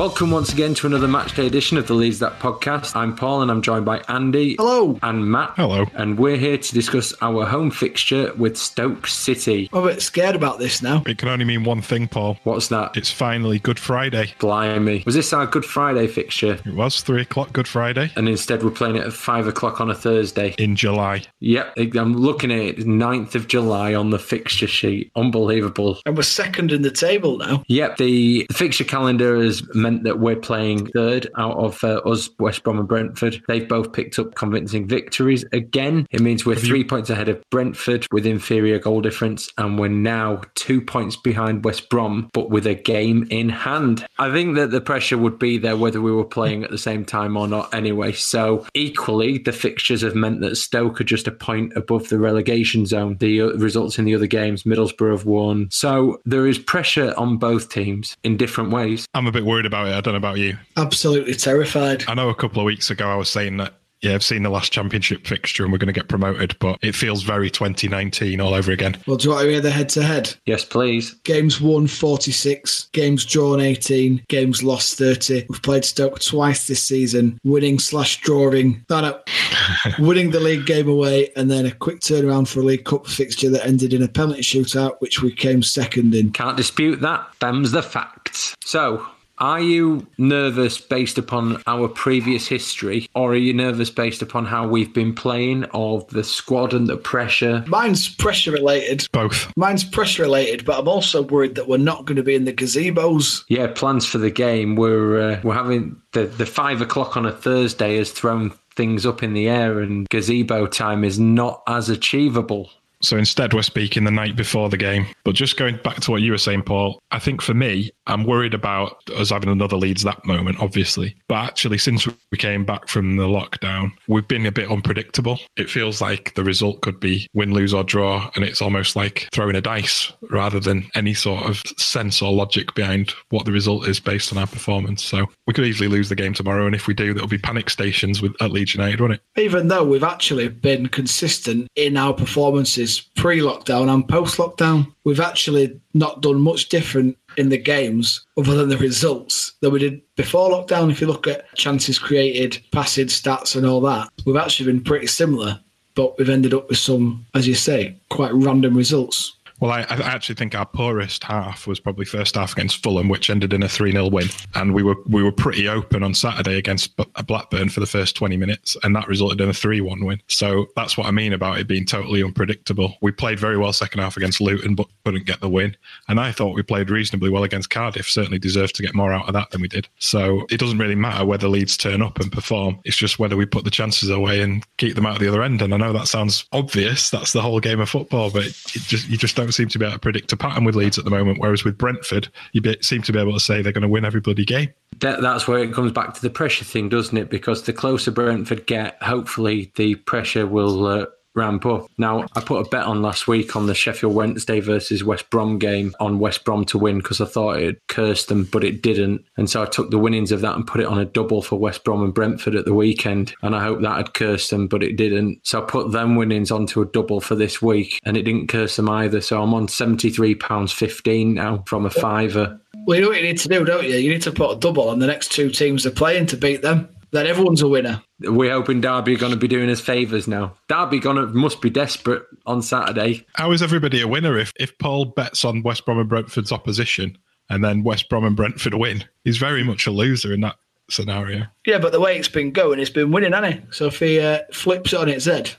Welcome 0.00 0.30
once 0.30 0.50
again 0.50 0.72
to 0.76 0.86
another 0.86 1.06
matchday 1.06 1.46
edition 1.46 1.76
of 1.76 1.86
the 1.86 1.92
Leeds 1.92 2.20
That 2.20 2.38
podcast. 2.38 2.96
I'm 2.96 3.14
Paul 3.14 3.42
and 3.42 3.50
I'm 3.50 3.60
joined 3.60 3.84
by 3.84 3.98
Andy. 4.08 4.56
Hello. 4.56 4.98
And 5.02 5.30
Matt. 5.30 5.52
Hello. 5.56 5.84
And 5.92 6.18
we're 6.18 6.38
here 6.38 6.56
to 6.56 6.72
discuss 6.72 7.12
our 7.20 7.44
home 7.44 7.70
fixture 7.70 8.32
with 8.32 8.56
Stoke 8.56 9.06
City. 9.06 9.68
I'm 9.74 9.82
a 9.82 9.88
bit 9.88 10.00
scared 10.00 10.34
about 10.34 10.58
this 10.58 10.80
now. 10.80 11.02
It 11.04 11.18
can 11.18 11.28
only 11.28 11.44
mean 11.44 11.64
one 11.64 11.82
thing, 11.82 12.08
Paul. 12.08 12.38
What's 12.44 12.68
that? 12.68 12.96
It's 12.96 13.12
finally 13.12 13.58
Good 13.58 13.78
Friday. 13.78 14.32
Blimey. 14.38 15.02
Was 15.04 15.16
this 15.16 15.34
our 15.34 15.46
Good 15.46 15.66
Friday 15.66 16.06
fixture? 16.06 16.54
It 16.64 16.74
was 16.74 17.02
three 17.02 17.20
o'clock 17.20 17.52
Good 17.52 17.68
Friday 17.68 18.10
And 18.16 18.26
instead 18.26 18.62
we're 18.62 18.70
playing 18.70 18.96
it 18.96 19.06
at 19.06 19.12
five 19.12 19.46
o'clock 19.46 19.82
on 19.82 19.90
a 19.90 19.94
Thursday. 19.94 20.54
in 20.56 20.76
July. 20.76 21.24
Yep, 21.40 21.74
I'm 21.76 22.14
looking 22.16 22.50
at 22.50 22.58
it. 22.58 22.78
9th 22.78 23.34
of 23.34 23.48
July 23.48 23.94
on 23.94 24.08
the 24.08 24.18
fixture 24.18 24.66
sheet. 24.66 25.12
Unbelievable. 25.14 25.98
And 26.06 26.16
we're 26.16 26.22
second 26.22 26.72
in 26.72 26.80
the 26.80 26.90
table 26.90 27.36
now. 27.36 27.64
Yep, 27.68 27.98
the, 27.98 28.46
the 28.48 28.54
fixture 28.54 28.84
calendar 28.84 29.36
has 29.42 29.62
meant 29.74 29.89
that 29.98 30.18
we're 30.18 30.36
playing 30.36 30.86
third 30.88 31.28
out 31.38 31.56
of 31.56 31.82
uh, 31.84 31.98
us, 31.98 32.30
West 32.38 32.62
Brom 32.62 32.78
and 32.78 32.88
Brentford. 32.88 33.42
They've 33.48 33.68
both 33.68 33.92
picked 33.92 34.18
up 34.18 34.34
convincing 34.34 34.88
victories 34.88 35.44
again. 35.52 36.06
It 36.10 36.20
means 36.20 36.46
we're 36.46 36.56
three 36.56 36.84
points 36.84 37.10
ahead 37.10 37.28
of 37.28 37.42
Brentford 37.50 38.06
with 38.12 38.26
inferior 38.26 38.78
goal 38.78 39.00
difference, 39.00 39.50
and 39.58 39.78
we're 39.78 39.88
now 39.88 40.42
two 40.54 40.80
points 40.80 41.16
behind 41.16 41.64
West 41.64 41.88
Brom, 41.88 42.30
but 42.32 42.50
with 42.50 42.66
a 42.66 42.74
game 42.74 43.26
in 43.30 43.48
hand. 43.48 44.06
I 44.18 44.30
think 44.32 44.56
that 44.56 44.70
the 44.70 44.80
pressure 44.80 45.18
would 45.18 45.38
be 45.38 45.58
there 45.58 45.76
whether 45.76 46.00
we 46.00 46.12
were 46.12 46.24
playing 46.24 46.64
at 46.64 46.70
the 46.70 46.78
same 46.78 47.04
time 47.04 47.36
or 47.36 47.48
not 47.48 47.72
anyway. 47.74 48.12
So, 48.12 48.66
equally, 48.74 49.38
the 49.38 49.52
fixtures 49.52 50.02
have 50.02 50.14
meant 50.14 50.40
that 50.40 50.56
Stoke 50.56 51.00
are 51.00 51.04
just 51.04 51.26
a 51.26 51.32
point 51.32 51.72
above 51.76 52.08
the 52.08 52.18
relegation 52.18 52.86
zone. 52.86 53.16
The 53.18 53.42
uh, 53.42 53.46
results 53.54 53.98
in 53.98 54.04
the 54.04 54.14
other 54.14 54.26
games, 54.26 54.64
Middlesbrough 54.64 55.12
have 55.12 55.26
won. 55.26 55.68
So, 55.70 56.20
there 56.24 56.46
is 56.46 56.58
pressure 56.58 57.14
on 57.16 57.38
both 57.38 57.68
teams 57.70 58.16
in 58.22 58.36
different 58.36 58.70
ways. 58.70 59.06
I'm 59.14 59.26
a 59.26 59.32
bit 59.32 59.44
worried 59.44 59.66
about 59.66 59.79
it. 59.86 59.94
I 59.94 60.00
don't 60.00 60.14
know 60.14 60.18
about 60.18 60.38
you. 60.38 60.56
Absolutely 60.76 61.34
terrified. 61.34 62.04
I 62.08 62.14
know 62.14 62.28
a 62.28 62.34
couple 62.34 62.60
of 62.60 62.64
weeks 62.66 62.90
ago 62.90 63.08
I 63.08 63.16
was 63.16 63.28
saying 63.28 63.58
that, 63.58 63.74
yeah, 64.02 64.14
I've 64.14 64.24
seen 64.24 64.42
the 64.42 64.50
last 64.50 64.72
championship 64.72 65.26
fixture 65.26 65.62
and 65.62 65.70
we're 65.70 65.78
going 65.78 65.88
to 65.88 65.92
get 65.92 66.08
promoted, 66.08 66.58
but 66.58 66.78
it 66.80 66.94
feels 66.94 67.22
very 67.22 67.50
2019 67.50 68.40
all 68.40 68.54
over 68.54 68.72
again. 68.72 68.96
Well, 69.06 69.18
do 69.18 69.24
you 69.24 69.34
want 69.34 69.44
to 69.44 69.50
hear 69.50 69.60
the 69.60 69.70
head 69.70 69.90
to 69.90 70.02
head? 70.02 70.34
Yes, 70.46 70.64
please. 70.64 71.12
Games 71.24 71.60
won 71.60 71.86
46, 71.86 72.88
games 72.92 73.26
drawn 73.26 73.60
18, 73.60 74.24
games 74.28 74.62
lost 74.62 74.96
30. 74.96 75.44
We've 75.50 75.62
played 75.62 75.84
Stoke 75.84 76.18
twice 76.20 76.66
this 76.66 76.82
season, 76.82 77.38
winning 77.44 77.78
slash 77.78 78.22
drawing. 78.22 78.86
No, 78.88 79.02
no. 79.02 79.20
winning 79.98 80.30
the 80.30 80.40
league 80.40 80.64
game 80.64 80.88
away, 80.88 81.30
and 81.36 81.50
then 81.50 81.66
a 81.66 81.70
quick 81.70 82.00
turnaround 82.00 82.48
for 82.48 82.60
a 82.60 82.64
League 82.64 82.86
Cup 82.86 83.06
fixture 83.06 83.50
that 83.50 83.66
ended 83.66 83.92
in 83.92 84.02
a 84.02 84.08
penalty 84.08 84.40
shootout, 84.40 84.96
which 85.00 85.20
we 85.20 85.30
came 85.30 85.62
second 85.62 86.14
in. 86.14 86.32
Can't 86.32 86.56
dispute 86.56 87.02
that. 87.02 87.26
Them's 87.40 87.72
the 87.72 87.82
facts. 87.82 88.54
So, 88.64 89.06
are 89.40 89.60
you 89.60 90.06
nervous 90.18 90.78
based 90.78 91.18
upon 91.18 91.62
our 91.66 91.88
previous 91.88 92.46
history, 92.46 93.08
or 93.14 93.32
are 93.32 93.36
you 93.36 93.52
nervous 93.52 93.90
based 93.90 94.22
upon 94.22 94.46
how 94.46 94.68
we've 94.68 94.92
been 94.92 95.14
playing, 95.14 95.64
of 95.72 96.06
the 96.08 96.24
squad 96.24 96.74
and 96.74 96.86
the 96.86 96.96
pressure? 96.96 97.64
Mine's 97.66 98.08
pressure 98.08 98.52
related. 98.52 99.06
Both. 99.12 99.52
Mine's 99.56 99.84
pressure 99.84 100.22
related, 100.22 100.64
but 100.64 100.78
I'm 100.78 100.88
also 100.88 101.22
worried 101.22 101.54
that 101.54 101.68
we're 101.68 101.78
not 101.78 102.04
going 102.04 102.16
to 102.16 102.22
be 102.22 102.34
in 102.34 102.44
the 102.44 102.52
gazebos. 102.52 103.44
Yeah, 103.48 103.68
plans 103.68 104.06
for 104.06 104.18
the 104.18 104.30
game. 104.30 104.76
We're 104.76 105.20
uh, 105.20 105.40
we're 105.42 105.54
having 105.54 106.00
the 106.12 106.24
the 106.26 106.46
five 106.46 106.80
o'clock 106.80 107.16
on 107.16 107.26
a 107.26 107.32
Thursday 107.32 107.96
has 107.96 108.12
thrown 108.12 108.52
things 108.74 109.04
up 109.04 109.22
in 109.22 109.34
the 109.34 109.48
air, 109.48 109.80
and 109.80 110.08
gazebo 110.08 110.66
time 110.66 111.04
is 111.04 111.18
not 111.18 111.62
as 111.66 111.88
achievable. 111.88 112.70
So 113.02 113.16
instead, 113.16 113.54
we're 113.54 113.62
speaking 113.62 114.04
the 114.04 114.10
night 114.10 114.36
before 114.36 114.68
the 114.68 114.76
game. 114.76 115.06
But 115.24 115.34
just 115.34 115.56
going 115.56 115.78
back 115.82 116.00
to 116.00 116.10
what 116.10 116.22
you 116.22 116.32
were 116.32 116.38
saying, 116.38 116.62
Paul, 116.62 116.98
I 117.10 117.18
think 117.18 117.40
for 117.40 117.54
me, 117.54 117.90
I'm 118.06 118.24
worried 118.24 118.54
about 118.54 118.98
us 119.16 119.30
having 119.30 119.48
another 119.48 119.76
Leeds 119.76 120.02
that 120.02 120.24
moment, 120.24 120.60
obviously. 120.60 121.16
But 121.28 121.44
actually, 121.44 121.78
since 121.78 122.06
we 122.06 122.38
came 122.38 122.64
back 122.64 122.88
from 122.88 123.16
the 123.16 123.24
lockdown, 123.24 123.92
we've 124.08 124.28
been 124.28 124.46
a 124.46 124.52
bit 124.52 124.70
unpredictable. 124.70 125.38
It 125.56 125.70
feels 125.70 126.00
like 126.00 126.34
the 126.34 126.44
result 126.44 126.82
could 126.82 127.00
be 127.00 127.26
win, 127.34 127.52
lose, 127.52 127.72
or 127.72 127.84
draw. 127.84 128.30
And 128.34 128.44
it's 128.44 128.60
almost 128.60 128.96
like 128.96 129.28
throwing 129.32 129.56
a 129.56 129.60
dice 129.60 130.12
rather 130.30 130.60
than 130.60 130.88
any 130.94 131.14
sort 131.14 131.44
of 131.44 131.62
sense 131.78 132.20
or 132.20 132.32
logic 132.32 132.74
behind 132.74 133.14
what 133.30 133.46
the 133.46 133.52
result 133.52 133.88
is 133.88 134.00
based 134.00 134.32
on 134.32 134.38
our 134.38 134.46
performance. 134.46 135.04
So 135.04 135.26
we 135.46 135.54
could 135.54 135.64
easily 135.64 135.88
lose 135.88 136.08
the 136.08 136.16
game 136.16 136.34
tomorrow. 136.34 136.66
And 136.66 136.74
if 136.74 136.86
we 136.86 136.94
do, 136.94 137.14
there'll 137.14 137.28
be 137.28 137.38
panic 137.38 137.70
stations 137.70 138.20
with, 138.20 138.34
at 138.40 138.52
Leeds 138.52 138.74
United, 138.74 139.00
won't 139.00 139.14
it? 139.14 139.20
even 139.36 139.68
though 139.68 139.84
we've 139.84 140.04
actually 140.04 140.48
been 140.48 140.88
consistent 140.88 141.66
in 141.74 141.96
our 141.96 142.12
performances 142.12 142.89
pre 142.98 143.38
lockdown 143.38 143.92
and 143.92 144.08
post 144.08 144.38
lockdown, 144.38 144.92
we've 145.04 145.20
actually 145.20 145.80
not 145.94 146.22
done 146.22 146.40
much 146.40 146.68
different 146.68 147.16
in 147.36 147.48
the 147.48 147.58
games 147.58 148.26
other 148.36 148.54
than 148.56 148.68
the 148.68 148.78
results 148.78 149.52
that 149.60 149.70
we 149.70 149.78
did 149.78 150.00
before 150.16 150.50
lockdown. 150.50 150.90
If 150.90 151.00
you 151.00 151.06
look 151.06 151.28
at 151.28 151.54
chances 151.54 151.98
created, 151.98 152.60
passing 152.72 153.06
stats, 153.06 153.54
and 153.54 153.66
all 153.66 153.80
that, 153.82 154.08
we've 154.24 154.36
actually 154.36 154.72
been 154.72 154.82
pretty 154.82 155.06
similar, 155.06 155.60
but 155.94 156.18
we've 156.18 156.30
ended 156.30 156.54
up 156.54 156.68
with 156.68 156.78
some, 156.78 157.26
as 157.34 157.46
you 157.46 157.54
say, 157.54 157.96
quite 158.08 158.32
random 158.32 158.76
results. 158.76 159.36
Well, 159.60 159.70
I, 159.70 159.80
I 159.80 159.96
actually 160.00 160.36
think 160.36 160.54
our 160.54 160.64
poorest 160.64 161.22
half 161.22 161.66
was 161.66 161.78
probably 161.78 162.06
first 162.06 162.34
half 162.34 162.52
against 162.52 162.82
Fulham, 162.82 163.08
which 163.08 163.28
ended 163.28 163.52
in 163.52 163.62
a 163.62 163.68
3 163.68 163.92
0 163.92 164.08
win. 164.08 164.28
And 164.54 164.74
we 164.74 164.82
were 164.82 164.96
we 165.06 165.22
were 165.22 165.32
pretty 165.32 165.68
open 165.68 166.02
on 166.02 166.14
Saturday 166.14 166.56
against 166.56 166.96
Blackburn 167.26 167.68
for 167.68 167.80
the 167.80 167.86
first 167.86 168.16
20 168.16 168.36
minutes, 168.38 168.76
and 168.82 168.96
that 168.96 169.06
resulted 169.06 169.40
in 169.40 169.50
a 169.50 169.54
3 169.54 169.82
1 169.82 170.04
win. 170.04 170.20
So 170.28 170.66
that's 170.76 170.96
what 170.96 171.06
I 171.06 171.10
mean 171.10 171.34
about 171.34 171.58
it 171.58 171.68
being 171.68 171.84
totally 171.84 172.22
unpredictable. 172.22 172.96
We 173.02 173.12
played 173.12 173.38
very 173.38 173.58
well 173.58 173.72
second 173.72 174.00
half 174.00 174.16
against 174.16 174.40
Luton, 174.40 174.74
but 174.74 174.86
couldn't 175.04 175.26
get 175.26 175.40
the 175.40 175.48
win. 175.48 175.76
And 176.08 176.18
I 176.18 176.32
thought 176.32 176.54
we 176.54 176.62
played 176.62 176.88
reasonably 176.88 177.28
well 177.28 177.44
against 177.44 177.70
Cardiff, 177.70 178.08
certainly 178.08 178.38
deserved 178.38 178.74
to 178.76 178.82
get 178.82 178.94
more 178.94 179.12
out 179.12 179.26
of 179.26 179.34
that 179.34 179.50
than 179.50 179.60
we 179.60 179.68
did. 179.68 179.88
So 179.98 180.46
it 180.50 180.58
doesn't 180.58 180.78
really 180.78 180.94
matter 180.94 181.24
whether 181.24 181.48
Leeds 181.48 181.76
turn 181.76 182.00
up 182.00 182.18
and 182.18 182.32
perform, 182.32 182.80
it's 182.84 182.96
just 182.96 183.18
whether 183.18 183.36
we 183.36 183.44
put 183.44 183.64
the 183.64 183.70
chances 183.70 184.08
away 184.08 184.40
and 184.40 184.64
keep 184.78 184.94
them 184.94 185.06
out 185.06 185.18
the 185.18 185.28
other 185.28 185.42
end. 185.42 185.60
And 185.60 185.74
I 185.74 185.76
know 185.76 185.92
that 185.92 186.08
sounds 186.08 186.46
obvious, 186.52 187.10
that's 187.10 187.32
the 187.32 187.42
whole 187.42 187.60
game 187.60 187.80
of 187.80 187.90
football, 187.90 188.30
but 188.30 188.46
it 188.46 188.54
just 188.72 189.08
you 189.08 189.18
just 189.18 189.36
don't 189.36 189.49
seem 189.52 189.68
to 189.68 189.78
be 189.78 189.84
able 189.84 189.94
to 189.94 189.98
predict 189.98 190.32
a 190.32 190.36
pattern 190.36 190.64
with 190.64 190.74
Leeds 190.74 190.98
at 190.98 191.04
the 191.04 191.10
moment. 191.10 191.38
Whereas 191.38 191.64
with 191.64 191.78
Brentford, 191.78 192.28
you 192.52 192.60
be, 192.60 192.76
seem 192.80 193.02
to 193.02 193.12
be 193.12 193.18
able 193.18 193.32
to 193.32 193.40
say 193.40 193.62
they're 193.62 193.72
going 193.72 193.82
to 193.82 193.88
win 193.88 194.04
every 194.04 194.20
bloody 194.20 194.44
game. 194.44 194.72
That, 195.00 195.22
that's 195.22 195.48
where 195.48 195.60
it 195.60 195.72
comes 195.72 195.92
back 195.92 196.14
to 196.14 196.22
the 196.22 196.30
pressure 196.30 196.64
thing, 196.64 196.88
doesn't 196.88 197.16
it? 197.16 197.30
Because 197.30 197.62
the 197.62 197.72
closer 197.72 198.10
Brentford 198.10 198.66
get, 198.66 199.02
hopefully 199.02 199.72
the 199.76 199.94
pressure 199.94 200.46
will 200.46 200.86
uh, 200.86 201.06
ramp 201.34 201.66
up. 201.66 201.86
Now, 201.98 202.26
I 202.34 202.40
put 202.40 202.66
a 202.66 202.68
bet 202.68 202.84
on 202.84 203.02
last 203.02 203.28
week 203.28 203.56
on 203.56 203.66
the 203.66 203.74
Sheffield 203.74 204.14
Wednesday 204.14 204.60
versus 204.60 205.04
West 205.04 205.30
Brom 205.30 205.58
game 205.58 205.94
on 206.00 206.18
West 206.18 206.44
Brom 206.44 206.64
to 206.66 206.78
win 206.78 206.98
because 206.98 207.20
I 207.20 207.26
thought 207.26 207.60
it 207.60 207.80
cursed 207.88 208.28
them, 208.28 208.44
but 208.44 208.64
it 208.64 208.82
didn't. 208.82 209.24
And 209.36 209.48
so 209.48 209.62
I 209.62 209.66
took 209.66 209.90
the 209.90 209.98
winnings 209.98 210.32
of 210.32 210.40
that 210.40 210.56
and 210.56 210.66
put 210.66 210.80
it 210.80 210.86
on 210.86 210.98
a 210.98 211.04
double 211.04 211.42
for 211.42 211.58
West 211.58 211.84
Brom 211.84 212.02
and 212.02 212.14
Brentford 212.14 212.54
at 212.54 212.64
the 212.64 212.74
weekend. 212.74 213.34
And 213.42 213.54
I 213.54 213.62
hope 213.62 213.80
that 213.80 213.96
had 213.96 214.14
cursed 214.14 214.50
them, 214.50 214.66
but 214.66 214.82
it 214.82 214.96
didn't. 214.96 215.40
So 215.44 215.62
I 215.62 215.66
put 215.66 215.92
them 215.92 216.16
winnings 216.16 216.50
onto 216.50 216.82
a 216.82 216.86
double 216.86 217.20
for 217.20 217.34
this 217.34 217.62
week 217.62 218.00
and 218.04 218.16
it 218.16 218.22
didn't 218.22 218.48
curse 218.48 218.76
them 218.76 218.88
either. 218.88 219.20
So 219.20 219.42
I'm 219.42 219.54
on 219.54 219.66
£73.15 219.66 221.34
now 221.34 221.62
from 221.66 221.86
a 221.86 221.90
fiver. 221.90 222.60
Well, 222.86 222.96
you 222.96 223.02
know 223.02 223.10
what 223.10 223.18
you 223.18 223.26
need 223.26 223.38
to 223.38 223.48
do, 223.48 223.64
don't 223.64 223.84
you? 223.84 223.96
You 223.96 224.10
need 224.10 224.22
to 224.22 224.32
put 224.32 224.56
a 224.56 224.58
double 224.58 224.88
on 224.88 224.98
the 224.98 225.06
next 225.06 225.32
two 225.32 225.50
teams 225.50 225.84
they're 225.84 225.92
playing 225.92 226.26
to 226.26 226.36
beat 226.36 226.62
them. 226.62 226.88
Then 227.12 227.26
everyone's 227.26 227.62
a 227.62 227.68
winner. 227.68 228.02
We're 228.20 228.52
hoping 228.52 228.80
Derby 228.80 229.14
are 229.14 229.18
going 229.18 229.32
to 229.32 229.38
be 229.38 229.48
doing 229.48 229.70
us 229.70 229.80
favours 229.80 230.28
now. 230.28 230.56
Derby 230.68 231.00
gonna 231.00 231.26
must 231.26 231.60
be 231.60 231.70
desperate 231.70 232.22
on 232.46 232.62
Saturday. 232.62 233.26
How 233.34 233.52
is 233.52 233.62
everybody 233.62 234.00
a 234.00 234.08
winner 234.08 234.38
if, 234.38 234.52
if 234.60 234.76
Paul 234.78 235.06
bets 235.06 235.44
on 235.44 235.62
West 235.62 235.84
Brom 235.84 235.98
and 235.98 236.08
Brentford's 236.08 236.52
opposition 236.52 237.18
and 237.48 237.64
then 237.64 237.82
West 237.82 238.08
Brom 238.08 238.24
and 238.24 238.36
Brentford 238.36 238.74
win? 238.74 239.04
He's 239.24 239.38
very 239.38 239.64
much 239.64 239.86
a 239.86 239.90
loser 239.90 240.32
in 240.32 240.40
that 240.42 240.56
scenario. 240.88 241.46
Yeah, 241.66 241.78
but 241.78 241.92
the 241.92 242.00
way 242.00 242.16
it's 242.16 242.28
been 242.28 242.52
going, 242.52 242.78
it's 242.78 242.90
been 242.90 243.10
winning, 243.10 243.32
hasn't 243.32 243.54
it? 243.54 243.74
So 243.74 243.86
if 243.86 243.98
he 243.98 244.20
uh, 244.20 244.40
flips 244.52 244.92
it 244.92 245.00
on 245.00 245.08
its 245.08 245.24
head 245.24 245.50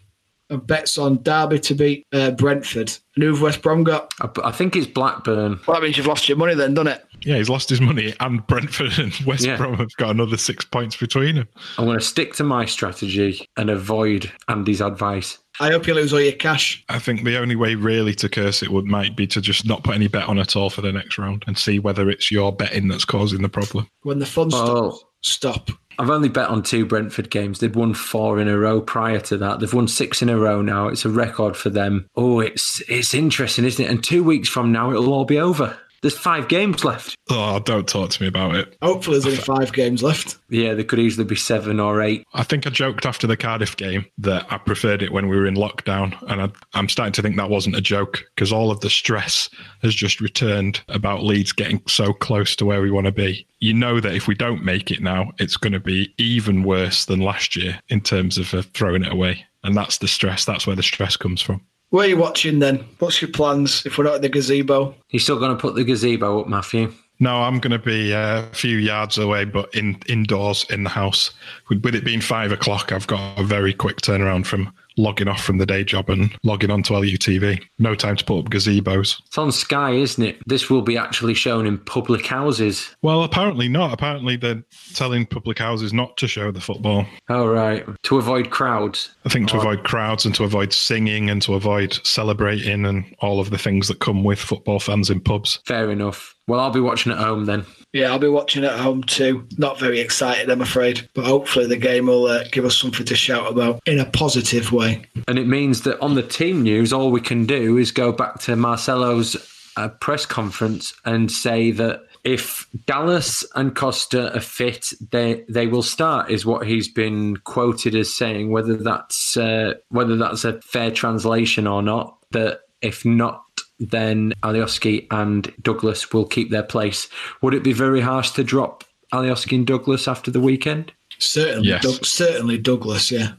and 0.50 0.65
bets 0.65 0.97
on 0.97 1.24
Derby 1.24 1.59
to 1.59 1.74
beat 1.74 2.06
uh, 2.13 2.31
Brentford, 2.31 2.97
and 3.15 3.24
who've 3.24 3.42
West 3.42 3.62
Brom 3.62 3.83
got? 3.83 4.13
I, 4.21 4.30
I 4.45 4.51
think 4.51 4.75
it's 4.75 4.88
Blackburn. 4.88 5.59
Well, 5.65 5.75
that 5.75 5.83
means 5.83 5.97
you've 5.97 6.07
lost 6.07 6.30
your 6.30 6.38
money 6.38 6.56
then, 6.56 6.74
doesn't 6.74 6.92
it? 6.94 7.06
Yeah, 7.23 7.38
he's 7.38 7.50
lost 7.50 7.69
his 7.69 7.81
money, 7.81 8.13
and 8.19 8.45
Brentford 8.47 8.97
and 9.00 9.13
West 9.25 9.45
Yeah. 9.45 9.57
Brom 9.57 9.75
have 9.75 9.95
got 9.97 10.09
another 10.12 10.38
six 10.38 10.65
points 10.65 10.95
between 10.95 11.35
them. 11.35 11.47
I'm 11.77 11.85
going 11.85 12.00
to 12.00 12.03
stick 12.06 12.33
to 12.35 12.44
my 12.44 12.65
strategy 12.65 13.47
and 13.57 13.69
avoid 13.69 14.31
Andy's 14.47 14.81
advice. 14.81 15.38
I 15.59 15.69
hope 15.69 15.85
you 15.85 15.94
lose 15.94 16.13
all 16.13 16.21
your 16.21 16.31
cash. 16.31 16.83
I 16.89 16.97
think 16.97 17.23
the 17.23 17.38
only 17.38 17.56
way 17.56 17.75
really 17.75 18.15
to 18.15 18.29
curse 18.29 18.63
it 18.63 18.71
would 18.71 18.85
might 18.85 19.15
be 19.15 19.27
to 19.27 19.41
just 19.41 19.65
not 19.68 19.83
put 19.83 19.95
any 19.95 20.07
bet 20.07 20.27
on 20.27 20.39
at 20.39 20.56
all 20.56 20.69
for 20.69 20.81
the 20.81 20.91
next 20.91 21.18
round 21.18 21.44
and 21.45 21.57
see 21.57 21.77
whether 21.77 22.09
it's 22.09 22.31
your 22.31 22.51
betting 22.51 22.88
that's 22.88 23.06
causing 23.06 23.41
the 23.41 23.50
problem. 23.50 23.88
When 24.03 24.19
the 24.19 24.25
fun 24.25 24.50
Oh. 24.53 24.89
stops, 24.91 25.06
stop. 25.21 25.69
I've 26.00 26.09
only 26.09 26.29
bet 26.29 26.47
on 26.50 26.63
two 26.63 26.85
Brentford 26.85 27.29
games. 27.29 27.59
They'd 27.59 27.75
won 27.75 27.94
four 27.94 28.39
in 28.39 28.47
a 28.47 28.57
row 28.57 28.81
prior 28.81 29.19
to 29.19 29.38
that. 29.38 29.59
They've 29.59 29.73
won 29.73 29.88
six 29.88 30.21
in 30.23 30.29
a 30.29 30.38
row 30.39 30.62
now. 30.63 30.88
It's 30.88 31.06
a 31.06 31.09
record 31.09 31.56
for 31.56 31.69
them. 31.69 32.07
Oh, 32.15 32.39
it's 32.39 32.81
it's 32.88 33.13
interesting, 33.13 33.65
isn't 33.65 33.85
it? 33.85 33.89
And 33.91 34.03
two 34.03 34.23
weeks 34.23 34.50
from 34.50 34.71
now, 34.71 34.89
it'll 34.91 35.13
all 35.13 35.25
be 35.25 35.38
over. 35.38 35.77
There's 36.01 36.18
five 36.18 36.48
games 36.48 36.83
left. 36.83 37.15
Oh, 37.30 37.59
don't 37.59 37.88
talk 37.88 38.09
to 38.09 38.21
me 38.21 38.27
about 38.27 38.56
it. 38.56 38.75
Hopefully, 38.81 39.19
there's 39.19 39.25
only 39.25 39.38
five 39.38 39.71
games 39.71 40.01
left. 40.01 40.38
Yeah, 40.50 40.74
there 40.74 40.83
could 40.83 41.00
easily 41.00 41.25
be 41.25 41.36
seven 41.36 41.80
or 41.80 42.01
eight. 42.01 42.25
I 42.33 42.44
think 42.44 42.65
I 42.65 42.71
joked 42.71 43.06
after 43.06 43.27
the 43.27 43.38
Cardiff 43.38 43.77
game 43.77 44.06
that 44.18 44.51
I 44.51 44.57
preferred 44.57 45.03
it 45.03 45.12
when 45.12 45.27
we 45.27 45.38
were 45.38 45.45
in 45.45 45.56
lockdown. 45.56 46.19
And 46.30 46.42
I, 46.42 46.50
I'm 46.74 46.89
starting 46.89 47.13
to 47.13 47.21
think 47.21 47.38
that 47.38 47.50
wasn't 47.50 47.75
a 47.75 47.81
joke 47.81 48.24
because 48.36 48.51
all 48.51 48.71
of 48.71 48.80
the 48.80 48.89
stress 48.89 49.50
has 49.83 49.94
just 49.94 50.19
returned 50.21 50.81
about 50.88 51.24
Leeds 51.24 51.51
getting 51.51 51.81
so 51.88 52.13
close 52.13 52.56
to 52.56 52.65
where 52.65 52.81
we 52.81 52.92
want 52.92 53.06
to 53.06 53.12
be. 53.12 53.45
You 53.59 53.74
know 53.74 54.00
that 54.00 54.15
if 54.15 54.27
we 54.27 54.33
don't 54.33 54.65
make 54.65 54.89
it 54.89 55.01
now, 55.01 55.31
it's 55.38 55.57
going 55.57 55.74
to 55.74 55.80
be 55.80 56.13
even 56.18 56.63
worse 56.63 57.06
than 57.06 57.19
last 57.19 57.56
year 57.56 57.80
in 57.89 58.01
terms 58.01 58.39
of 58.39 58.54
uh, 58.54 58.63
throwing 58.74 59.04
it 59.04 59.12
away. 59.12 59.45
And 59.63 59.77
that's 59.77 60.00
the 60.00 60.07
stress. 60.07 60.45
That's 60.45 60.65
where 60.65 60.75
the 60.75 60.81
stress 60.81 61.15
comes 61.15 61.42
from. 61.42 61.62
Where 61.91 62.05
are 62.05 62.09
you 62.09 62.15
watching 62.15 62.59
then? 62.59 62.85
What's 62.99 63.21
your 63.21 63.31
plans 63.31 63.85
if 63.85 63.97
we're 63.97 64.05
not 64.05 64.15
at 64.15 64.21
the 64.21 64.29
gazebo? 64.29 64.95
You 65.09 65.19
still 65.19 65.38
going 65.38 65.55
to 65.55 65.61
put 65.61 65.75
the 65.75 65.83
gazebo 65.83 66.39
up, 66.39 66.47
Matthew? 66.47 66.93
No, 67.19 67.41
I'm 67.41 67.59
going 67.59 67.71
to 67.71 67.79
be 67.79 68.13
uh, 68.13 68.43
a 68.43 68.55
few 68.55 68.77
yards 68.77 69.17
away, 69.17 69.43
but 69.43 69.75
in 69.75 69.97
indoors 70.07 70.65
in 70.69 70.85
the 70.85 70.89
house. 70.89 71.31
With, 71.67 71.83
with 71.83 71.93
it 71.93 72.05
being 72.05 72.21
five 72.21 72.53
o'clock, 72.53 72.93
I've 72.93 73.07
got 73.07 73.38
a 73.38 73.43
very 73.43 73.73
quick 73.73 73.97
turnaround 73.97 74.45
from 74.45 74.73
logging 74.97 75.27
off 75.27 75.43
from 75.43 75.57
the 75.57 75.65
day 75.65 75.83
job 75.83 76.09
and 76.09 76.35
logging 76.43 76.71
onto 76.71 76.93
LUTV. 76.93 77.61
No 77.79 77.95
time 77.95 78.15
to 78.15 78.25
put 78.25 78.39
up 78.39 78.45
gazebos. 78.51 79.21
It's 79.25 79.38
on 79.38 79.51
Sky, 79.51 79.91
isn't 79.91 80.23
it? 80.23 80.38
This 80.47 80.69
will 80.69 80.81
be 80.81 80.97
actually 80.97 81.33
shown 81.33 81.65
in 81.65 81.77
public 81.77 82.25
houses. 82.25 82.95
Well, 83.01 83.23
apparently 83.23 83.67
not. 83.67 83.93
Apparently 83.93 84.35
they're 84.35 84.63
telling 84.93 85.25
public 85.25 85.59
houses 85.59 85.93
not 85.93 86.17
to 86.17 86.27
show 86.27 86.51
the 86.51 86.61
football. 86.61 87.05
Oh, 87.29 87.47
right. 87.47 87.85
To 88.03 88.17
avoid 88.17 88.49
crowds. 88.49 89.13
I 89.25 89.29
think 89.29 89.49
to 89.49 89.57
avoid 89.57 89.83
crowds 89.83 90.25
and 90.25 90.35
to 90.35 90.43
avoid 90.43 90.73
singing 90.73 91.29
and 91.29 91.41
to 91.44 91.53
avoid 91.53 91.99
celebrating 92.05 92.85
and 92.85 93.05
all 93.19 93.39
of 93.39 93.49
the 93.49 93.57
things 93.57 93.87
that 93.87 93.99
come 93.99 94.23
with 94.23 94.39
football 94.39 94.79
fans 94.79 95.09
in 95.09 95.19
pubs. 95.19 95.59
Fair 95.65 95.91
enough. 95.91 96.35
Well, 96.47 96.59
I'll 96.59 96.71
be 96.71 96.79
watching 96.79 97.11
at 97.11 97.17
home 97.17 97.45
then. 97.45 97.65
Yeah, 97.93 98.11
I'll 98.11 98.19
be 98.19 98.27
watching 98.27 98.63
at 98.63 98.79
home 98.79 99.03
too. 99.03 99.47
Not 99.57 99.79
very 99.79 99.99
excited, 99.99 100.49
I'm 100.49 100.61
afraid. 100.61 101.07
But 101.13 101.25
hopefully, 101.25 101.67
the 101.67 101.77
game 101.77 102.07
will 102.07 102.25
uh, 102.25 102.45
give 102.51 102.65
us 102.65 102.77
something 102.77 103.05
to 103.05 103.15
shout 103.15 103.51
about 103.51 103.81
in 103.85 103.99
a 103.99 104.05
positive 104.05 104.71
way. 104.71 105.03
And 105.27 105.38
it 105.38 105.47
means 105.47 105.81
that 105.81 105.99
on 105.99 106.15
the 106.15 106.23
team 106.23 106.63
news, 106.63 106.93
all 106.93 107.11
we 107.11 107.21
can 107.21 107.45
do 107.45 107.77
is 107.77 107.91
go 107.91 108.11
back 108.11 108.39
to 108.41 108.55
Marcelo's 108.55 109.35
uh, 109.77 109.89
press 109.89 110.25
conference 110.25 110.93
and 111.05 111.31
say 111.31 111.71
that 111.71 112.03
if 112.23 112.67
Dallas 112.85 113.44
and 113.55 113.75
Costa 113.75 114.35
are 114.35 114.41
fit, 114.41 114.94
they 115.11 115.44
they 115.49 115.67
will 115.67 115.83
start. 115.83 116.29
Is 116.29 116.45
what 116.45 116.67
he's 116.67 116.87
been 116.87 117.37
quoted 117.37 117.95
as 117.95 118.13
saying. 118.13 118.51
Whether 118.51 118.77
that's 118.77 119.35
uh, 119.35 119.75
whether 119.89 120.15
that's 120.15 120.45
a 120.45 120.61
fair 120.61 120.91
translation 120.91 121.67
or 121.67 121.81
not, 121.81 122.17
that 122.31 122.61
if 122.81 123.05
not, 123.05 123.44
then 123.89 124.33
Alioski 124.44 125.07
and 125.12 125.51
Douglas 125.62 126.12
will 126.13 126.25
keep 126.25 126.51
their 126.51 126.63
place. 126.63 127.10
Would 127.42 127.54
it 127.54 127.63
be 127.63 127.74
very 127.74 128.01
harsh 128.01 128.31
to 128.31 128.44
drop 128.44 128.83
Alioski 129.13 129.56
and 129.57 129.68
Douglas 129.68 130.07
after 130.07 130.31
the 130.31 130.39
weekend? 130.39 130.94
Certainly, 131.19 131.68
Yes. 131.69 131.83
Doug- 131.83 132.06
certainly 132.06 132.57
Douglas. 132.57 133.12
Yeah, 133.12 133.33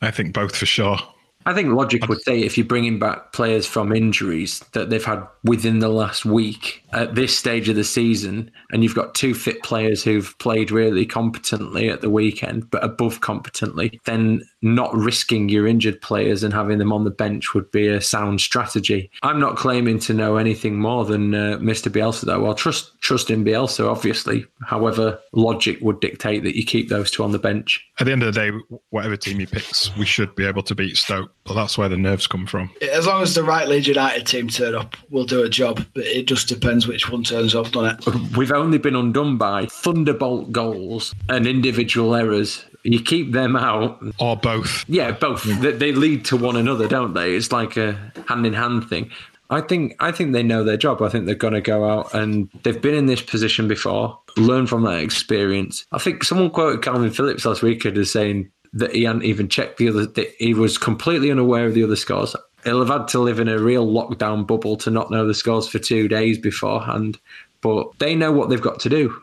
I 0.00 0.10
think 0.10 0.32
both 0.34 0.54
for 0.54 0.66
sure. 0.66 0.98
I 1.46 1.54
think 1.54 1.72
logic 1.72 2.08
would 2.08 2.20
say 2.22 2.40
if 2.40 2.58
you're 2.58 2.66
bringing 2.66 2.98
back 2.98 3.32
players 3.32 3.66
from 3.66 3.90
injuries 3.94 4.62
that 4.72 4.90
they've 4.90 5.04
had 5.04 5.22
within 5.44 5.78
the 5.78 5.88
last 5.88 6.26
week 6.26 6.82
at 6.92 7.14
this 7.14 7.34
stage 7.36 7.70
of 7.70 7.76
the 7.76 7.84
season, 7.84 8.50
and 8.70 8.82
you've 8.82 8.94
got 8.94 9.14
two 9.14 9.32
fit 9.34 9.62
players 9.62 10.02
who've 10.04 10.36
played 10.38 10.70
really 10.70 11.06
competently 11.06 11.88
at 11.88 12.02
the 12.02 12.10
weekend, 12.10 12.70
but 12.70 12.84
above 12.84 13.22
competently, 13.22 13.98
then 14.04 14.42
not 14.62 14.94
risking 14.94 15.48
your 15.48 15.66
injured 15.66 16.00
players 16.00 16.42
and 16.42 16.52
having 16.52 16.78
them 16.78 16.92
on 16.92 17.04
the 17.04 17.10
bench 17.10 17.54
would 17.54 17.70
be 17.70 17.86
a 17.86 18.00
sound 18.00 18.40
strategy. 18.40 19.10
I'm 19.22 19.40
not 19.40 19.56
claiming 19.56 19.98
to 20.00 20.14
know 20.14 20.36
anything 20.36 20.78
more 20.78 21.04
than 21.04 21.34
uh, 21.34 21.58
Mr. 21.60 21.90
Bielsa, 21.90 22.22
though. 22.22 22.46
I'll 22.46 22.54
trust 22.54 22.98
trust 23.00 23.30
in 23.30 23.44
Bielsa, 23.44 23.88
obviously. 23.90 24.46
However, 24.62 25.18
logic 25.32 25.78
would 25.80 26.00
dictate 26.00 26.42
that 26.42 26.56
you 26.56 26.64
keep 26.64 26.88
those 26.88 27.10
two 27.10 27.22
on 27.24 27.32
the 27.32 27.38
bench. 27.38 27.84
At 28.00 28.06
the 28.06 28.12
end 28.12 28.22
of 28.22 28.34
the 28.34 28.40
day, 28.40 28.78
whatever 28.90 29.16
team 29.16 29.38
he 29.38 29.46
picks, 29.46 29.94
we 29.96 30.06
should 30.06 30.34
be 30.34 30.44
able 30.44 30.62
to 30.64 30.74
beat 30.74 30.96
Stoke. 30.96 31.32
But 31.44 31.54
that's 31.54 31.78
where 31.78 31.88
the 31.88 31.96
nerves 31.96 32.26
come 32.26 32.46
from. 32.46 32.70
as 32.82 33.06
long 33.06 33.22
as 33.22 33.34
the 33.34 33.42
right 33.42 33.68
Leeds 33.68 33.86
United 33.86 34.26
team 34.26 34.48
turn 34.48 34.74
up, 34.74 34.96
we'll 35.10 35.24
do 35.24 35.42
a 35.42 35.48
job. 35.48 35.84
But 35.94 36.04
it 36.04 36.26
just 36.26 36.48
depends 36.48 36.86
which 36.86 37.10
one 37.10 37.22
turns 37.22 37.54
up, 37.54 37.70
doesn't 37.70 38.06
it? 38.06 38.36
We've 38.36 38.52
only 38.52 38.78
been 38.78 38.96
undone 38.96 39.38
by 39.38 39.66
thunderbolt 39.66 40.52
goals 40.52 41.14
and 41.28 41.46
individual 41.46 42.14
errors. 42.14 42.64
You 42.92 43.02
keep 43.02 43.32
them 43.32 43.56
out. 43.56 44.02
Or 44.18 44.36
both. 44.36 44.84
Yeah, 44.88 45.12
both. 45.12 45.42
They, 45.44 45.72
they 45.72 45.92
lead 45.92 46.24
to 46.26 46.36
one 46.36 46.56
another, 46.56 46.88
don't 46.88 47.14
they? 47.14 47.34
It's 47.34 47.52
like 47.52 47.76
a 47.76 48.12
hand 48.26 48.46
in 48.46 48.54
hand 48.54 48.88
thing. 48.88 49.10
I 49.50 49.62
think 49.62 49.96
I 49.98 50.12
think 50.12 50.32
they 50.32 50.42
know 50.42 50.62
their 50.62 50.76
job. 50.76 51.00
I 51.00 51.08
think 51.08 51.26
they're 51.26 51.34
going 51.34 51.54
to 51.54 51.60
go 51.60 51.88
out 51.88 52.12
and 52.14 52.50
they've 52.62 52.80
been 52.80 52.94
in 52.94 53.06
this 53.06 53.22
position 53.22 53.66
before. 53.66 54.18
Learn 54.36 54.66
from 54.66 54.82
that 54.84 55.02
experience. 55.02 55.86
I 55.92 55.98
think 55.98 56.22
someone 56.22 56.50
quoted 56.50 56.82
Kalvin 56.82 57.14
Phillips 57.14 57.44
last 57.44 57.62
week 57.62 57.86
as 57.86 58.10
saying 58.10 58.50
that 58.74 58.94
he 58.94 59.04
hadn't 59.04 59.24
even 59.24 59.48
checked 59.48 59.78
the 59.78 59.88
other. 59.88 60.06
That 60.06 60.34
he 60.38 60.52
was 60.52 60.76
completely 60.76 61.30
unaware 61.30 61.66
of 61.66 61.74
the 61.74 61.84
other 61.84 61.96
scores. 61.96 62.36
He'll 62.64 62.84
have 62.84 63.00
had 63.00 63.08
to 63.08 63.20
live 63.20 63.40
in 63.40 63.48
a 63.48 63.58
real 63.58 63.86
lockdown 63.86 64.46
bubble 64.46 64.76
to 64.78 64.90
not 64.90 65.10
know 65.10 65.26
the 65.26 65.34
scores 65.34 65.68
for 65.68 65.78
two 65.78 66.08
days 66.08 66.38
beforehand. 66.38 67.18
But 67.60 67.98
they 67.98 68.14
know 68.14 68.32
what 68.32 68.50
they've 68.50 68.60
got 68.60 68.80
to 68.80 68.88
do. 68.88 69.18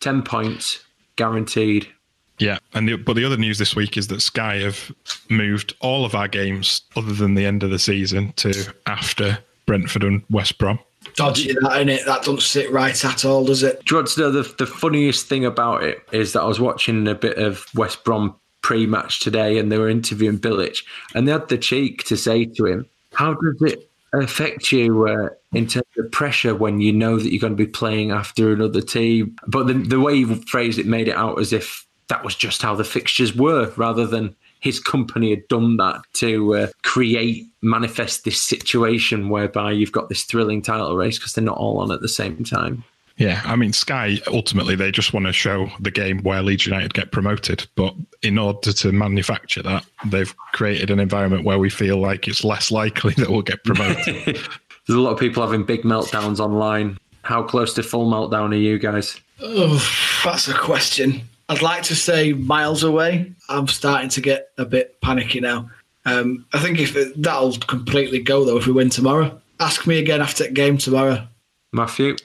Ten 0.00 0.22
points 0.22 0.84
guaranteed. 1.16 1.88
Yeah, 2.38 2.58
and 2.74 2.88
the, 2.88 2.96
but 2.96 3.14
the 3.14 3.24
other 3.24 3.36
news 3.36 3.58
this 3.58 3.74
week 3.74 3.96
is 3.96 4.08
that 4.08 4.20
Sky 4.20 4.56
have 4.58 4.92
moved 5.30 5.74
all 5.80 6.04
of 6.04 6.14
our 6.14 6.28
games, 6.28 6.82
other 6.94 7.12
than 7.12 7.34
the 7.34 7.46
end 7.46 7.62
of 7.62 7.70
the 7.70 7.78
season, 7.78 8.32
to 8.36 8.74
after 8.86 9.38
Brentford 9.66 10.04
and 10.04 10.22
West 10.30 10.58
Brom. 10.58 10.78
Dodgy 11.14 11.54
that 11.60 11.80
in 11.80 11.88
it. 11.88 12.04
That 12.04 12.22
doesn't 12.22 12.42
sit 12.42 12.70
right 12.70 13.04
at 13.04 13.24
all, 13.24 13.44
does 13.44 13.62
it? 13.62 13.84
Do 13.84 13.94
you 13.94 13.96
want 13.98 14.08
to 14.08 14.20
know 14.20 14.30
the, 14.30 14.54
the 14.58 14.66
funniest 14.66 15.26
thing 15.26 15.44
about 15.44 15.82
it 15.82 16.02
is 16.12 16.32
that 16.32 16.42
I 16.42 16.46
was 16.46 16.60
watching 16.60 17.06
a 17.08 17.14
bit 17.14 17.38
of 17.38 17.66
West 17.74 18.04
Brom 18.04 18.34
pre-match 18.62 19.20
today, 19.20 19.58
and 19.58 19.70
they 19.70 19.78
were 19.78 19.88
interviewing 19.88 20.38
Bilic, 20.38 20.78
and 21.14 21.26
they 21.26 21.32
had 21.32 21.48
the 21.48 21.58
cheek 21.58 22.04
to 22.04 22.16
say 22.16 22.44
to 22.44 22.66
him, 22.66 22.86
"How 23.14 23.34
does 23.34 23.72
it 23.72 23.90
affect 24.12 24.72
you 24.72 25.06
uh, 25.08 25.28
in 25.52 25.66
terms 25.68 25.86
of 25.98 26.10
pressure 26.10 26.54
when 26.54 26.80
you 26.80 26.92
know 26.92 27.18
that 27.18 27.30
you're 27.30 27.40
going 27.40 27.56
to 27.56 27.64
be 27.64 27.70
playing 27.70 28.10
after 28.10 28.52
another 28.52 28.80
team?" 28.80 29.36
But 29.46 29.68
the, 29.68 29.74
the 29.74 30.00
way 30.00 30.16
he 30.16 30.34
phrased 30.34 30.78
it 30.78 30.86
made 30.86 31.08
it 31.08 31.16
out 31.16 31.40
as 31.40 31.52
if 31.52 31.85
that 32.08 32.24
was 32.24 32.34
just 32.34 32.62
how 32.62 32.74
the 32.74 32.84
fixtures 32.84 33.34
were, 33.34 33.72
rather 33.76 34.06
than 34.06 34.34
his 34.60 34.80
company 34.80 35.30
had 35.30 35.46
done 35.48 35.76
that 35.76 36.00
to 36.14 36.54
uh, 36.54 36.66
create, 36.82 37.46
manifest 37.62 38.24
this 38.24 38.40
situation 38.40 39.28
whereby 39.28 39.70
you've 39.70 39.92
got 39.92 40.08
this 40.08 40.24
thrilling 40.24 40.62
title 40.62 40.96
race 40.96 41.18
because 41.18 41.34
they're 41.34 41.44
not 41.44 41.58
all 41.58 41.78
on 41.78 41.92
at 41.92 42.00
the 42.00 42.08
same 42.08 42.42
time. 42.44 42.84
Yeah, 43.18 43.40
I 43.44 43.56
mean, 43.56 43.72
Sky 43.72 44.18
ultimately 44.26 44.76
they 44.76 44.90
just 44.90 45.14
want 45.14 45.24
to 45.26 45.32
show 45.32 45.70
the 45.80 45.90
game 45.90 46.22
where 46.22 46.42
Leeds 46.42 46.66
United 46.66 46.92
get 46.92 47.12
promoted, 47.12 47.66
but 47.74 47.94
in 48.22 48.38
order 48.38 48.72
to 48.72 48.92
manufacture 48.92 49.62
that, 49.62 49.86
they've 50.04 50.34
created 50.52 50.90
an 50.90 51.00
environment 51.00 51.44
where 51.44 51.58
we 51.58 51.70
feel 51.70 51.96
like 51.96 52.28
it's 52.28 52.44
less 52.44 52.70
likely 52.70 53.14
that 53.16 53.30
we'll 53.30 53.42
get 53.42 53.64
promoted. 53.64 54.24
There's 54.86 54.98
a 54.98 55.00
lot 55.00 55.12
of 55.12 55.18
people 55.18 55.42
having 55.42 55.64
big 55.64 55.82
meltdowns 55.82 56.40
online. 56.40 56.98
How 57.22 57.42
close 57.42 57.72
to 57.74 57.82
full 57.82 58.08
meltdown 58.08 58.52
are 58.52 58.56
you 58.56 58.78
guys? 58.78 59.18
Oh, 59.40 59.82
that's 60.24 60.46
a 60.48 60.54
question. 60.54 61.22
I'd 61.48 61.62
like 61.62 61.84
to 61.84 61.94
say 61.94 62.32
miles 62.32 62.82
away. 62.82 63.32
I'm 63.48 63.68
starting 63.68 64.10
to 64.10 64.20
get 64.20 64.50
a 64.58 64.64
bit 64.64 65.00
panicky 65.00 65.40
now. 65.40 65.70
Um, 66.04 66.46
I 66.52 66.60
think 66.60 66.78
if 66.78 66.96
it, 66.96 67.20
that'll 67.20 67.56
completely 67.58 68.20
go 68.20 68.44
though 68.44 68.56
if 68.56 68.66
we 68.66 68.72
win 68.72 68.90
tomorrow. 68.90 69.40
Ask 69.60 69.86
me 69.86 69.98
again 69.98 70.20
after 70.20 70.44
the 70.44 70.50
game 70.50 70.78
tomorrow. 70.78 71.26
Matthew? 71.72 72.16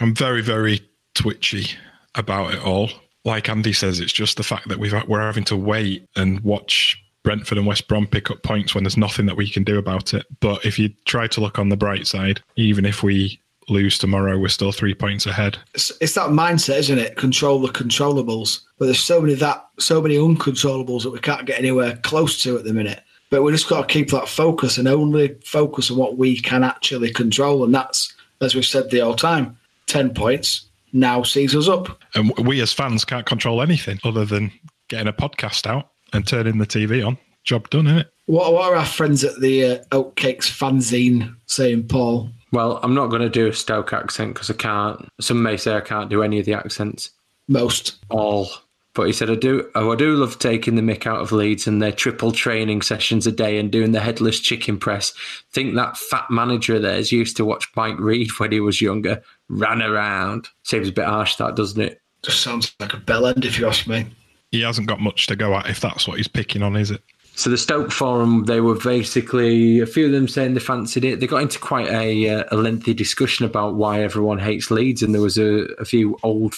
I'm 0.00 0.14
very, 0.14 0.42
very 0.42 0.80
twitchy 1.14 1.66
about 2.14 2.54
it 2.54 2.64
all. 2.64 2.90
Like 3.24 3.48
Andy 3.48 3.72
says, 3.72 4.00
it's 4.00 4.12
just 4.12 4.36
the 4.36 4.42
fact 4.42 4.68
that 4.68 4.78
we've 4.78 4.94
we're 5.06 5.20
having 5.20 5.44
to 5.44 5.56
wait 5.56 6.08
and 6.16 6.40
watch 6.40 7.02
Brentford 7.22 7.58
and 7.58 7.66
West 7.66 7.88
Brom 7.88 8.06
pick 8.06 8.30
up 8.30 8.42
points 8.42 8.74
when 8.74 8.84
there's 8.84 8.96
nothing 8.96 9.26
that 9.26 9.36
we 9.36 9.48
can 9.48 9.64
do 9.64 9.78
about 9.78 10.12
it. 10.12 10.26
But 10.40 10.64
if 10.64 10.78
you 10.78 10.90
try 11.04 11.26
to 11.28 11.40
look 11.40 11.58
on 11.58 11.68
the 11.68 11.76
bright 11.76 12.06
side, 12.06 12.40
even 12.56 12.84
if 12.84 13.02
we 13.02 13.40
lose 13.68 13.98
tomorrow, 13.98 14.38
we're 14.38 14.48
still 14.48 14.72
three 14.72 14.94
points 14.94 15.26
ahead. 15.26 15.58
It's, 15.74 15.92
it's 16.00 16.14
that 16.14 16.30
mindset, 16.30 16.78
isn't 16.78 16.98
it? 16.98 17.16
Control 17.16 17.60
the 17.60 17.72
controllables. 17.72 18.60
But 18.78 18.86
there's 18.86 19.00
so 19.00 19.20
many 19.20 19.34
that 19.34 19.66
so 19.78 20.00
many 20.00 20.16
uncontrollables 20.16 21.02
that 21.02 21.10
we 21.10 21.20
can't 21.20 21.46
get 21.46 21.58
anywhere 21.58 21.96
close 22.02 22.42
to 22.42 22.56
at 22.56 22.64
the 22.64 22.72
minute. 22.72 23.02
But 23.30 23.42
we 23.42 23.52
just 23.52 23.68
got 23.68 23.88
to 23.88 23.92
keep 23.92 24.10
that 24.10 24.28
focus 24.28 24.76
and 24.76 24.86
only 24.86 25.36
focus 25.44 25.90
on 25.90 25.96
what 25.96 26.18
we 26.18 26.38
can 26.38 26.64
actually 26.64 27.12
control, 27.12 27.64
and 27.64 27.74
that's 27.74 28.12
as 28.40 28.54
we've 28.54 28.64
said 28.64 28.90
the 28.90 29.00
whole 29.00 29.14
time. 29.14 29.58
Ten 29.86 30.12
points 30.12 30.66
now 30.92 31.22
sees 31.22 31.54
us 31.56 31.68
up. 31.68 31.98
And 32.14 32.32
we 32.46 32.60
as 32.60 32.72
fans 32.72 33.04
can't 33.04 33.26
control 33.26 33.62
anything 33.62 33.98
other 34.04 34.24
than 34.24 34.52
getting 34.88 35.08
a 35.08 35.12
podcast 35.12 35.66
out 35.66 35.90
and 36.12 36.26
turning 36.26 36.58
the 36.58 36.66
TV 36.66 37.06
on. 37.06 37.18
Job 37.44 37.70
done, 37.70 37.86
isn't 37.86 37.98
it? 37.98 38.12
What, 38.26 38.52
what 38.52 38.72
are 38.72 38.76
our 38.76 38.86
friends 38.86 39.24
at 39.24 39.40
the 39.40 39.64
uh, 39.64 39.78
Oatcakes 39.90 40.48
fanzine 40.50 41.34
saying, 41.46 41.88
Paul? 41.88 42.30
Well, 42.52 42.78
I'm 42.82 42.94
not 42.94 43.08
going 43.08 43.22
to 43.22 43.30
do 43.30 43.48
a 43.48 43.52
Stoke 43.52 43.92
accent 43.92 44.34
because 44.34 44.50
I 44.50 44.54
can't. 44.54 45.08
Some 45.20 45.42
may 45.42 45.56
say 45.56 45.74
I 45.74 45.80
can't 45.80 46.10
do 46.10 46.22
any 46.22 46.38
of 46.38 46.44
the 46.44 46.54
accents. 46.54 47.10
Most. 47.48 47.96
All. 48.10 48.48
But 48.94 49.06
he 49.06 49.12
said, 49.14 49.30
I 49.30 49.36
do, 49.36 49.70
oh, 49.74 49.90
I 49.92 49.96
do 49.96 50.14
love 50.16 50.38
taking 50.38 50.74
the 50.74 50.82
mick 50.82 51.06
out 51.06 51.22
of 51.22 51.32
Leeds 51.32 51.66
and 51.66 51.80
their 51.80 51.92
triple 51.92 52.30
training 52.30 52.82
sessions 52.82 53.26
a 53.26 53.32
day 53.32 53.58
and 53.58 53.70
doing 53.70 53.92
the 53.92 54.00
headless 54.00 54.38
chicken 54.38 54.78
press. 54.78 55.14
Think 55.50 55.74
that 55.74 55.96
fat 55.96 56.26
manager 56.30 56.76
of 56.76 56.82
theirs 56.82 57.10
used 57.10 57.38
to 57.38 57.44
watch 57.46 57.66
Mike 57.74 57.98
Reid 57.98 58.28
when 58.38 58.52
he 58.52 58.60
was 58.60 58.82
younger. 58.82 59.22
ran 59.48 59.80
around. 59.80 60.48
Seems 60.64 60.88
a 60.88 60.92
bit 60.92 61.06
harsh, 61.06 61.36
that 61.36 61.56
doesn't 61.56 61.80
it? 61.80 62.02
Just 62.22 62.42
sounds 62.42 62.74
like 62.80 62.92
a 62.92 62.98
bell 62.98 63.26
end, 63.26 63.46
if 63.46 63.58
you 63.58 63.66
ask 63.66 63.86
me. 63.86 64.06
He 64.50 64.60
hasn't 64.60 64.88
got 64.88 65.00
much 65.00 65.26
to 65.28 65.36
go 65.36 65.54
at 65.54 65.70
if 65.70 65.80
that's 65.80 66.06
what 66.06 66.18
he's 66.18 66.28
picking 66.28 66.62
on, 66.62 66.76
is 66.76 66.90
it? 66.90 67.02
So 67.34 67.48
the 67.48 67.56
Stoke 67.58 67.90
forum, 67.90 68.44
they 68.44 68.60
were 68.60 68.78
basically 68.78 69.80
a 69.80 69.86
few 69.86 70.06
of 70.06 70.12
them 70.12 70.28
saying 70.28 70.54
they 70.54 70.60
fancied 70.60 71.04
it. 71.04 71.18
They 71.18 71.26
got 71.26 71.42
into 71.42 71.58
quite 71.58 71.88
a, 71.88 72.28
uh, 72.28 72.44
a 72.50 72.56
lengthy 72.56 72.92
discussion 72.92 73.46
about 73.46 73.74
why 73.74 74.02
everyone 74.02 74.38
hates 74.38 74.70
Leeds, 74.70 75.02
and 75.02 75.14
there 75.14 75.22
was 75.22 75.38
a, 75.38 75.66
a 75.78 75.84
few 75.84 76.18
old 76.22 76.54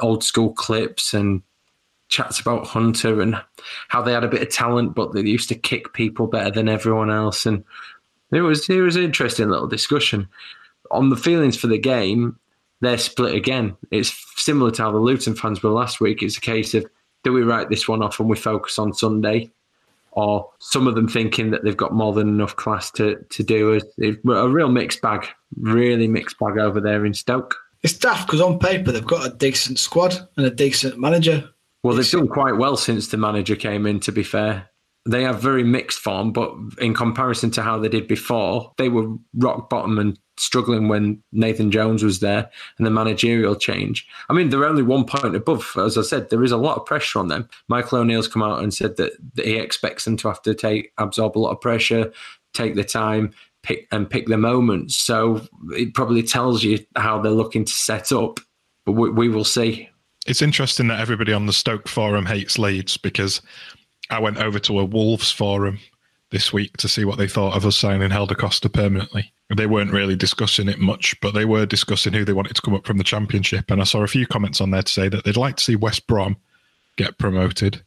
old 0.00 0.24
school 0.24 0.52
clips 0.52 1.14
and 1.14 1.42
chats 2.08 2.40
about 2.40 2.66
Hunter 2.66 3.20
and 3.20 3.40
how 3.88 4.02
they 4.02 4.12
had 4.12 4.24
a 4.24 4.28
bit 4.28 4.42
of 4.42 4.50
talent, 4.50 4.94
but 4.94 5.12
they 5.12 5.20
used 5.22 5.48
to 5.48 5.54
kick 5.54 5.92
people 5.92 6.26
better 6.26 6.50
than 6.50 6.68
everyone 6.68 7.10
else. 7.10 7.46
And 7.46 7.64
it 8.30 8.40
was 8.40 8.68
it 8.68 8.80
was 8.80 8.96
an 8.96 9.04
interesting 9.04 9.48
little 9.48 9.66
discussion 9.66 10.28
on 10.90 11.10
the 11.10 11.16
feelings 11.16 11.56
for 11.56 11.66
the 11.66 11.78
game. 11.78 12.38
They're 12.80 12.98
split 12.98 13.34
again. 13.34 13.76
It's 13.90 14.14
similar 14.36 14.70
to 14.72 14.82
how 14.82 14.92
the 14.92 14.98
Luton 14.98 15.34
fans 15.34 15.62
were 15.62 15.70
last 15.70 16.00
week. 16.00 16.22
It's 16.22 16.36
a 16.36 16.40
case 16.40 16.74
of 16.74 16.86
do 17.22 17.32
we 17.32 17.42
write 17.42 17.70
this 17.70 17.88
one 17.88 18.02
off 18.02 18.20
and 18.20 18.28
we 18.28 18.36
focus 18.36 18.78
on 18.78 18.92
Sunday, 18.92 19.50
or 20.14 20.48
some 20.60 20.86
of 20.86 20.94
them 20.94 21.08
thinking 21.08 21.50
that 21.50 21.64
they've 21.64 21.76
got 21.76 21.92
more 21.92 22.12
than 22.12 22.28
enough 22.28 22.56
class 22.56 22.90
to 22.92 23.16
to 23.30 23.42
do 23.42 23.72
it. 23.72 23.84
A 24.00 24.48
real 24.48 24.68
mixed 24.68 25.00
bag, 25.00 25.26
really 25.56 26.08
mixed 26.08 26.38
bag 26.38 26.58
over 26.58 26.80
there 26.80 27.04
in 27.04 27.14
Stoke. 27.14 27.56
It's 27.82 27.98
daft 27.98 28.26
because 28.26 28.40
on 28.40 28.58
paper 28.58 28.92
they've 28.92 29.04
got 29.04 29.26
a 29.26 29.34
decent 29.34 29.78
squad 29.78 30.16
and 30.36 30.46
a 30.46 30.50
decent 30.50 30.98
manager. 30.98 31.50
Well, 31.82 31.94
they've 31.94 32.10
done 32.10 32.28
quite 32.28 32.56
well 32.56 32.78
since 32.78 33.08
the 33.08 33.18
manager 33.18 33.56
came 33.56 33.86
in, 33.86 34.00
to 34.00 34.12
be 34.12 34.22
fair. 34.22 34.70
They 35.06 35.22
have 35.24 35.42
very 35.42 35.62
mixed 35.62 35.98
form, 35.98 36.32
but 36.32 36.54
in 36.78 36.94
comparison 36.94 37.50
to 37.52 37.62
how 37.62 37.78
they 37.78 37.90
did 37.90 38.08
before, 38.08 38.72
they 38.78 38.88
were 38.88 39.14
rock 39.34 39.68
bottom 39.68 39.98
and 39.98 40.18
struggling 40.36 40.88
when 40.88 41.22
Nathan 41.32 41.70
Jones 41.70 42.02
was 42.02 42.20
there 42.20 42.50
and 42.78 42.86
the 42.86 42.90
managerial 42.90 43.56
change. 43.56 44.06
I 44.28 44.32
mean, 44.32 44.50
they're 44.50 44.64
only 44.64 44.82
one 44.82 45.04
point 45.04 45.36
above. 45.36 45.76
As 45.76 45.96
I 45.96 46.02
said, 46.02 46.30
there 46.30 46.44
is 46.44 46.52
a 46.52 46.56
lot 46.56 46.76
of 46.76 46.86
pressure 46.86 47.18
on 47.18 47.28
them. 47.28 47.48
Michael 47.68 47.98
O'Neill's 47.98 48.28
come 48.28 48.42
out 48.42 48.62
and 48.62 48.72
said 48.72 48.96
that, 48.96 49.12
that 49.34 49.46
he 49.46 49.56
expects 49.56 50.04
them 50.04 50.16
to 50.18 50.28
have 50.28 50.42
to 50.42 50.54
take 50.54 50.92
absorb 50.98 51.36
a 51.36 51.40
lot 51.40 51.52
of 51.52 51.60
pressure, 51.60 52.12
take 52.52 52.74
the 52.74 52.84
time, 52.84 53.32
pick 53.62 53.88
and 53.90 54.08
pick 54.08 54.26
the 54.26 54.36
moments. 54.36 54.96
So 54.96 55.46
it 55.70 55.94
probably 55.94 56.22
tells 56.22 56.62
you 56.62 56.84
how 56.96 57.20
they're 57.20 57.32
looking 57.32 57.64
to 57.64 57.72
set 57.72 58.12
up. 58.12 58.40
But 58.84 58.92
we, 58.92 59.10
we 59.10 59.28
will 59.28 59.44
see. 59.44 59.88
It's 60.26 60.42
interesting 60.42 60.88
that 60.88 61.00
everybody 61.00 61.32
on 61.32 61.46
the 61.46 61.52
Stoke 61.52 61.88
forum 61.88 62.26
hates 62.26 62.58
Leeds 62.58 62.96
because 62.96 63.42
I 64.10 64.20
went 64.20 64.38
over 64.38 64.58
to 64.58 64.78
a 64.78 64.84
Wolves 64.84 65.30
forum 65.30 65.78
this 66.34 66.52
week 66.52 66.76
to 66.78 66.88
see 66.88 67.04
what 67.04 67.16
they 67.16 67.28
thought 67.28 67.56
of 67.56 67.64
us 67.64 67.76
signing 67.76 68.10
Helder 68.10 68.34
Costa 68.34 68.68
permanently. 68.68 69.32
They 69.56 69.66
weren't 69.66 69.92
really 69.92 70.16
discussing 70.16 70.68
it 70.68 70.80
much, 70.80 71.14
but 71.20 71.32
they 71.32 71.44
were 71.44 71.64
discussing 71.64 72.12
who 72.12 72.24
they 72.24 72.32
wanted 72.32 72.56
to 72.56 72.62
come 72.62 72.74
up 72.74 72.84
from 72.84 72.98
the 72.98 73.04
Championship. 73.04 73.70
And 73.70 73.80
I 73.80 73.84
saw 73.84 74.02
a 74.02 74.08
few 74.08 74.26
comments 74.26 74.60
on 74.60 74.72
there 74.72 74.82
to 74.82 74.92
say 74.92 75.08
that 75.08 75.24
they'd 75.24 75.36
like 75.36 75.56
to 75.56 75.62
see 75.62 75.76
West 75.76 76.08
Brom 76.08 76.36
get 76.96 77.18
promoted 77.18 77.82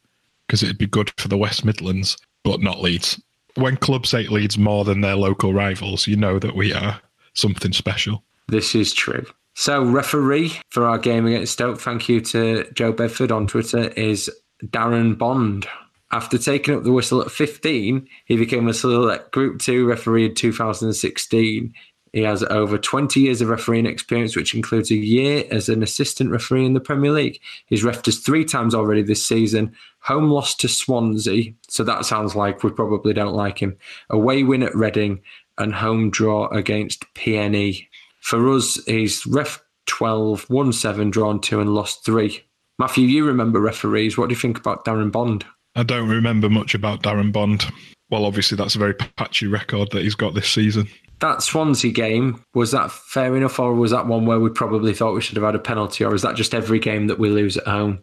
because 0.46 0.62
it'd 0.62 0.78
be 0.78 0.86
good 0.86 1.12
for 1.18 1.28
the 1.28 1.36
West 1.36 1.62
Midlands, 1.62 2.16
but 2.42 2.62
not 2.62 2.80
Leeds. 2.80 3.20
When 3.56 3.76
clubs 3.76 4.12
hate 4.12 4.32
Leeds 4.32 4.56
more 4.56 4.84
than 4.84 5.02
their 5.02 5.16
local 5.16 5.52
rivals, 5.52 6.06
you 6.06 6.16
know 6.16 6.38
that 6.38 6.56
we 6.56 6.72
are 6.72 7.02
something 7.34 7.74
special. 7.74 8.24
This 8.48 8.74
is 8.74 8.94
true. 8.94 9.26
So, 9.56 9.84
referee 9.84 10.58
for 10.70 10.86
our 10.86 10.98
game 10.98 11.26
against 11.26 11.52
Stoke, 11.52 11.80
thank 11.80 12.08
you 12.08 12.22
to 12.22 12.64
Joe 12.72 12.92
Bedford 12.92 13.30
on 13.30 13.46
Twitter, 13.46 13.88
is 13.88 14.30
Darren 14.64 15.18
Bond. 15.18 15.66
After 16.10 16.38
taking 16.38 16.74
up 16.74 16.84
the 16.84 16.92
whistle 16.92 17.20
at 17.20 17.30
15, 17.30 18.08
he 18.24 18.36
became 18.36 18.66
a 18.68 18.74
select 18.74 19.30
Group 19.32 19.60
2 19.60 19.86
referee 19.86 20.26
in 20.26 20.34
2016. 20.34 21.74
He 22.12 22.22
has 22.22 22.42
over 22.44 22.78
20 22.78 23.20
years 23.20 23.42
of 23.42 23.48
refereeing 23.48 23.84
experience, 23.84 24.34
which 24.34 24.54
includes 24.54 24.90
a 24.90 24.96
year 24.96 25.44
as 25.50 25.68
an 25.68 25.82
assistant 25.82 26.30
referee 26.30 26.64
in 26.64 26.72
the 26.72 26.80
Premier 26.80 27.12
League. 27.12 27.40
He's 27.66 27.84
refed 27.84 28.08
us 28.08 28.18
three 28.18 28.46
times 28.46 28.74
already 28.74 29.02
this 29.02 29.26
season. 29.26 29.74
Home 30.00 30.30
loss 30.30 30.54
to 30.56 30.68
Swansea, 30.68 31.52
so 31.68 31.84
that 31.84 32.06
sounds 32.06 32.34
like 32.34 32.62
we 32.62 32.70
probably 32.70 33.12
don't 33.12 33.34
like 33.34 33.58
him. 33.58 33.76
Away 34.08 34.42
win 34.42 34.62
at 34.62 34.74
Reading 34.74 35.20
and 35.58 35.74
home 35.74 36.10
draw 36.10 36.48
against 36.48 37.04
PNE. 37.14 37.86
For 38.20 38.48
us, 38.48 38.82
he's 38.86 39.26
ref 39.26 39.62
12, 39.86 40.48
won 40.48 40.72
7, 40.72 41.10
drawn 41.10 41.40
2, 41.40 41.60
and 41.60 41.74
lost 41.74 42.04
3. 42.04 42.42
Matthew, 42.78 43.06
you 43.06 43.26
remember 43.26 43.60
referees. 43.60 44.16
What 44.16 44.28
do 44.28 44.34
you 44.34 44.40
think 44.40 44.58
about 44.58 44.84
Darren 44.84 45.10
Bond? 45.10 45.44
I 45.78 45.84
don't 45.84 46.08
remember 46.08 46.50
much 46.50 46.74
about 46.74 47.04
Darren 47.04 47.30
Bond. 47.30 47.64
Well, 48.10 48.24
obviously, 48.24 48.56
that's 48.56 48.74
a 48.74 48.80
very 48.80 48.94
patchy 48.94 49.46
record 49.46 49.92
that 49.92 50.02
he's 50.02 50.16
got 50.16 50.34
this 50.34 50.48
season. 50.48 50.88
That 51.20 51.40
Swansea 51.40 51.92
game, 51.92 52.44
was 52.52 52.72
that 52.72 52.90
fair 52.90 53.36
enough, 53.36 53.60
or 53.60 53.74
was 53.74 53.92
that 53.92 54.08
one 54.08 54.26
where 54.26 54.40
we 54.40 54.50
probably 54.50 54.92
thought 54.92 55.14
we 55.14 55.20
should 55.20 55.36
have 55.36 55.44
had 55.44 55.54
a 55.54 55.60
penalty, 55.60 56.04
or 56.04 56.16
is 56.16 56.22
that 56.22 56.34
just 56.34 56.52
every 56.52 56.80
game 56.80 57.06
that 57.06 57.20
we 57.20 57.30
lose 57.30 57.56
at 57.56 57.66
home? 57.66 58.00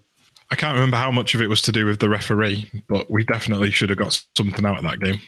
I 0.52 0.56
can't 0.56 0.76
remember 0.76 0.96
how 0.96 1.12
much 1.12 1.36
of 1.36 1.42
it 1.42 1.50
was 1.50 1.62
to 1.64 1.74
do 1.74 1.86
with 1.86 2.00
the 2.00 2.08
referee, 2.08 2.72
but 2.88 3.12
we 3.12 3.26
definitely 3.26 3.72
should 3.72 3.90
have 3.90 3.98
got 3.98 4.24
something 4.38 4.66
out 4.66 4.78
of 4.78 4.84
that 4.84 5.02
game. 5.02 5.20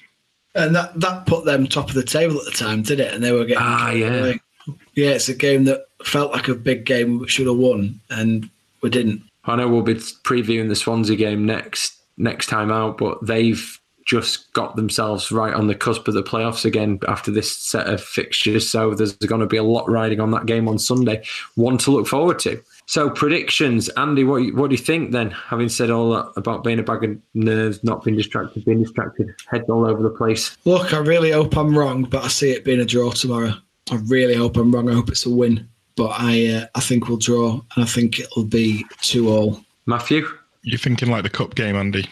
And 0.55 0.73
that, 0.73 0.97
that 1.01 1.25
put 1.25 1.43
them 1.43 1.67
top 1.67 1.89
of 1.89 1.95
the 1.95 2.03
table 2.03 2.37
at 2.39 2.45
the 2.45 2.51
time, 2.51 2.81
did 2.81 3.01
it? 3.01 3.13
And 3.13 3.21
they 3.21 3.33
were 3.33 3.43
getting. 3.43 3.57
Ah, 3.61 3.91
yeah. 3.91 4.07
away. 4.07 4.39
Yeah, 4.95 5.09
it's 5.09 5.27
a 5.27 5.35
game 5.35 5.65
that 5.65 5.85
felt 6.01 6.31
like 6.31 6.47
a 6.47 6.55
big 6.55 6.85
game 6.85 7.19
we 7.19 7.27
should 7.27 7.47
have 7.47 7.57
won, 7.57 7.99
and 8.09 8.49
we 8.81 8.89
didn't. 8.89 9.21
I 9.43 9.57
know 9.57 9.67
we'll 9.67 9.81
be 9.81 9.95
previewing 9.95 10.69
the 10.69 10.75
Swansea 10.77 11.17
game 11.17 11.45
next 11.45 11.96
next 12.17 12.47
time 12.47 12.71
out, 12.71 12.97
but 12.97 13.25
they've 13.25 13.79
just 14.07 14.51
got 14.53 14.77
themselves 14.77 15.31
right 15.33 15.53
on 15.53 15.67
the 15.67 15.75
cusp 15.75 16.07
of 16.07 16.13
the 16.13 16.23
playoffs 16.23 16.63
again 16.63 16.97
after 17.09 17.29
this 17.29 17.55
set 17.55 17.87
of 17.87 18.01
fixtures. 18.01 18.67
So 18.67 18.95
there's 18.95 19.17
going 19.17 19.41
to 19.41 19.47
be 19.47 19.57
a 19.57 19.63
lot 19.63 19.89
riding 19.89 20.21
on 20.21 20.31
that 20.31 20.45
game 20.45 20.69
on 20.69 20.79
Sunday. 20.79 21.23
One 21.55 21.77
to 21.79 21.91
look 21.91 22.07
forward 22.07 22.39
to. 22.39 22.63
So 22.85 23.09
predictions, 23.09 23.89
Andy. 23.89 24.23
What 24.23 24.53
what 24.55 24.69
do 24.69 24.75
you 24.77 24.81
think 24.81 25.11
then? 25.11 25.31
Having 25.31 25.69
said 25.69 25.91
all 25.91 26.11
that 26.11 26.31
about 26.37 26.63
being 26.63 26.79
a 26.79 26.83
bag 26.83 27.03
of 27.03 27.17
nerves, 27.33 27.83
not 27.83 28.01
being 28.05 28.15
distracted, 28.15 28.63
being 28.63 28.81
distracted, 28.81 29.35
heads 29.47 29.69
all 29.69 29.85
over 29.85 30.01
the 30.01 30.09
place. 30.09 30.57
Look, 30.63 30.93
I 30.93 30.99
really 30.99 31.31
hope 31.31 31.57
I'm 31.57 31.77
wrong, 31.77 32.03
but 32.03 32.23
I 32.23 32.29
see 32.29 32.51
it 32.51 32.63
being 32.63 32.79
a 32.79 32.85
draw 32.85 33.11
tomorrow. 33.11 33.55
I 33.91 33.95
really 34.05 34.35
hope 34.35 34.55
I'm 34.55 34.73
wrong. 34.73 34.89
I 34.89 34.93
hope 34.93 35.09
it's 35.09 35.25
a 35.25 35.29
win, 35.29 35.67
but 35.97 36.13
I 36.17 36.47
uh, 36.47 36.65
I 36.75 36.79
think 36.79 37.09
we'll 37.09 37.17
draw, 37.17 37.61
and 37.75 37.83
I 37.83 37.85
think 37.85 38.21
it'll 38.21 38.45
be 38.45 38.85
two 39.01 39.29
all. 39.29 39.59
Matthew, 39.85 40.25
You're 40.63 40.79
thinking 40.79 41.09
like 41.09 41.23
the 41.23 41.29
cup 41.29 41.55
game, 41.55 41.75
Andy. 41.75 42.05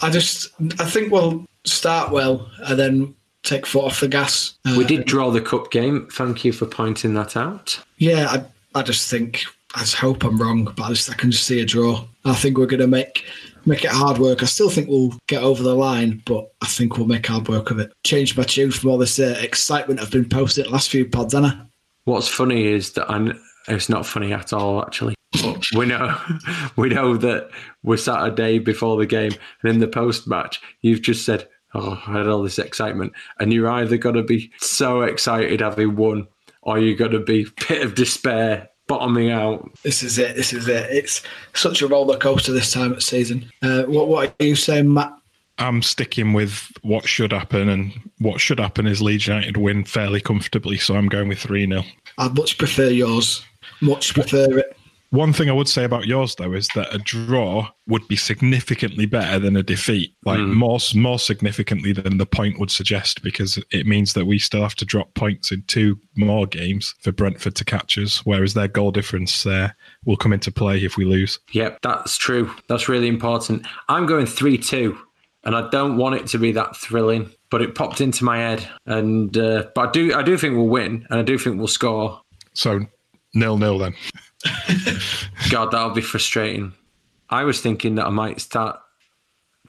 I 0.00 0.10
just 0.10 0.50
I 0.80 0.84
think 0.84 1.12
we'll 1.12 1.44
start 1.64 2.10
well 2.10 2.50
and 2.64 2.78
then 2.78 3.14
take 3.42 3.66
foot 3.66 3.84
off 3.84 4.00
the 4.00 4.08
gas. 4.08 4.54
Uh, 4.66 4.74
we 4.78 4.84
did 4.84 5.04
draw 5.04 5.30
the 5.30 5.40
cup 5.40 5.70
game. 5.70 6.08
Thank 6.12 6.44
you 6.44 6.52
for 6.52 6.66
pointing 6.66 7.14
that 7.14 7.36
out. 7.36 7.78
Yeah, 7.98 8.28
I, 8.30 8.78
I 8.78 8.82
just 8.82 9.10
think 9.10 9.44
I 9.74 9.80
just 9.80 9.96
hope 9.96 10.24
I'm 10.24 10.40
wrong, 10.40 10.64
but 10.64 10.82
I 10.82 10.88
just 10.90 11.10
I 11.10 11.14
can 11.14 11.30
just 11.30 11.46
see 11.46 11.60
a 11.60 11.64
draw. 11.64 12.04
I 12.24 12.34
think 12.34 12.58
we're 12.58 12.66
going 12.66 12.80
to 12.80 12.86
make 12.86 13.24
make 13.64 13.84
it 13.84 13.90
hard 13.90 14.18
work. 14.18 14.42
I 14.42 14.46
still 14.46 14.70
think 14.70 14.88
we'll 14.88 15.16
get 15.28 15.42
over 15.42 15.62
the 15.62 15.74
line, 15.74 16.22
but 16.24 16.50
I 16.62 16.66
think 16.66 16.96
we'll 16.96 17.06
make 17.06 17.26
hard 17.26 17.48
work 17.48 17.70
of 17.70 17.78
it. 17.78 17.92
Change 18.04 18.36
my 18.36 18.42
tune 18.44 18.70
from 18.70 18.90
all 18.90 18.98
this 18.98 19.18
uh, 19.18 19.38
excitement 19.40 20.00
I've 20.00 20.10
been 20.10 20.28
posting 20.28 20.64
the 20.64 20.70
last 20.70 20.90
few 20.90 21.06
pods, 21.06 21.34
Anna. 21.34 21.68
What's 22.04 22.28
funny 22.28 22.66
is 22.66 22.92
that 22.94 23.08
I'm, 23.10 23.40
it's 23.68 23.88
not 23.88 24.04
funny 24.04 24.32
at 24.32 24.52
all, 24.52 24.82
actually. 24.82 25.14
But 25.42 25.66
we 25.74 25.86
know 25.86 26.18
we 26.76 26.88
know 26.88 27.16
that 27.16 27.50
we're 27.82 27.96
sat 27.96 28.26
a 28.26 28.30
day 28.30 28.58
before 28.58 28.96
the 28.96 29.06
game, 29.06 29.32
and 29.62 29.72
in 29.72 29.80
the 29.80 29.88
post 29.88 30.26
match, 30.26 30.60
you've 30.80 31.02
just 31.02 31.24
said, 31.24 31.48
"Oh, 31.74 32.02
I 32.06 32.18
had 32.18 32.28
all 32.28 32.42
this 32.42 32.58
excitement," 32.58 33.12
and 33.38 33.52
you're 33.52 33.70
either 33.70 33.96
going 33.96 34.16
to 34.16 34.22
be 34.22 34.52
so 34.58 35.02
excited 35.02 35.60
having 35.60 35.96
won, 35.96 36.28
or 36.62 36.78
you're 36.78 36.96
going 36.96 37.12
to 37.12 37.20
be 37.20 37.44
pit 37.56 37.82
of 37.82 37.94
despair, 37.94 38.68
bottoming 38.86 39.30
out. 39.30 39.70
This 39.82 40.02
is 40.02 40.18
it. 40.18 40.36
This 40.36 40.52
is 40.52 40.68
it. 40.68 40.90
It's 40.90 41.22
such 41.54 41.82
a 41.82 41.88
roller 41.88 42.18
coaster 42.18 42.52
this 42.52 42.72
time 42.72 42.92
of 42.92 43.02
season. 43.02 43.50
Uh, 43.62 43.84
what 43.84 44.08
what 44.08 44.34
are 44.40 44.44
you 44.44 44.56
saying, 44.56 44.92
Matt? 44.92 45.12
I'm 45.58 45.82
sticking 45.82 46.32
with 46.32 46.72
what 46.82 47.06
should 47.06 47.32
happen, 47.32 47.68
and 47.68 47.92
what 48.18 48.40
should 48.40 48.58
happen 48.58 48.86
is 48.86 49.02
Leeds 49.02 49.26
United 49.26 49.56
win 49.56 49.84
fairly 49.84 50.20
comfortably. 50.20 50.78
So 50.78 50.96
I'm 50.96 51.08
going 51.08 51.28
with 51.28 51.38
3 51.38 51.66
0. 51.66 51.84
I 52.18 52.28
much 52.28 52.58
prefer 52.58 52.88
yours. 52.88 53.44
Much 53.80 54.14
prefer 54.14 54.58
it. 54.58 54.76
One 55.12 55.34
thing 55.34 55.50
I 55.50 55.52
would 55.52 55.68
say 55.68 55.84
about 55.84 56.06
yours, 56.06 56.36
though, 56.36 56.54
is 56.54 56.68
that 56.68 56.94
a 56.94 56.96
draw 56.96 57.68
would 57.86 58.08
be 58.08 58.16
significantly 58.16 59.04
better 59.04 59.38
than 59.38 59.56
a 59.56 59.62
defeat, 59.62 60.14
like 60.24 60.40
more 60.40 60.78
more 60.94 61.18
significantly 61.18 61.92
than 61.92 62.16
the 62.16 62.24
point 62.24 62.58
would 62.58 62.70
suggest, 62.70 63.22
because 63.22 63.62
it 63.72 63.86
means 63.86 64.14
that 64.14 64.24
we 64.24 64.38
still 64.38 64.62
have 64.62 64.74
to 64.76 64.86
drop 64.86 65.12
points 65.12 65.52
in 65.52 65.64
two 65.66 65.98
more 66.16 66.46
games 66.46 66.94
for 67.02 67.12
Brentford 67.12 67.54
to 67.56 67.64
catch 67.64 67.98
us, 67.98 68.24
whereas 68.24 68.54
their 68.54 68.68
goal 68.68 68.90
difference 68.90 69.42
there 69.42 69.76
will 70.06 70.16
come 70.16 70.32
into 70.32 70.50
play 70.50 70.82
if 70.82 70.96
we 70.96 71.04
lose. 71.04 71.38
Yep, 71.52 71.80
that's 71.82 72.16
true. 72.16 72.50
That's 72.68 72.88
really 72.88 73.08
important. 73.08 73.66
I'm 73.90 74.06
going 74.06 74.24
3 74.24 74.56
2, 74.56 74.96
and 75.44 75.54
I 75.54 75.68
don't 75.68 75.98
want 75.98 76.14
it 76.14 76.26
to 76.28 76.38
be 76.38 76.52
that 76.52 76.74
thrilling, 76.74 77.30
but 77.50 77.60
it 77.60 77.74
popped 77.74 78.00
into 78.00 78.24
my 78.24 78.38
head. 78.38 78.66
And 78.86 79.36
uh, 79.36 79.66
But 79.74 79.88
I 79.88 79.92
do, 79.92 80.14
I 80.14 80.22
do 80.22 80.38
think 80.38 80.56
we'll 80.56 80.68
win, 80.68 81.06
and 81.10 81.20
I 81.20 81.22
do 81.22 81.36
think 81.36 81.58
we'll 81.58 81.68
score. 81.68 82.22
So 82.54 82.86
nil 83.34 83.58
nil 83.58 83.78
then. 83.78 83.94
God, 85.50 85.70
that'll 85.70 85.90
be 85.90 86.00
frustrating. 86.00 86.72
I 87.30 87.44
was 87.44 87.60
thinking 87.60 87.94
that 87.96 88.06
I 88.06 88.10
might 88.10 88.40
start 88.40 88.78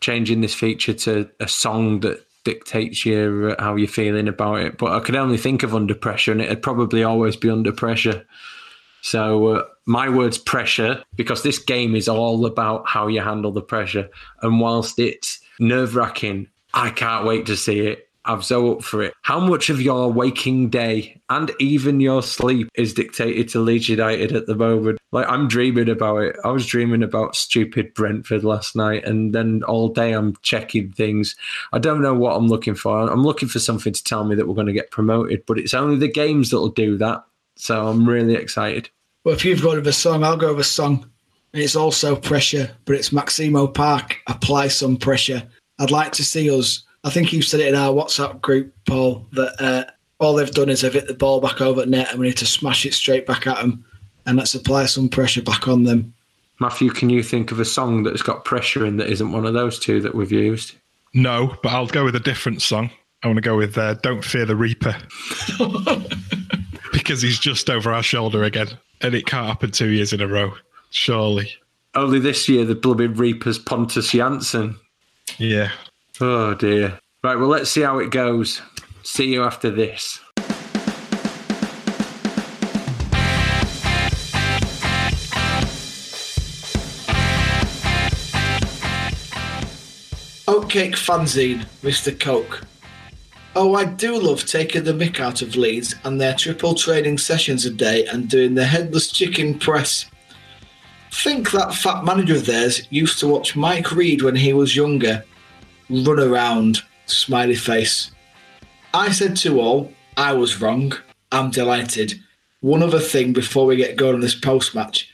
changing 0.01 0.42
this 0.42 0.53
feature 0.53 0.94
to 0.94 1.30
a 1.39 1.48
song 1.48 2.01
that 2.01 2.25
dictates 2.44 3.06
your 3.06 3.51
uh, 3.51 3.63
how 3.63 3.75
you're 3.75 3.88
feeling 3.88 4.27
about 4.27 4.62
it. 4.62 4.77
But 4.77 4.92
I 4.94 5.00
could 5.00 5.15
only 5.15 5.38
think 5.38 5.63
of 5.63 5.74
under 5.74 5.96
pressure, 5.96 6.32
and 6.32 6.42
it'd 6.42 6.62
probably 6.62 7.03
always 7.03 7.36
be 7.36 7.50
under 7.50 7.72
pressure. 7.72 8.25
So 9.01 9.48
uh, 9.48 9.63
my 9.86 10.08
word's 10.10 10.38
pressure 10.38 11.03
because 11.15 11.44
this 11.44 11.60
game 11.60 11.96
is 11.96 12.08
all 12.08 12.46
about 12.46 12.88
how 12.88 13.08
you 13.08 13.22
handle 13.22 13.51
the 13.51 13.62
pressure. 13.62 14.10
And 14.42 14.60
whilst 14.60 14.98
it's 14.98 15.39
nerve 15.60 15.96
wracking, 15.96 16.48
I 16.74 16.89
can't 16.89 17.25
wait 17.25 17.46
to 17.48 17.58
see 17.58 17.80
it. 17.82 18.10
I'm 18.25 18.42
so 18.42 18.74
up 18.74 18.84
for 18.84 19.03
it. 19.03 19.13
How 19.24 19.39
much 19.39 19.70
of 19.70 19.82
your 19.82 20.12
waking 20.12 20.70
day 20.70 21.22
and 21.30 21.51
even 21.60 22.00
your 22.00 22.24
sleep 22.24 22.70
is 22.75 22.94
dictated 22.94 23.50
to 23.50 23.60
Leeds 23.60 23.89
United 23.89 24.32
at 24.34 24.48
the 24.48 24.56
moment? 24.56 25.00
Like 25.12 25.27
I'm 25.27 25.48
dreaming 25.48 25.89
about 25.89 26.18
it. 26.18 26.36
I 26.44 26.50
was 26.50 26.65
dreaming 26.65 27.03
about 27.03 27.36
stupid 27.36 27.94
Brentford 27.94 28.44
last 28.44 28.75
night, 28.75 29.06
and 29.06 29.34
then 29.34 29.63
all 29.63 29.89
day 29.89 30.13
I'm 30.13 30.36
checking 30.42 30.92
things. 30.92 31.36
I 31.74 31.80
don't 31.80 32.01
know 32.01 32.13
what 32.13 32.36
I'm 32.36 32.48
looking 32.48 32.75
for. 32.75 33.00
I'm 33.00 33.24
looking 33.24 33.50
for 33.50 33.60
something 33.60 33.94
to 33.94 34.03
tell 34.03 34.24
me 34.24 34.36
that 34.36 34.48
we're 34.48 34.56
going 34.56 34.68
to 34.68 34.74
get 34.74 34.92
promoted, 34.92 35.46
but 35.46 35.60
it's 35.60 35.74
only 35.74 35.98
the 35.98 36.08
games 36.08 36.50
that'll 36.50 36.70
do 36.70 36.98
that. 36.98 37.24
So 37.56 37.88
I'm 37.88 38.08
really 38.08 38.36
excited. 38.36 38.89
Well, 39.24 39.36
if 39.36 39.46
you've 39.46 39.62
got 39.62 39.86
a 39.86 39.94
song, 39.94 40.24
I'll 40.24 40.38
go 40.38 40.50
with 40.50 40.62
a 40.62 40.63
song. 40.63 41.10
It's 41.53 41.75
also 41.75 42.15
pressure, 42.15 42.72
but 42.86 42.96
it's 42.96 43.12
Maximo 43.12 43.68
Park. 43.68 44.18
Apply 44.27 44.70
some 44.70 44.98
pressure. 44.98 45.44
I'd 45.80 45.92
like 45.92 46.12
to 46.13 46.24
see 46.24 46.50
us 46.50 46.84
I 47.04 47.10
think 47.10 47.34
you 47.34 47.42
said 47.42 47.60
it 47.60 47.68
in 47.68 47.76
our 47.76 47.92
WhatsApp 47.92 48.42
group, 48.42 48.74
Paul, 48.86 49.28
that 49.34 49.62
uh, 49.62 49.92
all 50.20 50.34
they've 50.34 50.50
done 50.50 50.70
is 50.70 50.82
they've 50.82 50.94
hit 50.94 51.08
the 51.08 51.14
ball 51.14 51.42
back 51.42 51.60
over 51.62 51.86
net 51.86 52.12
and 52.12 52.20
we 52.20 52.28
need 52.28 52.38
to 52.38 52.46
smash 52.46 52.86
it 52.86 52.94
straight 52.94 53.26
back 53.26 53.46
at 53.46 53.58
them 53.58 53.84
and 54.26 54.38
let's 54.38 54.56
apply 54.56 54.86
some 54.86 55.10
pressure 55.10 55.42
back 55.42 55.68
on 55.68 55.84
them. 55.84 56.14
Matthew, 56.60 56.92
can 56.92 57.10
you 57.10 57.24
think 57.24 57.52
of 57.52 57.60
a 57.60 57.66
song 57.66 58.04
that's 58.04 58.22
got 58.22 58.46
pressure 58.46 58.86
in 58.86 58.98
that 58.98 59.10
isn't 59.10 59.32
one 59.32 59.46
of 59.46 59.54
those 59.54 59.80
two 59.80 60.00
that 60.02 60.16
we've 60.16 60.32
used? 60.32 60.76
No, 61.14 61.56
but 61.62 61.74
I'll 61.74 61.88
go 61.88 62.06
with 62.06 62.16
a 62.16 62.22
different 62.22 62.62
song. 62.62 62.90
I 63.22 63.28
want 63.28 63.38
to 63.38 63.42
go 63.42 63.58
with 63.58 63.78
uh, 63.78 63.96
Don't 63.96 64.24
Fear 64.24 64.46
the 64.46 64.56
Reaper. 64.56 64.96
because 66.94 67.22
he's 67.22 67.40
just 67.40 67.70
over 67.70 67.92
our 67.92 68.04
shoulder 68.04 68.44
again. 68.44 68.70
And 69.02 69.14
it 69.14 69.26
can't 69.26 69.48
happen 69.48 69.72
two 69.72 69.90
years 69.90 70.14
in 70.14 70.22
a 70.22 70.28
row, 70.28 70.54
surely. 70.92 71.52
Only 71.96 72.20
this 72.20 72.48
year, 72.48 72.64
the 72.64 72.76
blooming 72.76 73.16
Reaper's 73.16 73.60
Pontus 73.60 74.12
Jansson. 74.12 74.78
Yeah, 75.38 75.72
Oh 76.22 76.53
dear. 76.53 77.00
Right, 77.24 77.36
well, 77.36 77.48
let's 77.48 77.72
see 77.72 77.82
how 77.82 77.98
it 77.98 78.12
goes. 78.12 78.62
See 79.01 79.34
you 79.34 79.43
after 79.43 79.72
this. 79.72 80.20
Oatcake 90.46 90.93
fanzine, 90.93 91.65
Mr. 91.82 92.17
Coke. 92.20 92.62
Oh, 93.55 93.74
I 93.74 93.86
do 93.86 94.20
love 94.20 94.46
taking 94.46 94.84
the 94.84 94.91
mick 94.91 95.20
out 95.20 95.41
of 95.41 95.55
Leeds 95.55 95.96
and 96.03 96.22
their 96.22 96.36
triple 96.36 96.75
training 96.75 97.17
sessions 97.17 97.65
a 97.65 97.72
day 97.72 98.05
and 98.05 98.29
doing 98.29 98.53
the 98.53 98.65
headless 98.65 99.12
chicken 99.12 99.58
press. 99.58 100.05
Think 101.12 101.50
that 101.51 101.74
fat 101.74 102.03
manager 102.03 102.36
of 102.36 102.46
theirs 102.46 102.88
used 102.91 103.20
to 103.20 103.27
watch 103.27 103.55
Mike 103.55 103.91
Reid 103.91 104.22
when 104.22 104.36
he 104.36 104.53
was 104.53 104.75
younger 104.75 105.24
run 105.90 106.20
around, 106.20 106.82
smiley 107.06 107.56
face. 107.56 108.12
I 108.94 109.12
said 109.12 109.36
to 109.38 109.60
all, 109.60 109.92
I 110.18 110.34
was 110.34 110.62
wrong. 110.62 110.94
I'm 111.32 111.52
delighted. 111.52 112.20
One 112.62 112.84
other 112.84 113.00
thing 113.00 113.34
before 113.34 113.66
we 113.66 113.75
get 113.75 113.98
going 113.98 114.16
on 114.16 114.22
this 114.22 114.36
post 114.36 114.75
match 114.75 115.10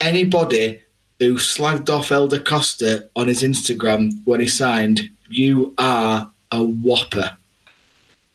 anybody 0.00 0.80
who 1.18 1.34
slagged 1.34 1.88
off 1.88 2.08
Helder 2.08 2.40
Costa 2.40 3.08
on 3.16 3.28
his 3.28 3.42
Instagram 3.42 4.12
when 4.24 4.40
he 4.40 4.48
signed, 4.48 5.08
you 5.28 5.74
are 5.78 6.30
a 6.50 6.62
whopper. 6.62 7.36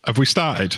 Have 0.05 0.17
we 0.17 0.25
started? 0.25 0.77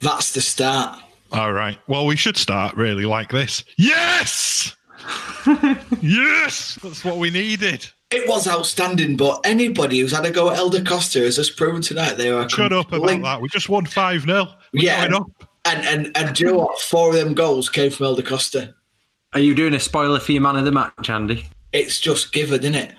That's 0.00 0.32
the 0.32 0.40
start. 0.40 1.00
All 1.32 1.52
right. 1.52 1.78
Well, 1.88 2.06
we 2.06 2.16
should 2.16 2.36
start 2.36 2.76
really 2.76 3.04
like 3.04 3.30
this. 3.30 3.64
Yes! 3.76 4.76
yes! 6.00 6.78
That's 6.82 7.04
what 7.04 7.18
we 7.18 7.30
needed. 7.30 7.86
It 8.10 8.26
was 8.26 8.48
outstanding, 8.48 9.16
but 9.16 9.40
anybody 9.44 9.98
who's 9.98 10.12
had 10.12 10.24
a 10.24 10.30
go 10.30 10.48
at 10.48 10.56
Helder 10.56 10.82
Costa 10.82 11.20
has 11.20 11.36
just 11.36 11.56
proven 11.58 11.82
tonight 11.82 12.14
they 12.14 12.30
are. 12.30 12.48
Shut 12.48 12.72
up 12.72 12.90
about 12.90 13.20
that. 13.22 13.40
We 13.42 13.48
just 13.48 13.68
won 13.68 13.84
5 13.84 14.22
0. 14.22 14.48
Yeah. 14.72 15.04
And, 15.04 15.14
and, 15.66 15.86
and, 15.86 16.16
and 16.16 16.34
do 16.34 16.44
you 16.44 16.50
know 16.50 16.58
what? 16.58 16.80
Four 16.80 17.10
of 17.10 17.16
them 17.16 17.34
goals 17.34 17.68
came 17.68 17.90
from 17.90 18.04
Helder 18.04 18.22
Costa. 18.22 18.74
Are 19.34 19.40
you 19.40 19.54
doing 19.54 19.74
a 19.74 19.80
spoiler 19.80 20.20
for 20.20 20.32
your 20.32 20.40
man 20.40 20.56
of 20.56 20.64
the 20.64 20.72
match, 20.72 21.10
Andy? 21.10 21.46
It's 21.72 22.00
just 22.00 22.32
given, 22.32 22.60
isn't 22.60 22.74
it? 22.74 22.94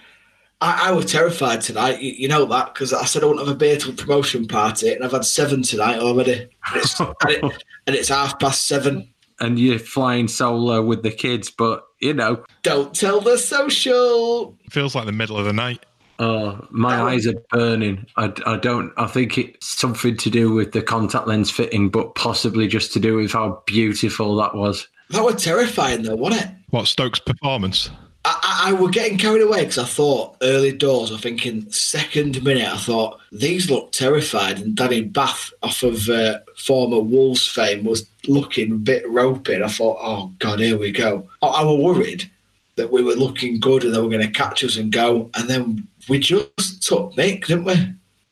I, 0.61 0.89
I 0.89 0.91
was 0.91 1.11
terrified 1.11 1.61
tonight. 1.61 2.01
You, 2.01 2.11
you 2.11 2.27
know 2.27 2.45
that 2.45 2.73
because 2.73 2.93
I 2.93 3.05
said 3.05 3.23
I 3.23 3.25
wouldn't 3.25 3.47
have 3.47 3.55
a 3.55 3.57
beer 3.57 3.77
till 3.77 3.93
promotion 3.93 4.47
party, 4.47 4.93
and 4.93 5.03
I've 5.03 5.11
had 5.11 5.25
seven 5.25 5.63
tonight 5.63 5.99
already. 5.99 6.33
And 6.67 6.75
it's, 6.75 6.99
and, 6.99 7.15
it, 7.23 7.63
and 7.87 7.95
it's 7.95 8.09
half 8.09 8.39
past 8.39 8.65
seven. 8.65 9.09
And 9.41 9.57
you're 9.57 9.79
flying 9.79 10.27
solo 10.27 10.81
with 10.81 11.01
the 11.01 11.11
kids, 11.11 11.49
but 11.49 11.85
you 11.99 12.13
know. 12.13 12.43
Don't 12.63 12.93
tell 12.93 13.21
the 13.21 13.37
social. 13.37 14.57
Feels 14.69 14.95
like 14.95 15.05
the 15.05 15.11
middle 15.11 15.37
of 15.37 15.45
the 15.45 15.53
night. 15.53 15.85
Oh, 16.19 16.67
my 16.69 16.99
oh. 16.99 17.07
eyes 17.07 17.25
are 17.27 17.41
burning. 17.49 18.05
I, 18.17 18.33
I 18.45 18.57
don't. 18.57 18.91
I 18.97 19.07
think 19.07 19.37
it's 19.37 19.67
something 19.67 20.17
to 20.17 20.29
do 20.29 20.51
with 20.51 20.73
the 20.73 20.81
contact 20.81 21.27
lens 21.27 21.49
fitting, 21.49 21.89
but 21.89 22.15
possibly 22.15 22.67
just 22.67 22.91
to 22.93 22.99
do 22.99 23.15
with 23.15 23.31
how 23.31 23.63
beautiful 23.65 24.35
that 24.37 24.53
was. 24.53 24.87
That 25.11 25.23
was 25.23 25.41
terrifying, 25.41 26.03
though, 26.03 26.15
wasn't 26.15 26.43
it? 26.43 26.55
What 26.71 26.87
Stokes' 26.87 27.19
performance? 27.19 27.89
I, 28.25 28.39
I, 28.43 28.69
I 28.69 28.73
were 28.73 28.89
getting 28.89 29.17
carried 29.17 29.41
away 29.41 29.61
because 29.61 29.77
I 29.77 29.85
thought 29.85 30.35
early 30.41 30.71
doors. 30.71 31.11
I 31.11 31.17
think 31.17 31.45
in 31.45 31.69
second 31.71 32.43
minute, 32.43 32.67
I 32.67 32.77
thought 32.77 33.19
these 33.31 33.69
look 33.69 33.91
terrified, 33.91 34.59
and 34.59 34.75
Danny 34.75 35.03
Batth, 35.03 35.51
off 35.63 35.83
of 35.83 36.09
uh, 36.09 36.39
former 36.57 36.99
Wolves 36.99 37.47
fame, 37.47 37.83
was 37.83 38.09
looking 38.27 38.71
a 38.71 38.75
bit 38.75 39.09
ropey. 39.09 39.61
I 39.61 39.67
thought, 39.67 39.97
oh 40.01 40.33
god, 40.39 40.59
here 40.59 40.77
we 40.77 40.91
go. 40.91 41.29
I, 41.41 41.47
I 41.47 41.63
was 41.63 41.79
worried 41.79 42.29
that 42.75 42.91
we 42.91 43.03
were 43.03 43.13
looking 43.13 43.59
good 43.59 43.83
and 43.83 43.93
they 43.93 43.99
were 43.99 44.09
going 44.09 44.25
to 44.25 44.31
catch 44.31 44.63
us 44.63 44.77
and 44.77 44.91
go, 44.91 45.29
and 45.35 45.49
then 45.49 45.87
we 46.07 46.19
just 46.19 46.83
took 46.83 47.15
Nick, 47.17 47.45
didn't 47.45 47.65
we? 47.65 47.75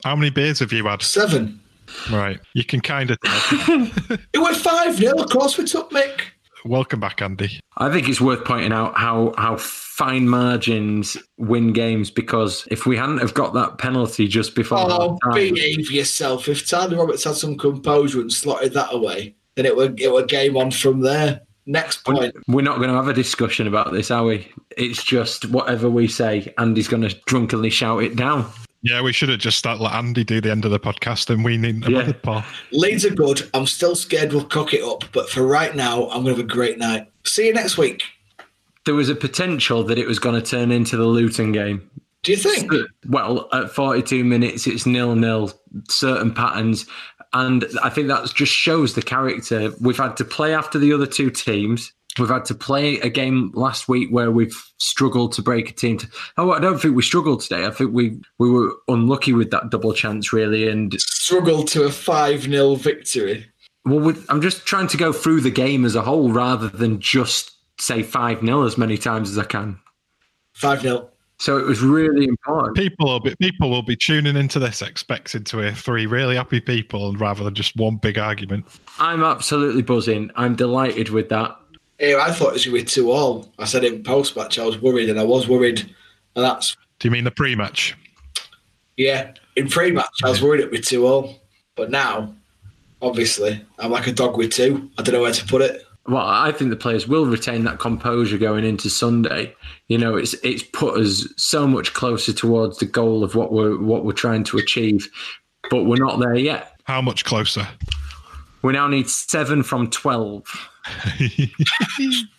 How 0.03 0.15
many 0.15 0.29
beers 0.29 0.59
have 0.59 0.71
you 0.71 0.85
had? 0.85 1.01
Seven. 1.01 1.59
Right, 2.11 2.39
you 2.53 2.63
can 2.63 2.81
kind 2.81 3.11
of. 3.11 3.17
it 3.23 4.39
went 4.39 4.57
five 4.57 4.99
nil. 4.99 5.21
Of 5.21 5.29
course, 5.29 5.57
we 5.57 5.65
took 5.65 5.89
Mick. 5.91 6.21
Welcome 6.67 6.99
back, 6.99 7.21
Andy. 7.21 7.59
I 7.77 7.89
think 7.91 8.09
it's 8.09 8.19
worth 8.19 8.43
pointing 8.43 8.73
out 8.73 8.97
how 8.97 9.33
how 9.37 9.55
fine 9.57 10.27
margins 10.27 11.15
win 11.37 11.71
games 11.71 12.11
because 12.11 12.67
if 12.69 12.85
we 12.85 12.97
hadn't 12.97 13.19
have 13.19 13.33
got 13.33 13.53
that 13.53 13.77
penalty 13.77 14.27
just 14.27 14.53
before, 14.53 14.79
oh, 14.79 15.17
behave 15.33 15.89
yourself. 15.89 16.49
If 16.49 16.67
Tyler 16.67 16.97
Roberts 16.97 17.23
had 17.23 17.35
some 17.35 17.57
composure 17.57 18.19
and 18.19 18.31
slotted 18.31 18.73
that 18.73 18.93
away, 18.93 19.35
then 19.55 19.65
it 19.65 19.75
would 19.75 19.99
it 20.01 20.11
would 20.11 20.27
game 20.27 20.57
on 20.57 20.71
from 20.71 20.99
there. 20.99 21.41
Next 21.65 22.03
point. 22.03 22.35
We're 22.47 22.61
not 22.61 22.77
going 22.77 22.89
to 22.89 22.95
have 22.95 23.09
a 23.09 23.13
discussion 23.13 23.67
about 23.67 23.91
this, 23.91 24.09
are 24.11 24.23
we? 24.23 24.49
It's 24.77 25.03
just 25.03 25.49
whatever 25.49 25.89
we 25.89 26.07
say, 26.07 26.53
Andy's 26.57 26.87
going 26.87 27.03
to 27.03 27.13
drunkenly 27.25 27.69
shout 27.69 28.03
it 28.03 28.15
down. 28.15 28.49
Yeah, 28.81 29.01
we 29.01 29.11
should 29.11 29.29
have 29.29 29.39
just 29.39 29.57
started 29.57 29.83
let 29.83 29.93
Andy 29.93 30.23
do 30.23 30.39
the 30.39 30.51
end 30.51 30.65
of 30.65 30.71
the 30.71 30.79
podcast 30.79 31.29
and 31.29 31.43
we 31.43 31.57
need 31.57 31.85
another 31.85 32.11
yeah. 32.11 32.13
Paul. 32.21 32.43
Leeds 32.71 33.05
are 33.05 33.13
good. 33.13 33.49
I'm 33.53 33.65
still 33.65 33.95
scared 33.95 34.33
we'll 34.33 34.45
cock 34.45 34.73
it 34.73 34.83
up, 34.83 35.03
but 35.11 35.29
for 35.29 35.45
right 35.45 35.75
now, 35.75 36.03
I'm 36.09 36.23
going 36.23 36.25
to 36.25 36.29
have 36.31 36.39
a 36.39 36.43
great 36.43 36.77
night. 36.77 37.11
See 37.23 37.47
you 37.47 37.53
next 37.53 37.77
week. 37.77 38.03
There 38.85 38.95
was 38.95 39.09
a 39.09 39.15
potential 39.15 39.83
that 39.83 39.97
it 39.97 40.07
was 40.07 40.19
going 40.19 40.41
to 40.41 40.47
turn 40.47 40.71
into 40.71 40.95
the 40.95 41.05
Luton 41.05 41.51
game. 41.51 41.89
Do 42.23 42.31
you 42.31 42.37
think? 42.37 42.71
Well, 43.07 43.47
at 43.53 43.71
42 43.71 44.23
minutes, 44.23 44.67
it's 44.67 44.85
nil 44.85 45.15
nil, 45.15 45.51
certain 45.89 46.33
patterns. 46.33 46.85
And 47.33 47.65
I 47.83 47.89
think 47.89 48.07
that 48.07 48.29
just 48.33 48.53
shows 48.53 48.95
the 48.95 49.01
character. 49.01 49.71
We've 49.81 49.97
had 49.97 50.17
to 50.17 50.25
play 50.25 50.53
after 50.53 50.79
the 50.79 50.93
other 50.93 51.05
two 51.05 51.29
teams. 51.29 51.93
We've 52.19 52.29
had 52.29 52.45
to 52.45 52.55
play 52.55 52.99
a 52.99 53.09
game 53.09 53.51
last 53.53 53.87
week 53.87 54.09
where 54.09 54.31
we've 54.31 54.55
struggled 54.77 55.33
to 55.33 55.41
break 55.41 55.69
a 55.69 55.73
team. 55.73 55.97
To, 55.97 56.07
oh, 56.37 56.51
I 56.51 56.59
don't 56.59 56.79
think 56.79 56.95
we 56.95 57.03
struggled 57.03 57.41
today. 57.41 57.65
I 57.65 57.71
think 57.71 57.93
we 57.93 58.19
we 58.37 58.49
were 58.49 58.73
unlucky 58.87 59.33
with 59.33 59.51
that 59.51 59.69
double 59.69 59.93
chance, 59.93 60.33
really, 60.33 60.67
and 60.67 60.99
struggled 60.99 61.67
to 61.69 61.83
a 61.83 61.91
five 61.91 62.43
0 62.43 62.75
victory. 62.75 63.45
Well, 63.85 63.99
with, 63.99 64.25
I'm 64.29 64.41
just 64.41 64.65
trying 64.65 64.87
to 64.87 64.97
go 64.97 65.13
through 65.13 65.41
the 65.41 65.51
game 65.51 65.85
as 65.85 65.95
a 65.95 66.01
whole 66.01 66.31
rather 66.31 66.67
than 66.67 66.99
just 66.99 67.51
say 67.79 68.03
five 68.03 68.41
0 68.41 68.63
as 68.63 68.77
many 68.77 68.97
times 68.97 69.29
as 69.29 69.37
I 69.37 69.45
can. 69.45 69.79
Five 70.53 70.81
0 70.81 71.09
so 71.39 71.57
it 71.57 71.65
was 71.65 71.81
really 71.81 72.25
important. 72.25 72.75
People 72.75 73.07
will 73.07 73.19
be 73.19 73.35
people 73.39 73.69
will 73.69 73.83
be 73.83 73.95
tuning 73.95 74.35
into 74.35 74.57
this 74.57 74.81
expecting 74.81 75.43
to 75.45 75.59
hear 75.59 75.73
three 75.73 76.07
really 76.07 76.35
happy 76.35 76.59
people 76.59 77.13
rather 77.13 77.43
than 77.43 77.53
just 77.53 77.75
one 77.75 77.97
big 77.97 78.17
argument. 78.17 78.65
I'm 78.97 79.23
absolutely 79.23 79.83
buzzing. 79.83 80.31
I'm 80.35 80.55
delighted 80.55 81.09
with 81.09 81.29
that. 81.29 81.55
Yeah, 81.99 82.17
I 82.21 82.31
thought 82.31 82.49
it 82.49 82.53
was 82.53 82.65
going 82.65 82.77
to 82.77 82.83
be 82.83 82.89
two 82.89 83.11
all. 83.11 83.51
I 83.57 83.65
said 83.65 83.83
in 83.83 84.03
post 84.03 84.35
match 84.35 84.59
I 84.59 84.65
was 84.65 84.79
worried, 84.79 85.09
and 85.09 85.19
I 85.19 85.23
was 85.23 85.47
worried, 85.47 85.79
and 86.35 86.45
that's. 86.45 86.75
Do 86.99 87.07
you 87.07 87.11
mean 87.11 87.23
the 87.23 87.31
pre 87.31 87.55
match? 87.55 87.95
Yeah, 88.97 89.33
in 89.55 89.67
pre 89.67 89.91
match 89.91 90.09
I 90.23 90.29
was 90.29 90.41
worried 90.41 90.59
it'd 90.59 90.71
be 90.71 90.79
two 90.79 91.05
all, 91.07 91.39
but 91.75 91.89
now, 91.91 92.33
obviously, 93.01 93.63
I'm 93.79 93.91
like 93.91 94.07
a 94.07 94.11
dog 94.11 94.37
with 94.37 94.51
two. 94.51 94.89
I 94.97 95.03
don't 95.03 95.13
know 95.13 95.21
where 95.21 95.31
to 95.31 95.45
put 95.45 95.61
it. 95.61 95.83
well, 96.07 96.25
I 96.25 96.51
think 96.51 96.69
the 96.69 96.75
players 96.75 97.07
will 97.07 97.25
retain 97.25 97.63
that 97.65 97.79
composure 97.79 98.37
going 98.37 98.63
into 98.65 98.89
Sunday. 98.89 99.55
You 99.87 99.97
know, 99.97 100.15
it's 100.17 100.33
it's 100.43 100.63
put 100.63 100.99
us 100.99 101.27
so 101.37 101.67
much 101.67 101.93
closer 101.93 102.33
towards 102.33 102.77
the 102.77 102.85
goal 102.85 103.23
of 103.23 103.35
what 103.35 103.51
we're 103.51 103.77
what 103.77 104.05
we're 104.05 104.13
trying 104.13 104.43
to 104.45 104.57
achieve, 104.57 105.09
but 105.69 105.85
we're 105.85 106.03
not 106.03 106.19
there 106.19 106.35
yet. 106.35 106.73
How 106.83 107.01
much 107.01 107.25
closer? 107.25 107.67
We 108.61 108.73
now 108.73 108.87
need 108.87 109.09
seven 109.09 109.63
from 109.63 109.89
twelve. 109.89 110.45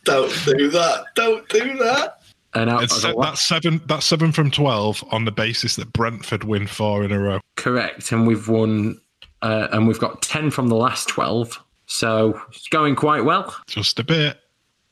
Don't 0.05 0.33
do 0.45 0.69
that. 0.71 1.05
Don't 1.15 1.49
do 1.49 1.77
that. 1.79 2.21
And 2.55 2.71
out 2.71 2.83
It's 2.85 3.03
se- 3.03 3.15
that's 3.21 3.47
seven. 3.47 3.81
That's 3.87 4.07
seven 4.07 4.33
from 4.33 4.51
twelve 4.51 5.05
on 5.11 5.25
the 5.25 5.33
basis 5.33 5.77
that 5.77 5.93
Brentford 5.93 6.45
win 6.45 6.67
four 6.67 7.05
in 7.05 7.13
a 7.13 7.19
row. 7.19 7.41
correct, 7.57 8.11
and 8.11 8.27
we've 8.27 8.49
won, 8.49 9.01
uh, 9.43 9.69
and 9.73 9.87
we've 9.87 9.99
got 9.99 10.23
ten 10.23 10.51
from 10.51 10.69
the 10.69 10.77
last 10.77 11.09
twelve. 11.09 11.63
So 11.87 12.41
it's 12.51 12.69
going 12.69 12.97
quite 12.97 13.25
well. 13.25 13.55
Just 13.67 13.99
a 13.99 14.05
bit. 14.05 14.39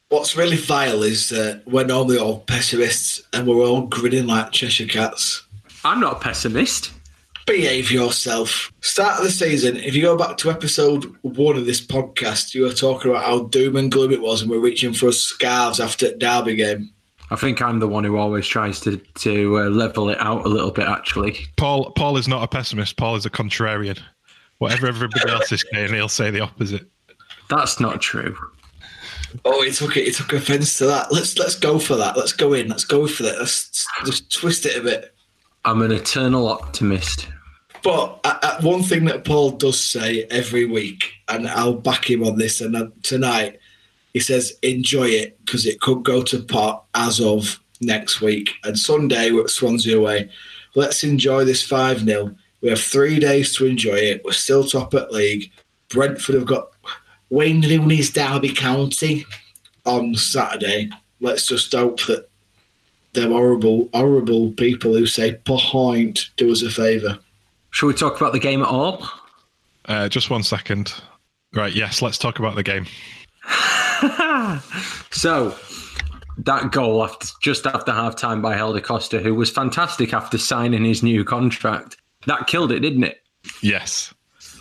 What's 0.09 0.37
really 0.37 0.57
vile 0.57 1.03
is 1.03 1.31
that 1.31 1.63
we're 1.67 1.85
normally 1.85 2.19
all 2.19 2.41
pessimists 2.41 3.21
and 3.33 3.47
we're 3.47 3.57
all 3.67 3.83
grinning 3.83 4.27
like 4.29 4.53
Cheshire 4.53 4.87
cats. 4.87 5.43
I'm 5.85 5.99
not 5.99 6.17
a 6.17 6.21
pessimist. 6.21 6.93
Behave 7.47 7.93
yourself. 7.93 8.73
Start 8.81 9.19
of 9.19 9.25
the 9.25 9.31
season, 9.31 9.77
if 9.77 9.95
you 9.95 10.03
go 10.03 10.17
back 10.17 10.37
to 10.39 10.51
episode 10.51 11.05
one 11.23 11.57
of 11.57 11.65
this 11.65 11.81
podcast, 11.81 12.55
you 12.55 12.63
were 12.63 12.73
talking 12.73 13.11
about 13.11 13.25
how 13.25 13.45
doom 13.45 13.77
and 13.77 13.91
gloom 13.91 14.13
it 14.13 14.21
was 14.21 14.43
and 14.43 14.51
we're 14.51 14.59
reaching 14.59 14.93
for 14.93 15.13
scarves 15.13 15.79
after 15.79 16.11
the 16.11 16.17
Derby 16.17 16.57
game. 16.57 16.91
I 17.31 17.37
think 17.37 17.63
I'm 17.63 17.79
the 17.79 17.89
one 17.89 18.05
who 18.05 18.17
always 18.17 18.47
tries 18.47 18.81
to 18.81 18.97
to 18.97 19.59
uh, 19.59 19.65
level 19.71 20.11
it 20.11 20.21
out 20.21 20.45
a 20.45 20.49
little 20.49 20.71
bit. 20.71 20.87
Actually, 20.87 21.39
Paul. 21.57 21.91
Paul 21.93 22.17
is 22.17 22.29
not 22.29 22.43
a 22.43 22.49
pessimist. 22.49 22.97
Paul 22.97 23.17
is 23.17 23.27
a 23.27 23.31
contrarian. 23.31 23.99
Whatever 24.59 24.87
everybody 24.87 25.31
else 25.31 25.51
is 25.53 25.65
saying, 25.73 25.93
he'll 25.93 26.09
say 26.09 26.31
the 26.31 26.41
opposite. 26.41 26.89
that's 27.51 27.81
not 27.81 28.01
true. 28.01 28.37
Oh, 29.45 29.63
he 29.63 29.71
took 29.73 29.97
it. 29.97 30.05
He 30.05 30.13
took 30.13 30.33
offence 30.33 30.79
to 30.79 30.87
that. 30.87 31.13
Let's 31.13 31.37
let's 31.39 31.57
go 31.57 31.79
for 31.79 31.97
that. 31.97 32.17
Let's 32.17 32.33
go 32.33 32.53
in. 32.53 32.69
Let's 32.69 32.85
go 32.85 33.07
for 33.07 33.25
that. 33.25 33.39
Let's 33.39 33.87
just 34.05 34.33
twist 34.33 34.65
it 34.65 34.77
a 34.77 34.81
bit. 34.81 35.15
I'm 35.65 35.83
an 35.83 35.91
eternal 35.91 36.49
optimist. 36.49 37.29
But 37.87 38.19
one 38.65 38.83
thing 38.83 39.05
that 39.05 39.25
Paul 39.25 39.53
does 39.53 39.79
say 39.79 40.25
every 40.25 40.65
week, 40.65 41.13
and 41.29 41.47
I'll 41.47 41.73
back 41.73 42.11
him 42.11 42.25
on 42.25 42.37
this, 42.37 42.61
and 42.61 42.75
uh, 42.75 42.89
tonight 43.05 43.61
he 44.13 44.19
says 44.19 44.59
enjoy 44.65 45.07
it 45.07 45.39
because 45.45 45.67
it 45.67 45.81
could 45.81 46.03
go 46.03 46.25
to 46.25 46.43
pot 46.43 46.83
as 46.97 47.21
of 47.21 47.61
next 47.81 48.21
week. 48.21 48.51
And 48.65 48.77
Sunday 48.77 49.31
we're 49.31 49.45
at 49.45 49.51
Swansea 49.51 49.97
away. 49.97 50.29
Let's 50.75 51.05
enjoy 51.05 51.45
this 51.45 51.63
5 51.63 52.01
0. 52.01 52.35
We 52.61 52.71
have 52.71 52.81
three 52.81 53.21
days 53.21 53.55
to 53.55 53.67
enjoy 53.67 53.95
it. 53.95 54.25
We're 54.25 54.33
still 54.33 54.65
top 54.65 54.93
at 54.95 55.13
league. 55.13 55.53
Brentford 55.89 56.35
have 56.35 56.47
got 56.47 56.71
Wayne 57.31 57.63
Rooney's 57.63 58.11
Derby 58.11 58.53
County 58.53 59.25
on 59.85 60.17
Saturday. 60.17 60.91
Let's 61.21 61.47
just 61.47 61.73
hope 61.73 62.05
that 62.07 62.29
them 63.13 63.31
horrible, 63.31 63.89
horrible 63.95 64.51
people 64.55 64.93
who 64.93 65.07
say 65.07 65.35
point 65.45 66.31
do 66.37 66.51
us 66.51 66.63
a 66.63 66.71
favour. 66.71 67.21
Shall 67.77 67.89
we 67.89 67.95
talk 67.95 68.19
about 68.19 68.33
the 68.33 68.39
game 68.39 68.63
at 68.63 68.69
all? 68.69 69.07
Uh, 69.85 70.09
just 70.09 70.31
one 70.31 70.43
second. 70.43 70.95
Right. 71.53 71.75
Yes. 71.75 72.01
Let's 72.01 72.17
talk 72.17 72.39
about 72.39 72.55
the 72.55 72.63
game. 72.63 72.87
So 75.11 75.55
that 76.39 76.73
goal 76.73 77.03
after 77.03 77.29
just 77.43 77.67
after 77.67 77.91
half 77.91 78.17
time 78.17 78.43
by 78.43 78.55
Helder 78.55 78.83
Costa, 78.83 79.19
who 79.19 79.35
was 79.35 79.51
fantastic 79.51 80.13
after 80.13 80.37
signing 80.37 80.85
his 80.85 81.03
new 81.03 81.25
contract, 81.25 81.97
that 82.27 82.47
killed 82.47 82.71
it, 82.71 82.81
didn't 82.81 83.05
it? 83.05 83.23
Yes. 83.63 84.13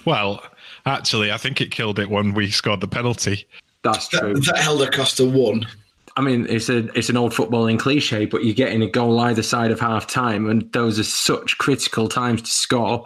Well, 0.05 0.41
actually, 0.85 1.31
I 1.33 1.37
think 1.37 1.59
it 1.59 1.71
killed 1.71 1.99
it 1.99 2.09
when 2.09 2.33
we 2.33 2.49
scored 2.51 2.79
the 2.79 2.87
penalty. 2.87 3.45
That's 3.83 4.07
true. 4.07 4.33
That, 4.35 4.45
that 4.45 4.57
Helder 4.59 4.89
Costa 4.89 5.25
won. 5.25 5.67
I 6.17 6.21
mean, 6.21 6.45
it's 6.49 6.69
a 6.69 6.87
it's 6.97 7.09
an 7.09 7.17
old 7.17 7.33
footballing 7.33 7.77
cliche, 7.77 8.25
but 8.25 8.45
you're 8.45 8.53
getting 8.55 8.81
a 8.81 8.87
goal 8.89 9.19
either 9.19 9.43
side 9.43 9.71
of 9.71 9.79
half 9.79 10.07
time, 10.07 10.49
and 10.49 10.71
those 10.71 10.97
are 10.97 11.03
such 11.03 11.57
critical 11.57 12.07
times 12.07 12.41
to 12.43 12.51
score. 12.51 13.05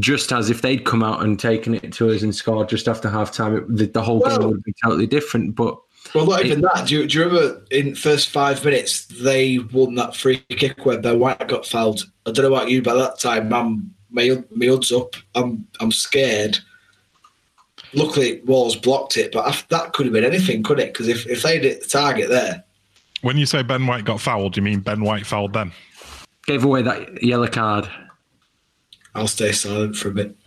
Just 0.00 0.32
as 0.32 0.50
if 0.50 0.62
they'd 0.62 0.84
come 0.84 1.04
out 1.04 1.22
and 1.22 1.38
taken 1.38 1.74
it 1.74 1.92
to 1.92 2.10
us 2.10 2.22
and 2.22 2.34
scored 2.34 2.68
just 2.68 2.88
after 2.88 3.08
half 3.08 3.30
time, 3.30 3.56
it, 3.56 3.76
the, 3.76 3.86
the 3.86 4.02
whole 4.02 4.18
Well- 4.20 4.38
game 4.38 4.50
would 4.50 4.64
be 4.64 4.74
totally 4.82 5.06
different. 5.06 5.54
But 5.54 5.78
Well, 6.12 6.26
not 6.26 6.44
even 6.44 6.62
that. 6.62 6.88
Do 6.88 6.96
you, 6.96 7.06
do 7.06 7.18
you 7.18 7.24
remember 7.24 7.64
in 7.70 7.94
first 7.94 8.30
five 8.30 8.64
minutes 8.64 9.06
they 9.06 9.58
won 9.58 9.94
that 9.94 10.16
free 10.16 10.38
kick 10.48 10.84
where 10.84 11.00
Ben 11.00 11.20
White 11.20 11.46
got 11.46 11.64
fouled? 11.64 12.02
I 12.26 12.32
don't 12.32 12.50
know 12.50 12.56
about 12.56 12.68
you, 12.70 12.82
but 12.82 12.96
at 12.96 13.10
that 13.10 13.20
time, 13.20 13.52
I'm 13.52 13.94
my 14.10 14.42
my 14.50 14.68
odds 14.68 14.90
up. 14.90 15.14
I'm 15.36 15.68
I'm 15.78 15.92
scared. 15.92 16.58
Luckily, 17.96 18.40
Walls 18.44 18.76
blocked 18.76 19.16
it, 19.16 19.32
but 19.32 19.48
af- 19.48 19.66
that 19.70 19.92
could 19.92 20.06
have 20.06 20.12
been 20.12 20.24
anything, 20.24 20.62
could 20.62 20.78
it? 20.78 20.92
Because 20.92 21.08
if 21.08 21.26
if 21.26 21.42
they'd 21.42 21.62
hit 21.64 21.82
the 21.82 21.88
target 21.88 22.28
there, 22.28 22.62
When 23.22 23.36
you 23.38 23.46
say 23.46 23.62
Ben 23.62 23.86
White 23.86 24.04
got 24.04 24.20
fouled, 24.20 24.52
do 24.52 24.60
you 24.60 24.62
mean 24.64 24.80
Ben 24.80 25.00
White 25.02 25.26
fouled 25.26 25.52
them? 25.52 25.72
gave 26.46 26.62
away 26.64 26.80
that 26.82 27.22
yellow 27.24 27.48
card. 27.48 27.88
I'll 29.16 29.26
stay 29.26 29.50
silent 29.50 29.96
for 29.96 30.08
a 30.10 30.12
bit. 30.12 30.36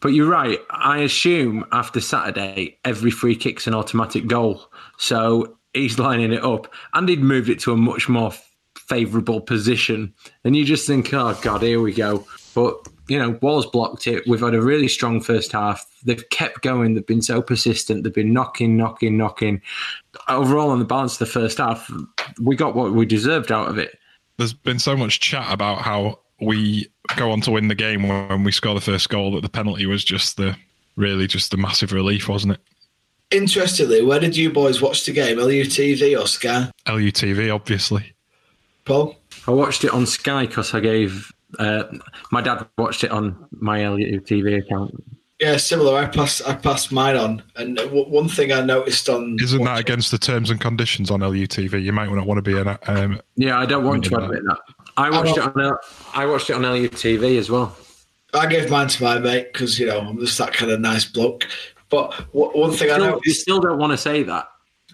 But 0.00 0.14
you're 0.14 0.30
right. 0.30 0.58
I 0.70 1.00
assume 1.00 1.66
after 1.72 2.00
Saturday, 2.00 2.78
every 2.86 3.10
free 3.10 3.36
kick's 3.36 3.66
an 3.66 3.74
automatic 3.74 4.26
goal. 4.26 4.72
So 4.96 5.58
he's 5.74 5.98
lining 5.98 6.32
it 6.32 6.42
up, 6.42 6.72
and 6.94 7.06
he'd 7.06 7.20
moved 7.20 7.50
it 7.50 7.60
to 7.60 7.72
a 7.72 7.76
much 7.76 8.08
more 8.08 8.32
favourable 8.78 9.42
position. 9.42 10.14
And 10.42 10.56
you 10.56 10.64
just 10.64 10.86
think, 10.86 11.12
oh 11.12 11.38
God, 11.42 11.60
here 11.60 11.82
we 11.82 11.92
go. 11.92 12.26
But 12.54 12.78
you 13.08 13.18
know, 13.18 13.38
Walls 13.42 13.66
blocked 13.66 14.06
it. 14.06 14.26
We've 14.26 14.40
had 14.40 14.54
a 14.54 14.62
really 14.62 14.88
strong 14.88 15.20
first 15.20 15.52
half. 15.52 15.84
They've 16.04 16.28
kept 16.30 16.62
going. 16.62 16.94
They've 16.94 17.06
been 17.06 17.22
so 17.22 17.42
persistent. 17.42 18.04
They've 18.04 18.14
been 18.14 18.32
knocking, 18.32 18.76
knocking, 18.76 19.16
knocking. 19.16 19.62
Overall, 20.28 20.70
on 20.70 20.78
the 20.78 20.84
balance 20.84 21.14
of 21.14 21.18
the 21.20 21.26
first 21.26 21.58
half, 21.58 21.90
we 22.40 22.56
got 22.56 22.74
what 22.74 22.92
we 22.92 23.06
deserved 23.06 23.52
out 23.52 23.68
of 23.68 23.78
it. 23.78 23.98
There's 24.36 24.54
been 24.54 24.78
so 24.78 24.96
much 24.96 25.20
chat 25.20 25.52
about 25.52 25.82
how 25.82 26.20
we 26.40 26.88
go 27.16 27.30
on 27.30 27.40
to 27.42 27.50
win 27.50 27.68
the 27.68 27.74
game 27.74 28.08
when 28.08 28.44
we 28.44 28.52
score 28.52 28.74
the 28.74 28.80
first 28.80 29.08
goal 29.10 29.32
that 29.32 29.42
the 29.42 29.48
penalty 29.48 29.86
was 29.86 30.04
just 30.04 30.36
the 30.36 30.56
really 30.96 31.26
just 31.26 31.50
the 31.50 31.56
massive 31.56 31.92
relief, 31.92 32.28
wasn't 32.28 32.54
it? 32.54 32.60
Interestingly, 33.30 34.02
where 34.02 34.18
did 34.18 34.36
you 34.36 34.50
boys 34.50 34.82
watch 34.82 35.04
the 35.04 35.12
game? 35.12 35.36
LUTV 35.36 36.20
or 36.20 36.26
Sky? 36.26 36.70
LUTV, 36.86 37.54
obviously. 37.54 38.12
Paul? 38.84 39.16
I 39.46 39.52
watched 39.52 39.84
it 39.84 39.92
on 39.92 40.06
Sky 40.06 40.46
because 40.46 40.74
I 40.74 40.80
gave 40.80 41.32
uh, 41.58 41.84
my 42.30 42.40
dad 42.40 42.66
watched 42.78 43.04
it 43.04 43.10
on 43.10 43.48
my 43.52 43.80
LUTV 43.80 44.58
account. 44.58 44.94
Yeah, 45.40 45.56
similar. 45.56 45.96
I 45.96 46.04
passed 46.06 46.42
I 46.46 46.54
passed 46.54 46.92
mine 46.92 47.16
on, 47.16 47.42
and 47.56 47.76
w- 47.76 48.04
one 48.04 48.28
thing 48.28 48.52
I 48.52 48.60
noticed 48.60 49.08
on 49.08 49.36
Isn't 49.40 49.64
that 49.64 49.78
against 49.78 50.10
the 50.10 50.18
terms 50.18 50.50
and 50.50 50.60
conditions 50.60 51.10
on 51.10 51.20
LUTV? 51.20 51.82
You 51.82 51.92
might 51.92 52.10
not 52.10 52.26
want 52.26 52.38
to 52.38 52.42
be 52.42 52.58
in. 52.58 52.68
Um, 52.86 53.20
Yeah, 53.36 53.58
I 53.58 53.64
don't 53.64 53.84
want 53.84 54.04
to 54.04 54.16
admit 54.16 54.42
that. 54.44 54.58
I 54.98 55.08
watched 55.08 55.38
it 55.38 55.42
on 55.42 55.58
L- 55.58 55.80
I 56.14 56.26
watched 56.26 56.50
it 56.50 56.54
on 56.56 56.62
LU 56.62 56.90
TV 56.90 57.38
as 57.38 57.50
well. 57.50 57.74
I 58.34 58.46
gave 58.46 58.70
mine 58.70 58.88
to 58.88 59.02
my 59.02 59.18
mate 59.18 59.52
because 59.52 59.78
you 59.80 59.86
know 59.86 60.00
I'm 60.00 60.18
just 60.18 60.36
that 60.36 60.52
kind 60.52 60.70
of 60.70 60.78
nice 60.80 61.06
bloke. 61.06 61.46
But 61.88 62.10
w- 62.34 62.52
one 62.52 62.72
thing 62.72 62.90
I 62.90 62.98
Still, 62.98 63.20
you 63.24 63.32
still 63.32 63.60
don't 63.60 63.78
want 63.78 63.92
to 63.92 63.96
say 63.96 64.22
that. 64.24 64.46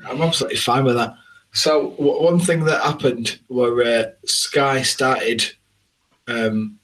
I'm 0.08 0.22
absolutely 0.22 0.58
fine 0.58 0.84
with 0.84 0.94
that. 0.94 1.12
So 1.54 1.90
w- 1.90 2.22
one 2.22 2.38
thing 2.38 2.64
that 2.66 2.82
happened 2.82 3.40
where 3.48 3.82
uh, 3.82 4.04
Sky 4.26 4.82
started 4.82 5.44
um, 6.28 6.78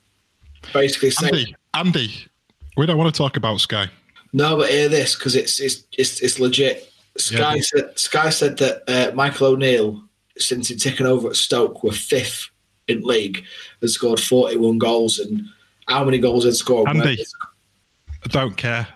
basically 0.72 1.11
saying, 1.11 1.33
Andy, 1.33 1.57
Andy, 1.75 2.27
we 2.76 2.87
don't 2.87 2.98
want 2.98 3.12
to 3.14 3.16
talk 3.18 3.37
about 3.37 3.61
Sky. 3.61 3.88
"No, 4.32 4.56
but 4.56 4.70
hear 4.70 4.88
this 4.88 5.14
because 5.14 5.37
it's 5.37 5.61
it's 5.61 5.85
it's 5.96 6.20
it's 6.20 6.38
legit." 6.38 6.88
Sky 7.18 7.56
Yeah. 7.56 7.62
said 7.62 7.98
Sky 7.98 8.30
said 8.30 8.58
that 8.58 8.82
uh, 8.88 9.14
Michael 9.14 9.48
O'Neill, 9.48 10.02
since 10.38 10.68
he'd 10.68 10.80
taken 10.80 11.06
over 11.06 11.28
at 11.28 11.37
Stoke, 11.37 11.82
were 11.85 11.92
fifth 11.92 12.48
in 12.88 13.02
league, 13.02 13.44
has 13.80 13.94
scored 13.94 14.18
41 14.20 14.78
goals, 14.78 15.18
and 15.18 15.42
how 15.88 16.04
many 16.04 16.18
goals 16.18 16.44
had 16.44 16.54
scored? 16.56 16.88
Andy. 16.88 17.22
I 18.24 18.28
don't 18.28 18.56
care. 18.56 18.87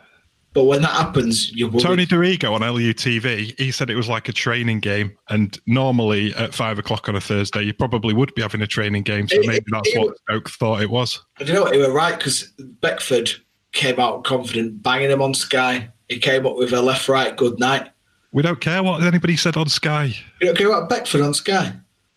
But 0.54 0.64
when 0.64 0.80
that 0.82 0.92
happens, 0.92 1.52
you're 1.52 1.68
worried. 1.68 1.82
Tony 1.82 2.06
Dorigo 2.06 2.52
on 2.54 2.62
LUTV, 2.62 3.58
he 3.60 3.70
said 3.70 3.90
it 3.90 3.94
was 3.96 4.08
like 4.08 4.30
a 4.30 4.32
training 4.32 4.80
game. 4.80 5.12
And 5.28 5.58
normally 5.66 6.34
at 6.34 6.54
five 6.54 6.78
o'clock 6.78 7.10
on 7.10 7.16
a 7.16 7.20
Thursday, 7.20 7.62
you 7.64 7.74
probably 7.74 8.14
would 8.14 8.34
be 8.34 8.40
having 8.40 8.62
a 8.62 8.66
training 8.66 9.02
game. 9.02 9.28
So 9.28 9.36
It- 9.36 9.46
maybe 9.46 9.64
that's 9.70 9.88
it 9.90 9.98
what 9.98 10.16
Stoke 10.16 10.48
thought 10.50 10.80
it 10.80 10.88
was. 10.88 11.20
And 11.38 11.46
you 11.48 11.54
know 11.54 11.62
what? 11.64 11.74
He 11.74 11.78
were 11.78 11.92
right 11.92 12.16
because 12.16 12.52
Beckford 12.80 13.32
came 13.76 14.00
out 14.00 14.24
confident, 14.24 14.82
banging 14.82 15.10
him 15.10 15.22
on 15.22 15.34
Sky. 15.34 15.88
He 16.08 16.18
came 16.18 16.46
up 16.46 16.56
with 16.56 16.72
a 16.72 16.82
left 16.82 17.08
right 17.08 17.36
good 17.36 17.58
night. 17.58 17.90
We 18.32 18.42
don't 18.42 18.60
care 18.60 18.82
what 18.82 19.02
anybody 19.02 19.36
said 19.36 19.56
on 19.56 19.68
Sky. 19.68 20.14
You 20.40 20.48
don't 20.48 20.58
care 20.58 20.68
about 20.68 20.88
Beckford 20.88 21.20
on 21.20 21.34
Sky. 21.34 21.72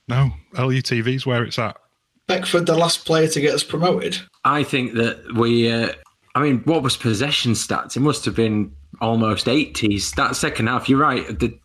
No, 0.08 0.32
LUTV's 0.56 1.26
where 1.26 1.44
it's 1.44 1.60
at. 1.60 1.78
Beckford, 2.28 2.66
the 2.66 2.76
last 2.76 3.06
player 3.06 3.28
to 3.28 3.42
get 3.42 3.54
us 3.54 3.64
promoted. 3.64 4.20
I 4.44 4.64
think 4.64 4.94
that 4.94 5.34
we. 5.36 5.72
Uh, 5.72 5.94
I 6.36 6.44
mean, 6.44 6.60
what 6.66 6.84
was 6.84 6.96
possession 6.96 7.54
stats? 7.54 7.96
It 7.96 8.02
must 8.02 8.26
have 8.26 8.36
been 8.36 8.72
almost 9.02 9.48
80s. 9.48 10.16
That 10.16 10.36
second 10.36 10.68
half, 10.68 10.88
you're 10.88 11.00
right. 11.00 11.40
The, 11.40 11.58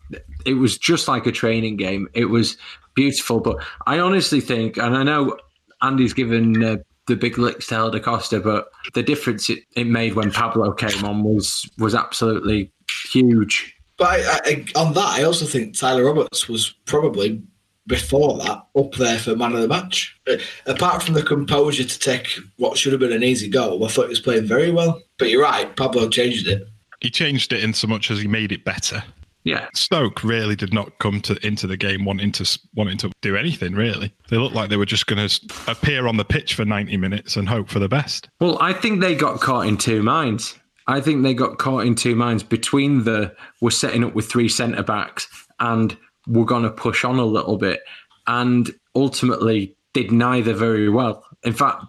it 0.45 0.53
was 0.53 0.77
just 0.77 1.07
like 1.07 1.25
a 1.25 1.31
training 1.31 1.77
game. 1.77 2.07
It 2.13 2.25
was 2.25 2.57
beautiful. 2.95 3.39
But 3.39 3.57
I 3.85 3.99
honestly 3.99 4.41
think, 4.41 4.77
and 4.77 4.95
I 4.95 5.03
know 5.03 5.37
Andy's 5.81 6.13
given 6.13 6.63
uh, 6.63 6.77
the 7.07 7.15
big 7.15 7.37
licks 7.37 7.67
to 7.67 7.75
Helder 7.75 7.99
Costa, 7.99 8.39
but 8.39 8.69
the 8.93 9.03
difference 9.03 9.49
it, 9.49 9.59
it 9.75 9.85
made 9.85 10.15
when 10.15 10.31
Pablo 10.31 10.71
came 10.71 11.03
on 11.05 11.23
was 11.23 11.69
was 11.77 11.95
absolutely 11.95 12.71
huge. 13.11 13.75
But 13.97 14.07
I, 14.07 14.39
I, 14.45 14.65
on 14.75 14.93
that, 14.93 15.19
I 15.19 15.23
also 15.23 15.45
think 15.45 15.77
Tyler 15.77 16.03
Roberts 16.05 16.49
was 16.49 16.73
probably 16.85 17.41
before 17.87 18.37
that 18.39 18.65
up 18.75 18.93
there 18.95 19.19
for 19.19 19.35
man 19.35 19.53
of 19.53 19.61
the 19.61 19.67
match. 19.67 20.19
Uh, 20.27 20.37
apart 20.65 21.03
from 21.03 21.13
the 21.13 21.23
composure 21.23 21.83
to 21.83 21.99
take 21.99 22.27
what 22.57 22.77
should 22.77 22.91
have 22.91 22.99
been 22.99 23.13
an 23.13 23.23
easy 23.23 23.47
goal, 23.47 23.85
I 23.85 23.87
thought 23.87 24.03
he 24.03 24.09
was 24.09 24.19
playing 24.19 24.45
very 24.45 24.71
well. 24.71 25.01
But 25.17 25.29
you're 25.29 25.43
right, 25.43 25.73
Pablo 25.75 26.09
changed 26.09 26.47
it. 26.47 26.67
He 27.01 27.09
changed 27.09 27.53
it 27.53 27.63
in 27.63 27.73
so 27.73 27.87
much 27.87 28.09
as 28.09 28.19
he 28.19 28.27
made 28.27 28.51
it 28.51 28.65
better. 28.65 29.03
Yeah. 29.45 29.67
Stoke 29.75 30.23
really 30.23 30.55
did 30.55 30.73
not 30.73 30.97
come 30.97 31.21
to 31.21 31.45
into 31.45 31.67
the 31.67 31.77
game 31.77 32.03
wanting 32.03 32.31
to 32.33 32.59
wanting 32.73 32.97
to 32.97 33.11
do 33.21 33.37
anything. 33.37 33.75
Really, 33.75 34.13
they 34.29 34.37
looked 34.37 34.55
like 34.55 34.69
they 34.69 34.75
were 34.75 34.87
just 34.87 35.05
going 35.05 35.29
to 35.29 35.53
appear 35.67 36.07
on 36.07 36.17
the 36.17 36.25
pitch 36.25 36.55
for 36.55 36.65
ninety 36.65 36.97
minutes 36.97 37.37
and 37.37 37.47
hope 37.47 37.69
for 37.69 37.77
the 37.77 37.87
best. 37.87 38.27
Well, 38.41 38.57
I 38.59 38.73
think 38.73 39.01
they 39.01 39.15
got 39.15 39.39
caught 39.39 39.67
in 39.67 39.77
two 39.77 40.01
minds. 40.01 40.57
I 40.87 40.99
think 40.99 41.23
they 41.23 41.35
got 41.35 41.59
caught 41.59 41.85
in 41.85 41.93
two 41.93 42.15
minds 42.15 42.43
between 42.43 43.03
the 43.03 43.35
we're 43.61 43.69
setting 43.69 44.03
up 44.03 44.15
with 44.15 44.27
three 44.27 44.49
centre 44.49 44.83
backs 44.83 45.27
and 45.59 45.95
we're 46.27 46.45
going 46.45 46.63
to 46.63 46.71
push 46.71 47.05
on 47.05 47.19
a 47.19 47.25
little 47.25 47.57
bit, 47.57 47.81
and 48.25 48.73
ultimately 48.95 49.75
did 49.93 50.11
neither 50.11 50.53
very 50.53 50.89
well. 50.89 51.23
In 51.43 51.53
fact, 51.53 51.85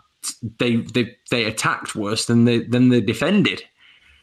they 0.59 0.77
they 0.77 1.17
they 1.31 1.45
attacked 1.45 1.95
worse 1.95 2.27
than 2.27 2.45
they 2.45 2.59
than 2.61 2.91
they 2.91 3.01
defended. 3.01 3.63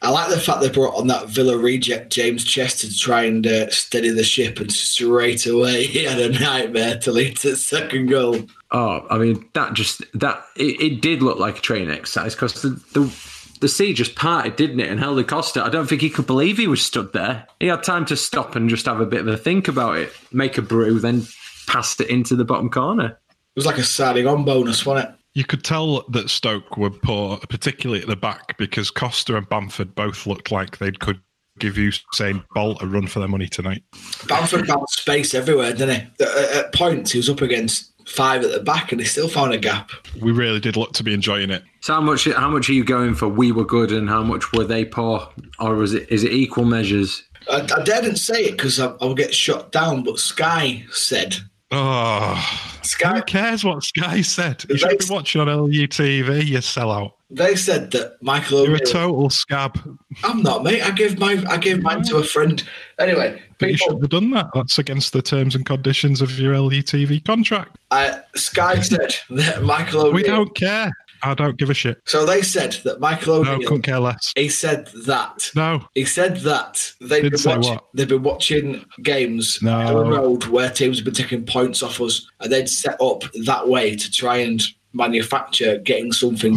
I 0.04 0.10
like 0.10 0.28
the 0.28 0.38
fact 0.38 0.60
they 0.60 0.68
brought 0.68 0.96
on 0.96 1.06
that 1.06 1.28
Villa 1.28 1.56
reject 1.56 2.12
James 2.12 2.44
Chester 2.44 2.86
to 2.86 2.98
try 2.98 3.22
and 3.22 3.46
uh, 3.46 3.70
steady 3.70 4.10
the 4.10 4.22
ship, 4.22 4.60
and 4.60 4.70
straight 4.70 5.46
away 5.46 5.86
he 5.86 6.04
had 6.04 6.20
a 6.20 6.28
nightmare 6.38 6.98
to 6.98 7.12
lead 7.12 7.38
to 7.38 7.52
the 7.52 7.56
second 7.56 8.06
goal. 8.06 8.42
Oh, 8.70 9.06
I 9.08 9.18
mean 9.18 9.48
that 9.54 9.72
just 9.72 10.02
that 10.18 10.44
it, 10.56 10.80
it 10.80 11.00
did 11.00 11.22
look 11.22 11.38
like 11.38 11.58
a 11.58 11.62
training 11.62 11.90
exercise 11.90 12.34
because 12.34 12.60
the, 12.60 12.70
the 12.92 13.30
the 13.60 13.68
sea 13.68 13.94
just 13.94 14.14
parted, 14.14 14.56
didn't 14.56 14.80
it? 14.80 14.90
And 14.90 15.00
Helder 15.00 15.24
Costa, 15.24 15.64
I 15.64 15.70
don't 15.70 15.86
think 15.86 16.02
he 16.02 16.10
could 16.10 16.26
believe 16.26 16.58
he 16.58 16.66
was 16.66 16.84
stood 16.84 17.14
there. 17.14 17.46
He 17.60 17.68
had 17.68 17.82
time 17.82 18.04
to 18.06 18.16
stop 18.16 18.56
and 18.56 18.68
just 18.68 18.84
have 18.84 19.00
a 19.00 19.06
bit 19.06 19.20
of 19.20 19.28
a 19.28 19.38
think 19.38 19.68
about 19.68 19.96
it, 19.96 20.12
make 20.32 20.58
a 20.58 20.62
brew, 20.62 20.98
then 20.98 21.26
passed 21.66 22.00
it 22.02 22.10
into 22.10 22.36
the 22.36 22.44
bottom 22.44 22.68
corner. 22.68 23.18
It 23.30 23.56
was 23.56 23.64
like 23.64 23.78
a 23.78 23.84
signing 23.84 24.26
on 24.26 24.44
bonus, 24.44 24.84
wasn't 24.84 25.08
it? 25.08 25.23
You 25.34 25.44
could 25.44 25.64
tell 25.64 26.04
that 26.10 26.30
Stoke 26.30 26.76
were 26.76 26.90
poor, 26.90 27.38
particularly 27.48 28.00
at 28.00 28.08
the 28.08 28.16
back, 28.16 28.56
because 28.56 28.90
Costa 28.90 29.36
and 29.36 29.48
Bamford 29.48 29.94
both 29.94 30.26
looked 30.26 30.52
like 30.52 30.78
they 30.78 30.92
could 30.92 31.20
give 31.58 31.76
you 31.76 31.90
Usain 31.90 32.44
Bolt 32.54 32.80
a 32.82 32.86
run 32.86 33.08
for 33.08 33.18
their 33.18 33.28
money 33.28 33.48
tonight. 33.48 33.82
Bamford 34.28 34.68
found 34.68 34.88
space 34.90 35.34
everywhere, 35.34 35.72
didn't 35.72 36.12
he? 36.18 36.24
At 36.24 36.72
points, 36.72 37.10
he 37.10 37.18
was 37.18 37.28
up 37.28 37.40
against 37.40 37.92
five 38.06 38.44
at 38.44 38.52
the 38.52 38.60
back, 38.60 38.92
and 38.92 39.00
he 39.00 39.06
still 39.06 39.28
found 39.28 39.52
a 39.52 39.58
gap. 39.58 39.90
We 40.20 40.30
really 40.30 40.60
did 40.60 40.76
look 40.76 40.92
to 40.92 41.02
be 41.02 41.12
enjoying 41.12 41.50
it. 41.50 41.64
So 41.80 41.94
how 41.94 42.00
much 42.00 42.26
how 42.26 42.48
much 42.48 42.68
are 42.70 42.74
you 42.74 42.84
going 42.84 43.14
for? 43.14 43.28
We 43.28 43.50
were 43.50 43.64
good, 43.64 43.90
and 43.90 44.08
how 44.08 44.22
much 44.22 44.52
were 44.52 44.64
they 44.64 44.84
poor, 44.84 45.28
or 45.58 45.74
was 45.74 45.94
it 45.94 46.08
is 46.10 46.22
it 46.22 46.32
equal 46.32 46.64
measures? 46.64 47.24
I, 47.50 47.66
I 47.76 47.82
didn't 47.82 48.16
say 48.16 48.44
it 48.44 48.52
because 48.52 48.78
I'll 48.78 49.14
get 49.14 49.34
shot 49.34 49.72
down, 49.72 50.04
but 50.04 50.18
Sky 50.18 50.84
said 50.90 51.36
Oh, 51.70 52.78
Sky. 52.82 53.16
who 53.16 53.22
cares 53.22 53.64
what 53.64 53.82
Sky 53.82 54.20
said? 54.20 54.64
You 54.68 54.76
should 54.76 54.98
be 54.98 55.04
watching 55.08 55.40
on 55.40 55.48
LUTV, 55.48 56.46
you 56.46 56.58
sellout. 56.58 57.12
They 57.30 57.56
said 57.56 57.90
that 57.92 58.22
Michael 58.22 58.64
You're 58.64 58.76
a 58.76 58.80
total 58.80 59.28
scab. 59.28 59.78
I'm 60.22 60.42
not, 60.42 60.62
mate. 60.62 60.82
I 60.82 60.92
gave 60.92 61.18
my 61.18 61.42
I 61.48 61.56
gave 61.56 61.82
mine 61.82 62.02
to 62.04 62.18
a 62.18 62.22
friend. 62.22 62.62
Anyway, 63.00 63.42
But 63.58 63.70
you 63.70 63.76
shouldn't 63.76 64.02
have 64.02 64.10
done 64.10 64.30
that. 64.30 64.50
That's 64.54 64.78
against 64.78 65.12
the 65.12 65.22
terms 65.22 65.56
and 65.56 65.66
conditions 65.66 66.20
of 66.22 66.38
your 66.38 66.54
LUTV 66.54 67.24
contract. 67.24 67.78
I, 67.90 68.20
Sky 68.36 68.80
said 68.80 69.16
that 69.30 69.62
Michael 69.64 70.02
O'Neill. 70.02 70.12
We 70.12 70.22
don't 70.22 70.54
care. 70.54 70.92
I 71.24 71.34
don't 71.34 71.56
give 71.56 71.70
a 71.70 71.74
shit. 71.74 71.98
So 72.06 72.24
they 72.26 72.42
said 72.42 72.72
that 72.84 73.00
Michael 73.00 73.44
No, 73.44 73.58
couldn't 73.58 73.82
care 73.82 73.98
less. 74.00 74.32
he 74.36 74.48
said 74.48 74.88
that. 75.06 75.50
No, 75.56 75.86
He 75.94 76.04
said 76.04 76.36
that 76.38 76.92
they've 77.00 77.22
Did 77.22 77.32
been 77.32 77.38
say 77.38 77.56
watching. 77.56 77.72
what? 77.74 77.84
They've 77.94 78.08
been 78.08 78.22
watching 78.22 78.84
games 79.02 79.60
No. 79.62 79.72
on 79.78 79.94
the 80.10 80.16
road 80.16 80.44
where 80.46 80.70
teams 80.70 80.98
have 80.98 81.04
been 81.04 81.14
taking 81.14 81.44
points 81.46 81.82
off 81.82 82.00
us, 82.00 82.26
and 82.40 82.52
they'd 82.52 82.68
set 82.68 83.00
up 83.00 83.22
that 83.44 83.68
way 83.68 83.96
to 83.96 84.10
try 84.10 84.36
and 84.38 84.62
manufacture 84.92 85.78
getting 85.78 86.12
something. 86.12 86.54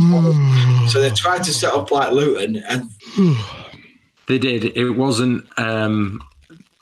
so 0.90 1.02
they 1.02 1.10
tried 1.12 1.44
to 1.44 1.54
set 1.54 1.74
up 1.74 1.90
like 1.92 2.12
Luton, 2.12 2.58
and 2.68 2.90
They 4.28 4.38
did. 4.38 4.66
It 4.78 4.92
wasn't 4.92 5.46
um, 5.58 6.22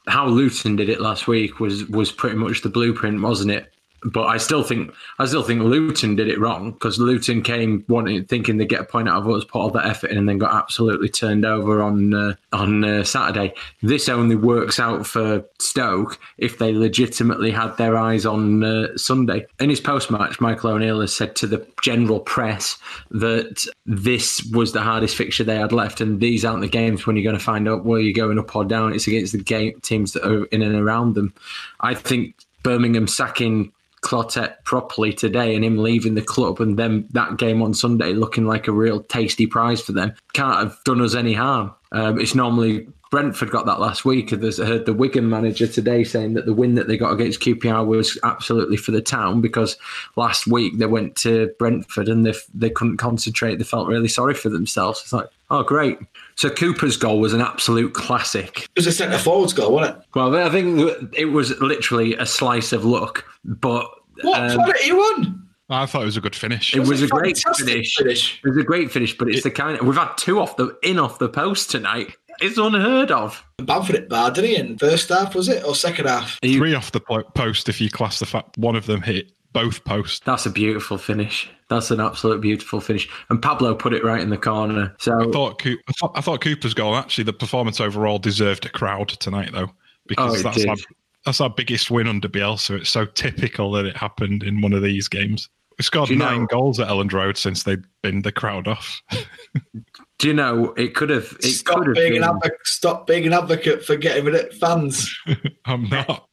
how 0.08 0.26
Luton 0.28 0.76
did 0.76 0.90
it 0.90 1.00
last 1.00 1.28
week 1.28 1.60
was 1.60 1.86
was 1.90 2.12
pretty 2.12 2.36
much 2.38 2.62
the 2.62 2.70
blueprint, 2.70 3.22
wasn't 3.22 3.52
it? 3.52 3.72
But 4.06 4.28
I 4.28 4.38
still 4.38 4.62
think 4.62 4.94
I 5.18 5.26
still 5.26 5.42
think 5.42 5.62
Luton 5.62 6.16
did 6.16 6.28
it 6.28 6.40
wrong 6.40 6.72
because 6.72 7.00
Luton 7.00 7.42
came 7.42 7.84
wanting 7.88 8.24
thinking 8.26 8.58
they'd 8.58 8.70
get 8.70 8.82
a 8.82 8.86
point 8.86 9.10
out 9.10 9.24
of 9.24 9.30
us, 9.30 9.44
put 9.44 9.60
all 9.60 9.72
that 9.72 9.88
effort 9.88 10.12
in, 10.12 10.18
and 10.18 10.30
then 10.30 10.38
got 10.38 10.54
absolutely 10.54 11.10
turned 11.10 11.44
over 11.44 11.82
on 11.82 12.14
uh, 12.14 12.36
on 12.54 12.84
uh, 12.84 13.04
Saturday. 13.04 13.54
This 13.82 14.08
only 14.08 14.36
works 14.36 14.80
out 14.80 15.08
for 15.08 15.44
Stoke 15.60 16.20
if 16.38 16.60
they 16.60 16.72
legitimately 16.72 17.50
had 17.50 17.76
their 17.78 17.98
eyes 17.98 18.28
on 18.28 18.64
uh, 18.64 18.96
Sunday. 18.96 19.48
In 19.60 19.72
his 19.72 19.82
post 19.82 20.12
match, 20.12 20.40
Michael 20.40 20.72
O'Neill 20.72 21.02
has 21.02 21.16
said 21.16 21.36
to 21.38 21.48
the 21.48 21.66
general 21.82 22.20
press 22.20 22.78
that 23.10 23.66
this 23.88 24.44
was 24.54 24.72
the 24.72 24.82
hardest 24.82 25.16
fixture 25.16 25.44
they 25.44 25.58
had 25.58 25.72
left, 25.72 26.00
and 26.00 26.20
these 26.20 26.46
aren't 26.46 26.62
the 26.62 26.68
games 26.68 27.08
when 27.08 27.16
you're 27.16 27.24
going 27.24 27.38
to 27.38 27.44
find 27.44 27.68
out 27.68 27.86
where 27.86 28.00
you're 28.00 28.14
going 28.14 28.38
up 28.38 28.56
or 28.56 28.66
down. 28.66 28.94
It's 28.94 29.08
against 29.08 29.32
the 29.32 29.44
game 29.44 29.80
teams 29.82 30.14
that 30.14 30.28
are 30.28 30.46
in 30.46 30.62
and 30.62 30.76
around 30.76 31.16
them. 31.16 31.34
I 31.80 31.96
think 31.96 32.36
Birmingham 32.62 33.08
sacking 33.08 33.72
Clotet 34.06 34.64
properly 34.66 35.12
today 35.12 35.56
and 35.56 35.66
him 35.66 35.78
leaving 35.80 36.14
the 36.14 36.22
club 36.22 36.62
and 36.62 36.78
then 36.78 37.08
that 37.12 37.38
game 37.38 37.64
on 37.64 37.74
Sunday 37.74 38.14
looking 38.14 38.46
like 38.46 38.68
a 38.68 38.72
real 38.72 39.02
tasty 39.02 39.48
prize 39.48 39.82
for 39.82 39.94
them 39.94 40.14
can't 40.34 40.60
have 40.60 40.78
done 40.86 41.02
us 41.02 41.16
any 41.16 41.34
harm. 41.34 41.74
Um, 41.96 42.20
it's 42.20 42.36
normally 42.36 42.88
Brentford 43.10 43.52
got 43.52 43.66
that 43.68 43.80
last 43.80 44.04
week. 44.04 44.34
I 44.34 44.36
heard 44.36 44.86
the 44.86 44.94
Wigan 44.94 45.30
manager 45.30 45.66
today 45.66 46.04
saying 46.04 46.34
that 46.34 46.46
the 46.46 46.54
win 46.54 46.76
that 46.76 46.90
they 46.90 46.98
got 46.98 47.14
against 47.14 47.40
QPR 47.40 47.86
was 47.86 48.20
absolutely 48.24 48.76
for 48.76 48.92
the 48.92 49.02
town 49.02 49.40
because 49.40 49.78
last 50.18 50.46
week 50.46 50.78
they 50.78 50.88
went 50.88 51.16
to 51.18 51.54
Brentford 51.58 52.10
and 52.10 52.26
they, 52.26 52.34
they 52.54 52.70
couldn't 52.70 52.98
concentrate. 52.98 53.56
They 53.56 53.64
felt 53.64 53.88
really 53.88 54.10
sorry 54.10 54.34
for 54.34 54.50
themselves. 54.50 55.02
It's 55.02 55.14
like, 55.14 55.30
oh, 55.50 55.64
great. 55.64 55.98
So 56.36 56.50
Cooper's 56.50 56.98
goal 56.98 57.22
was 57.22 57.34
an 57.34 57.40
absolute 57.40 57.94
classic. 57.94 58.64
it 58.64 58.70
was 58.76 58.88
a 58.88 58.92
centre 58.92 59.18
forwards 59.18 59.54
goal, 59.54 59.72
wasn't 59.72 59.98
it? 59.98 60.06
Well, 60.14 60.36
I 60.36 60.50
think 60.50 61.14
it 61.14 61.26
was 61.26 61.58
literally 61.62 62.16
a 62.16 62.26
slice 62.26 62.74
of 62.74 62.84
luck, 62.84 63.24
but 63.46 63.90
What 64.24 64.42
um, 64.42 64.58
planet 64.58 64.76
are 64.82 64.86
you 64.86 65.00
on? 65.00 65.45
I 65.70 65.86
thought 65.86 66.04
it 66.04 66.06
was 66.06 66.18
a 66.18 66.22
good 66.22 66.36
finish. 66.36 66.76
it 66.76 66.82
was 66.88 67.02
a 67.02 67.08
great 67.08 67.38
finish. 67.58 67.96
finish. 67.96 68.40
It 68.44 68.48
was 68.48 68.58
a 68.58 68.64
great 68.64 68.92
finish, 68.92 69.18
but 69.18 69.28
it's 69.30 69.44
the 69.44 69.52
kind 69.52 69.80
of, 69.80 69.86
we've 69.86 69.96
had 69.98 70.14
two 70.16 70.40
off 70.40 70.58
the 70.58 70.78
in 70.84 71.00
off 71.00 71.18
the 71.20 71.30
post 71.30 71.72
tonight. 71.72 72.16
It's 72.40 72.58
unheard 72.58 73.12
of. 73.12 73.44
Bamford 73.58 73.96
it 73.96 74.10
bad, 74.10 74.34
didn't 74.34 74.50
he? 74.50 74.56
In 74.58 74.78
first 74.78 75.10
half 75.10 75.34
was 75.34 75.48
it 75.50 75.64
or 75.64 75.74
second 75.74 76.06
half? 76.06 76.38
You- 76.42 76.58
Three 76.60 76.76
off 76.76 76.92
the 76.92 77.00
po- 77.00 77.24
post 77.34 77.70
if 77.70 77.80
you 77.82 77.90
class 77.90 78.20
the 78.20 78.26
fact 78.26 78.58
one 78.58 78.76
of 78.76 78.86
them 78.86 79.02
hit 79.02 79.32
both 79.54 79.84
posts. 79.86 80.20
that's 80.26 80.46
a 80.46 80.50
beautiful 80.52 80.98
finish. 80.98 81.50
That's 81.70 81.90
an 81.90 82.00
absolute 82.02 82.42
beautiful 82.42 82.80
finish. 82.82 83.08
And 83.30 83.42
Pablo 83.42 83.74
put 83.74 83.94
it 83.94 84.04
right 84.04 84.20
in 84.22 84.30
the 84.30 84.38
corner. 84.38 84.94
So 85.00 85.18
I 85.30 85.32
thought, 85.32 85.60
Coop, 85.60 85.80
I 85.88 85.94
thought 85.94 86.12
I 86.16 86.22
thought 86.22 86.42
Cooper's 86.42 86.74
goal 86.76 86.96
actually 86.96 87.24
the 87.24 87.34
performance 87.34 87.80
overall 87.80 88.20
deserved 88.20 88.66
a 88.66 88.70
crowd 88.70 89.08
tonight 89.08 89.52
though 89.54 89.72
because 90.06 90.42
Oh, 90.42 90.44
that's 90.44 90.58
did. 90.58 90.80
Our, 91.26 91.32
that's 91.32 91.42
our 91.42 91.50
biggest 91.50 91.92
win 91.92 92.08
under 92.08 92.28
Bielsa. 92.30 92.80
It's 92.80 92.90
so 92.90 93.06
typical 93.06 93.72
that 93.72 93.86
it 93.86 93.98
happened 93.98 94.44
in 94.44 94.62
one 94.62 94.74
of 94.74 94.82
these 94.82 95.08
games. 95.08 95.50
We've 95.78 95.86
scored 95.86 96.10
nine 96.12 96.42
know- 96.42 96.48
goals 96.48 96.80
at 96.80 96.88
Elland 96.88 97.12
Road 97.14 97.38
since 97.38 97.64
they'd 97.64 97.84
been 98.02 98.22
the 98.22 98.32
crowd 98.32 98.68
off. 98.68 99.02
do 100.20 100.28
you 100.28 100.34
know 100.34 100.74
it 100.78 100.96
could 100.96 101.10
have 101.10 101.36
it 101.42 101.44
Stop 101.52 101.78
could 101.80 101.88
have 101.88 101.96
being 101.96 102.14
been 102.14 102.24
an 102.24 102.30
advocate. 102.30 102.60
Stop 102.66 103.08
being 103.08 103.26
an 103.28 103.34
advocate 103.34 103.84
for 103.84 103.96
getting 103.98 104.26
rid 104.26 104.36
of 104.36 104.54
fans. 104.58 105.14
I'm 105.66 105.90
not. 105.90 106.28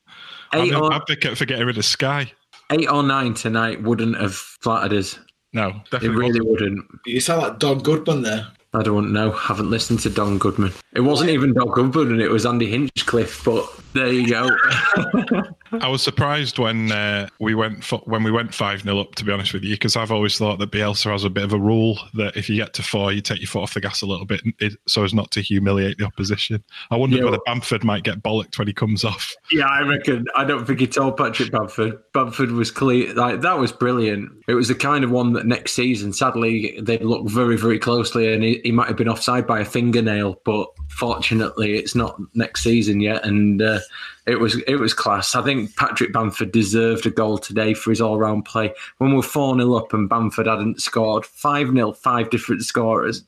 I'm 0.52 0.61
eight 0.66 0.72
an 0.74 0.92
advocate 0.92 1.37
for 1.37 1.44
getting 1.44 1.66
rid 1.66 1.78
of 1.78 1.85
Sky. 1.85 2.31
eight 2.70 2.88
or 2.88 3.02
nine 3.02 3.35
tonight 3.35 3.83
wouldn't 3.83 4.16
have 4.20 4.35
flattered 4.35 4.92
us. 4.96 5.18
No, 5.55 5.81
It 5.92 6.02
really 6.02 6.40
wasn't. 6.40 6.48
wouldn't. 6.48 6.85
You 7.05 7.20
sound 7.20 7.42
like 7.42 7.59
Don 7.59 7.78
Goodman 7.81 8.22
there. 8.22 8.46
I 8.74 8.83
don't 8.83 9.12
know. 9.12 9.33
Haven't 9.33 9.68
listened 9.70 10.00
to 10.00 10.09
Don 10.11 10.38
Goodman. 10.38 10.72
It 10.94 11.00
wasn't 11.00 11.28
even 11.31 11.52
Don 11.52 11.68
Goodman, 11.68 12.12
and 12.12 12.22
it 12.22 12.31
was 12.31 12.46
Andy 12.46 12.70
Hinchcliffe. 12.70 13.44
But 13.44 13.66
there 13.94 14.12
you 14.12 14.28
go. 14.28 14.48
I 15.81 15.88
was 15.88 16.02
surprised 16.02 16.59
when 16.59 16.92
uh, 16.92 17.28
we 17.40 17.55
went 17.55 17.83
fo- 17.83 18.02
when 18.05 18.22
we 18.22 18.31
went 18.31 18.52
five 18.55 18.83
0 18.83 18.98
up. 19.00 19.14
To 19.14 19.24
be 19.24 19.33
honest 19.33 19.55
with 19.55 19.64
you, 19.64 19.74
because 19.74 19.96
I've 19.96 20.12
always 20.12 20.37
thought 20.37 20.59
that 20.59 20.70
Bielsa 20.70 21.11
has 21.11 21.24
a 21.24 21.31
bit 21.31 21.44
of 21.44 21.52
a 21.55 21.59
rule 21.59 21.98
that 22.14 22.37
if 22.37 22.50
you 22.50 22.57
get 22.57 22.74
to 22.74 22.83
four, 22.83 23.11
you 23.12 23.22
take 23.22 23.40
your 23.40 23.46
foot 23.48 23.62
off 23.62 23.74
the 23.74 23.81
gas 23.81 24.02
a 24.02 24.07
little 24.07 24.26
bit, 24.26 24.42
it, 24.59 24.74
so 24.87 25.02
as 25.05 25.14
not 25.14 25.31
to 25.33 25.40
humiliate 25.40 25.96
the 25.98 26.05
opposition. 26.05 26.62
I 26.90 26.96
wondered 26.96 27.20
Yeah. 27.20 27.24
whether 27.26 27.38
Bamford 27.46 27.85
might 27.85 28.02
get 28.05 28.22
bollocked 28.22 28.59
when 28.59 28.66
he 28.68 28.74
comes 28.74 29.02
off. 29.05 29.35
yeah, 29.50 29.66
I 29.66 29.81
reckon. 29.83 30.26
I 30.37 30.44
don't 30.44 30.66
think 30.66 30.81
he 30.81 30.87
told 30.87 31.16
Patrick 31.16 31.50
Bamford. 31.50 31.98
Bamford 32.12 32.52
was 32.52 32.70
clear. 32.70 33.14
Like 33.14 33.40
that 33.40 33.59
was 33.59 33.72
brilliant. 33.72 34.31
It 34.48 34.55
was 34.55 34.68
the 34.68 34.74
kind 34.74 35.05
of 35.05 35.11
one 35.11 35.33
that 35.33 35.46
next 35.46 35.72
season, 35.72 36.12
sadly, 36.12 36.78
they'd 36.83 37.02
look 37.02 37.26
very, 37.28 37.57
very 37.57 37.78
closely, 37.78 38.33
and 38.35 38.42
he, 38.44 38.61
he 38.62 38.72
might 38.72 38.88
have 38.88 38.96
been 38.96 39.09
offside 39.09 39.46
by 39.46 39.61
a 39.61 39.64
fingernail. 39.64 40.37
But 40.44 40.66
fortunately, 40.90 41.76
it's 41.78 41.94
not 41.94 42.20
next 42.35 42.62
season 42.62 43.00
yet, 43.00 43.24
and 43.24 43.62
uh, 43.62 43.78
it 44.27 44.40
was 44.40 44.61
it 44.66 44.77
was 44.77 44.95
class. 44.95 45.35
I 45.35 45.42
think 45.42 45.75
Patrick 45.77 46.12
Bamford 46.12 46.53
deserved 46.53 47.07
a 47.07 47.11
goal 47.11 47.38
today 47.38 47.75
for 47.75 47.90
his 47.90 48.01
all 48.01 48.18
round 48.18 48.45
play. 48.45 48.73
When 48.99 49.14
we're 49.14 49.23
four 49.23 49.55
0 49.57 49.75
up 49.75 49.92
and 49.92 50.09
Bamford 50.09 50.47
hadn't 50.47 50.81
scored 50.81 51.27
five 51.27 51.68
0 51.68 51.92
five 51.92 52.31
different 52.31 52.62
scorers. 52.62 53.25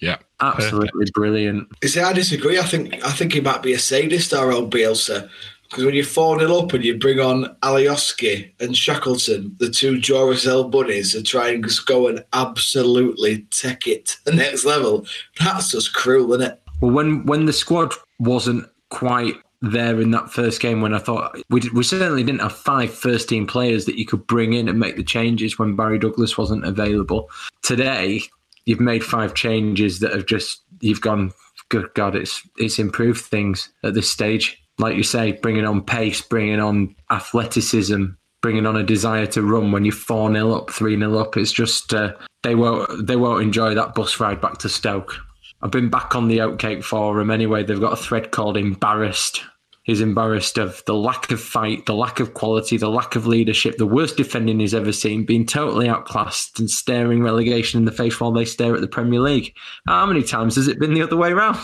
Yeah. 0.00 0.18
Absolutely 0.40 1.06
brilliant. 1.14 1.68
You 1.82 1.88
see, 1.88 2.00
I 2.00 2.12
disagree. 2.12 2.58
I 2.58 2.64
think 2.64 3.04
I 3.04 3.10
think 3.12 3.32
he 3.32 3.40
might 3.40 3.62
be 3.62 3.72
a 3.72 3.78
sadist, 3.78 4.34
our 4.34 4.52
old 4.52 4.72
Bielsa. 4.72 5.28
Because 5.68 5.84
when 5.84 5.94
you're 5.94 6.04
4 6.04 6.38
0 6.38 6.58
up 6.58 6.72
and 6.74 6.84
you 6.84 6.96
bring 6.96 7.18
on 7.18 7.56
Alioski 7.62 8.52
and 8.60 8.76
Shackleton, 8.76 9.56
the 9.58 9.68
two 9.68 9.96
Duracell 9.96 10.70
bunnies, 10.70 11.12
to 11.12 11.22
try 11.22 11.48
and 11.48 11.64
just 11.64 11.86
go 11.86 12.06
and 12.06 12.24
absolutely 12.32 13.42
take 13.50 13.86
it 13.86 14.06
to 14.06 14.24
the 14.26 14.32
next 14.32 14.64
level, 14.64 15.06
that's 15.40 15.72
just 15.72 15.92
cruel, 15.92 16.32
isn't 16.34 16.52
it? 16.52 16.62
Well, 16.80 16.92
when 16.92 17.26
when 17.26 17.46
the 17.46 17.52
squad 17.52 17.94
wasn't 18.18 18.68
quite 18.90 19.34
there 19.72 20.00
in 20.00 20.10
that 20.12 20.30
first 20.30 20.60
game, 20.60 20.80
when 20.80 20.94
I 20.94 20.98
thought 20.98 21.36
we 21.50 21.60
did, 21.60 21.72
we 21.72 21.82
certainly 21.84 22.22
didn't 22.22 22.42
have 22.42 22.56
five 22.56 22.92
first 22.92 23.28
team 23.28 23.46
players 23.46 23.84
that 23.86 23.98
you 23.98 24.06
could 24.06 24.26
bring 24.26 24.52
in 24.52 24.68
and 24.68 24.78
make 24.78 24.96
the 24.96 25.04
changes 25.04 25.58
when 25.58 25.76
Barry 25.76 25.98
Douglas 25.98 26.36
wasn't 26.36 26.64
available. 26.64 27.30
Today, 27.62 28.22
you've 28.64 28.80
made 28.80 29.04
five 29.04 29.34
changes 29.34 30.00
that 30.00 30.12
have 30.12 30.26
just 30.26 30.62
you've 30.80 31.00
gone. 31.00 31.32
Good 31.68 31.92
God, 31.94 32.14
it's 32.14 32.46
it's 32.58 32.78
improved 32.78 33.24
things 33.24 33.70
at 33.82 33.94
this 33.94 34.10
stage. 34.10 34.62
Like 34.78 34.96
you 34.96 35.02
say, 35.02 35.32
bringing 35.32 35.64
on 35.64 35.82
pace, 35.82 36.20
bringing 36.20 36.60
on 36.60 36.94
athleticism, 37.10 38.04
bringing 38.42 38.66
on 38.66 38.76
a 38.76 38.82
desire 38.84 39.26
to 39.26 39.42
run 39.42 39.72
when 39.72 39.84
you're 39.84 39.92
four 39.92 40.30
0 40.32 40.52
up, 40.52 40.70
three 40.70 40.96
0 40.96 41.18
up. 41.18 41.36
It's 41.36 41.50
just 41.50 41.92
uh, 41.92 42.12
they 42.42 42.54
won't 42.54 43.06
they 43.06 43.16
won't 43.16 43.42
enjoy 43.42 43.74
that 43.74 43.94
bus 43.94 44.20
ride 44.20 44.40
back 44.40 44.58
to 44.58 44.68
Stoke. 44.68 45.16
I've 45.62 45.70
been 45.70 45.88
back 45.88 46.14
on 46.14 46.28
the 46.28 46.38
Oatcake 46.38 46.84
forum 46.84 47.30
anyway. 47.30 47.64
They've 47.64 47.80
got 47.80 47.94
a 47.94 47.96
thread 47.96 48.30
called 48.30 48.56
"Embarrassed." 48.56 49.42
He's 49.86 50.00
embarrassed 50.00 50.58
of 50.58 50.82
the 50.86 50.96
lack 50.96 51.30
of 51.30 51.40
fight, 51.40 51.86
the 51.86 51.94
lack 51.94 52.18
of 52.18 52.34
quality, 52.34 52.76
the 52.76 52.90
lack 52.90 53.14
of 53.14 53.28
leadership, 53.28 53.76
the 53.76 53.86
worst 53.86 54.16
defending 54.16 54.58
he's 54.58 54.74
ever 54.74 54.90
seen, 54.90 55.24
being 55.24 55.46
totally 55.46 55.88
outclassed 55.88 56.58
and 56.58 56.68
staring 56.68 57.22
relegation 57.22 57.78
in 57.78 57.84
the 57.84 57.92
face 57.92 58.20
while 58.20 58.32
they 58.32 58.44
stare 58.44 58.74
at 58.74 58.80
the 58.80 58.88
Premier 58.88 59.20
League. 59.20 59.54
How 59.86 60.04
many 60.04 60.24
times 60.24 60.56
has 60.56 60.66
it 60.66 60.80
been 60.80 60.92
the 60.92 61.02
other 61.02 61.16
way 61.16 61.30
around? 61.30 61.58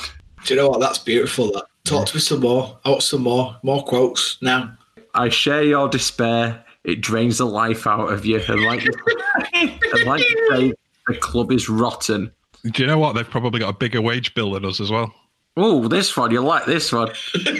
Do 0.44 0.54
you 0.54 0.60
know 0.60 0.68
what? 0.68 0.78
That's 0.78 0.98
beautiful. 0.98 1.50
That 1.50 1.64
talk 1.82 2.06
to 2.06 2.16
me 2.16 2.20
some 2.20 2.38
more. 2.38 2.78
I 2.84 2.90
want 2.90 3.02
some 3.02 3.22
more, 3.22 3.56
more 3.64 3.82
quotes 3.82 4.38
now. 4.40 4.72
I 5.14 5.28
share 5.28 5.64
your 5.64 5.88
despair. 5.88 6.64
It 6.84 7.00
drains 7.00 7.38
the 7.38 7.46
life 7.46 7.88
out 7.88 8.12
of 8.12 8.24
you. 8.24 8.40
And 8.46 8.62
like, 8.64 8.86
and 9.52 10.04
like 10.06 10.20
you 10.20 10.48
say, 10.52 10.74
the 11.08 11.16
club 11.16 11.50
is 11.50 11.68
rotten. 11.68 12.30
Do 12.70 12.82
you 12.82 12.86
know 12.86 12.98
what? 12.98 13.16
They've 13.16 13.28
probably 13.28 13.58
got 13.58 13.70
a 13.70 13.76
bigger 13.76 14.00
wage 14.00 14.32
bill 14.34 14.52
than 14.52 14.64
us 14.64 14.80
as 14.80 14.92
well. 14.92 15.12
Oh, 15.56 15.88
this 15.88 16.16
one, 16.16 16.30
you 16.30 16.40
like 16.40 16.66
this 16.66 16.92
one. 16.92 17.10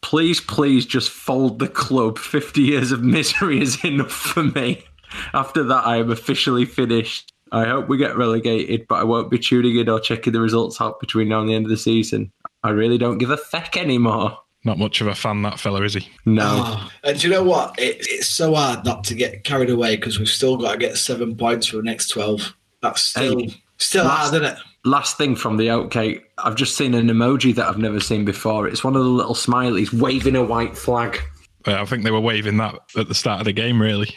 please, 0.00 0.40
please 0.40 0.86
just 0.86 1.10
fold 1.10 1.58
the 1.58 1.68
club. 1.68 2.18
50 2.18 2.60
years 2.60 2.92
of 2.92 3.02
misery 3.02 3.60
is 3.60 3.82
enough 3.84 4.12
for 4.12 4.42
me. 4.44 4.84
After 5.32 5.62
that, 5.64 5.86
I 5.86 5.96
am 5.98 6.10
officially 6.10 6.64
finished. 6.64 7.32
I 7.50 7.64
hope 7.64 7.88
we 7.88 7.96
get 7.96 8.16
relegated, 8.16 8.86
but 8.88 8.96
I 8.96 9.04
won't 9.04 9.30
be 9.30 9.38
tuning 9.38 9.76
in 9.78 9.88
or 9.88 9.98
checking 10.00 10.34
the 10.34 10.40
results 10.40 10.80
out 10.80 11.00
between 11.00 11.28
now 11.28 11.40
and 11.40 11.48
the 11.48 11.54
end 11.54 11.64
of 11.64 11.70
the 11.70 11.78
season. 11.78 12.30
I 12.62 12.70
really 12.70 12.98
don't 12.98 13.18
give 13.18 13.30
a 13.30 13.36
feck 13.38 13.76
anymore. 13.76 14.36
Not 14.64 14.76
much 14.78 15.00
of 15.00 15.06
a 15.06 15.14
fan, 15.14 15.40
that 15.42 15.58
fella, 15.58 15.82
is 15.82 15.94
he? 15.94 16.08
No. 16.26 16.42
Oh, 16.46 16.90
and 17.04 17.18
do 17.18 17.26
you 17.28 17.32
know 17.32 17.44
what? 17.44 17.78
It, 17.78 17.96
it's 18.00 18.28
so 18.28 18.54
hard 18.54 18.84
not 18.84 19.04
to 19.04 19.14
get 19.14 19.44
carried 19.44 19.70
away 19.70 19.96
because 19.96 20.18
we've 20.18 20.28
still 20.28 20.56
got 20.58 20.72
to 20.72 20.78
get 20.78 20.98
seven 20.98 21.36
points 21.36 21.68
for 21.68 21.76
the 21.76 21.82
next 21.84 22.08
12. 22.08 22.54
That's 22.82 23.00
still, 23.02 23.38
Hey, 23.40 23.54
still 23.78 24.04
last- 24.04 24.30
hard, 24.32 24.42
isn't 24.42 24.56
it? 24.58 24.64
Last 24.84 25.18
thing 25.18 25.34
from 25.36 25.56
the 25.56 25.68
oatcake, 25.68 26.22
I've 26.38 26.54
just 26.54 26.76
seen 26.76 26.94
an 26.94 27.08
emoji 27.08 27.54
that 27.54 27.66
I've 27.66 27.78
never 27.78 28.00
seen 28.00 28.24
before. 28.24 28.68
It's 28.68 28.84
one 28.84 28.96
of 28.96 29.02
the 29.02 29.10
little 29.10 29.34
smileys 29.34 29.92
waving 29.92 30.36
a 30.36 30.44
white 30.44 30.76
flag. 30.76 31.20
I 31.66 31.84
think 31.84 32.04
they 32.04 32.10
were 32.10 32.20
waving 32.20 32.56
that 32.58 32.76
at 32.96 33.08
the 33.08 33.14
start 33.14 33.40
of 33.40 33.44
the 33.44 33.52
game, 33.52 33.82
really. 33.82 34.14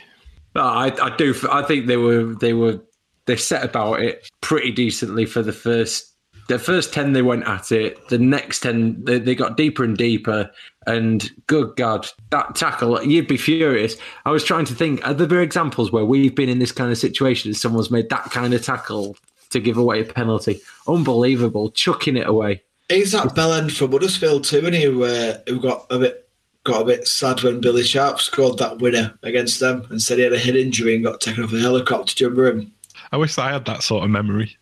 No, 0.56 0.64
I, 0.64 0.94
I 1.02 1.16
do. 1.16 1.34
I 1.50 1.64
think 1.64 1.88
they 1.88 1.98
were 1.98 2.36
they 2.36 2.54
were 2.54 2.80
they 3.26 3.38
set 3.38 3.64
about 3.64 4.02
it 4.02 4.30
pretty 4.42 4.72
decently 4.72 5.26
for 5.26 5.42
the 5.42 5.54
first 5.54 6.16
the 6.48 6.60
first 6.60 6.94
ten. 6.94 7.14
They 7.14 7.22
went 7.22 7.48
at 7.48 7.72
it. 7.72 8.08
The 8.10 8.18
next 8.18 8.60
ten, 8.60 9.04
they, 9.04 9.20
they 9.20 9.36
got 9.36 9.58
deeper 9.58 9.84
and 9.84 9.98
deeper. 9.98 10.52
And 10.88 11.30
good 11.48 11.76
God, 11.76 12.08
that 12.32 12.56
tackle! 12.56 13.02
You'd 13.04 13.28
be 13.28 13.38
furious. 13.38 13.96
I 14.26 14.32
was 14.32 14.44
trying 14.44 14.66
to 14.66 14.76
think. 14.76 15.06
Are 15.08 15.14
there 15.14 15.42
examples 15.42 15.92
where 15.92 16.06
we've 16.06 16.36
been 16.36 16.50
in 16.50 16.60
this 16.60 16.72
kind 16.72 16.92
of 16.92 16.98
situation 16.98 17.50
and 17.50 17.58
someone's 17.58 17.92
made 17.92 18.10
that 18.10 18.26
kind 18.26 18.54
of 18.54 18.64
tackle 18.64 19.16
to 19.52 19.60
give 19.60 19.78
away 19.78 20.02
a 20.02 20.06
penalty? 20.06 20.60
Unbelievable, 20.88 21.72
chucking 21.72 22.18
it 22.18 22.28
away. 22.28 22.62
He's 22.90 23.12
that 23.14 23.30
bellend 23.36 23.72
from 23.72 23.92
Huddersfield 23.92 24.44
too, 24.44 24.66
and 24.66 24.76
he 24.76 24.88
uh, 24.88 25.38
who 25.48 25.60
got 25.62 25.86
a 25.90 26.00
bit 26.00 26.28
got 26.64 26.82
a 26.82 26.86
bit 26.86 27.08
sad 27.08 27.42
when 27.42 27.62
Billy 27.62 27.84
Sharp 27.84 28.20
scored 28.20 28.58
that 28.60 28.80
winner 28.80 29.18
against 29.24 29.60
them 29.60 29.88
and 29.90 30.02
said 30.02 30.18
he 30.18 30.24
had 30.24 30.34
a 30.34 30.38
head 30.40 30.56
injury 30.56 30.94
and 30.96 31.04
got 31.04 31.20
taken 31.22 31.44
off 31.44 31.54
a 31.54 31.60
helicopter. 31.60 32.14
Do 32.14 32.24
you 32.26 32.30
remember 32.30 32.60
him? 32.60 32.72
I 33.12 33.18
wish 33.18 33.38
I 33.38 33.52
had 33.52 33.66
that 33.66 33.82
sort 33.84 34.04
of 34.04 34.10
memory. 34.10 34.58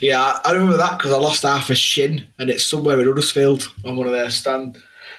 Yeah, 0.00 0.20
I- 0.22 0.40
I 0.44 0.52
remember 0.52 0.76
that 0.76 0.98
because 0.98 1.12
I 1.12 1.18
lost 1.18 1.42
half 1.42 1.70
a 1.70 1.74
shin, 1.74 2.24
and 2.38 2.48
it's 2.50 2.64
somewhere 2.64 3.00
in 3.00 3.06
Huddersfield 3.06 3.70
on 3.84 3.96
one 3.96 4.06
of 4.06 4.12
their 4.12 4.30
stand. 4.30 4.76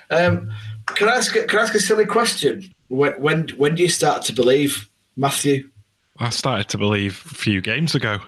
Um, 0.09 0.51
can 0.87 1.09
I 1.09 1.15
ask? 1.17 1.35
a- 1.35 1.43
Can 1.45 1.59
I 1.59 1.63
ask 1.63 1.75
a 1.75 1.79
silly 1.79 2.05
question? 2.05 2.73
When 2.87 3.13
when 3.13 3.49
when 3.57 3.75
do 3.75 3.83
you 3.83 3.89
start 3.89 4.21
to 4.23 4.33
believe, 4.33 4.89
Matthew? 5.17 5.69
I 6.19 6.29
started 6.29 6.69
to 6.69 6.77
believe 6.77 7.23
a 7.29 7.35
few 7.35 7.59
games 7.61 7.93
ago. 7.95 8.19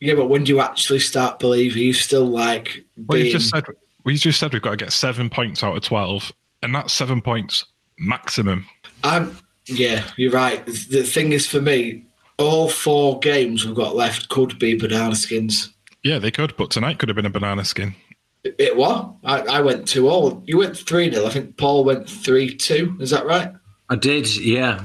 Yeah, 0.00 0.14
but 0.14 0.26
when 0.26 0.44
do 0.44 0.52
you 0.52 0.60
actually 0.60 1.00
start 1.00 1.38
believe? 1.38 1.74
Are 1.74 1.78
you 1.78 1.92
still 1.92 2.26
like 2.26 2.84
Well, 3.06 3.18
you 3.18 3.32
just 3.32 3.50
said 3.50 3.64
we 4.04 4.16
just 4.16 4.38
said 4.38 4.52
we've 4.52 4.62
got 4.62 4.72
to 4.72 4.76
get 4.76 4.92
seven 4.92 5.30
points 5.30 5.62
out 5.62 5.76
of 5.76 5.82
twelve, 5.82 6.32
and 6.62 6.74
that's 6.74 6.92
seven 6.92 7.20
points 7.20 7.64
maximum. 7.98 8.66
I'm 9.02 9.36
yeah, 9.66 10.04
you're 10.16 10.32
right. 10.32 10.64
The 10.66 11.02
thing 11.04 11.32
is, 11.32 11.46
for 11.46 11.60
me, 11.60 12.04
all 12.38 12.68
four 12.68 13.18
games 13.20 13.64
we've 13.64 13.74
got 13.74 13.96
left 13.96 14.28
could 14.28 14.58
be 14.58 14.74
banana 14.74 15.14
skins. 15.14 15.72
Yeah, 16.02 16.18
they 16.18 16.30
could, 16.30 16.56
but 16.56 16.70
tonight 16.70 16.98
could 16.98 17.08
have 17.08 17.16
been 17.16 17.26
a 17.26 17.30
banana 17.30 17.64
skin. 17.64 17.94
It, 18.42 18.56
it 18.58 18.76
what? 18.76 19.14
I, 19.24 19.40
I 19.40 19.60
went 19.62 19.88
two 19.88 20.08
all. 20.08 20.42
You 20.46 20.58
went 20.58 20.76
three 20.76 21.10
0 21.10 21.26
I 21.26 21.30
think 21.30 21.56
Paul 21.56 21.84
went 21.84 22.08
three 22.08 22.54
two. 22.54 22.96
Is 23.00 23.10
that 23.10 23.24
right? 23.24 23.52
I 23.90 23.96
did, 23.96 24.34
yeah. 24.36 24.82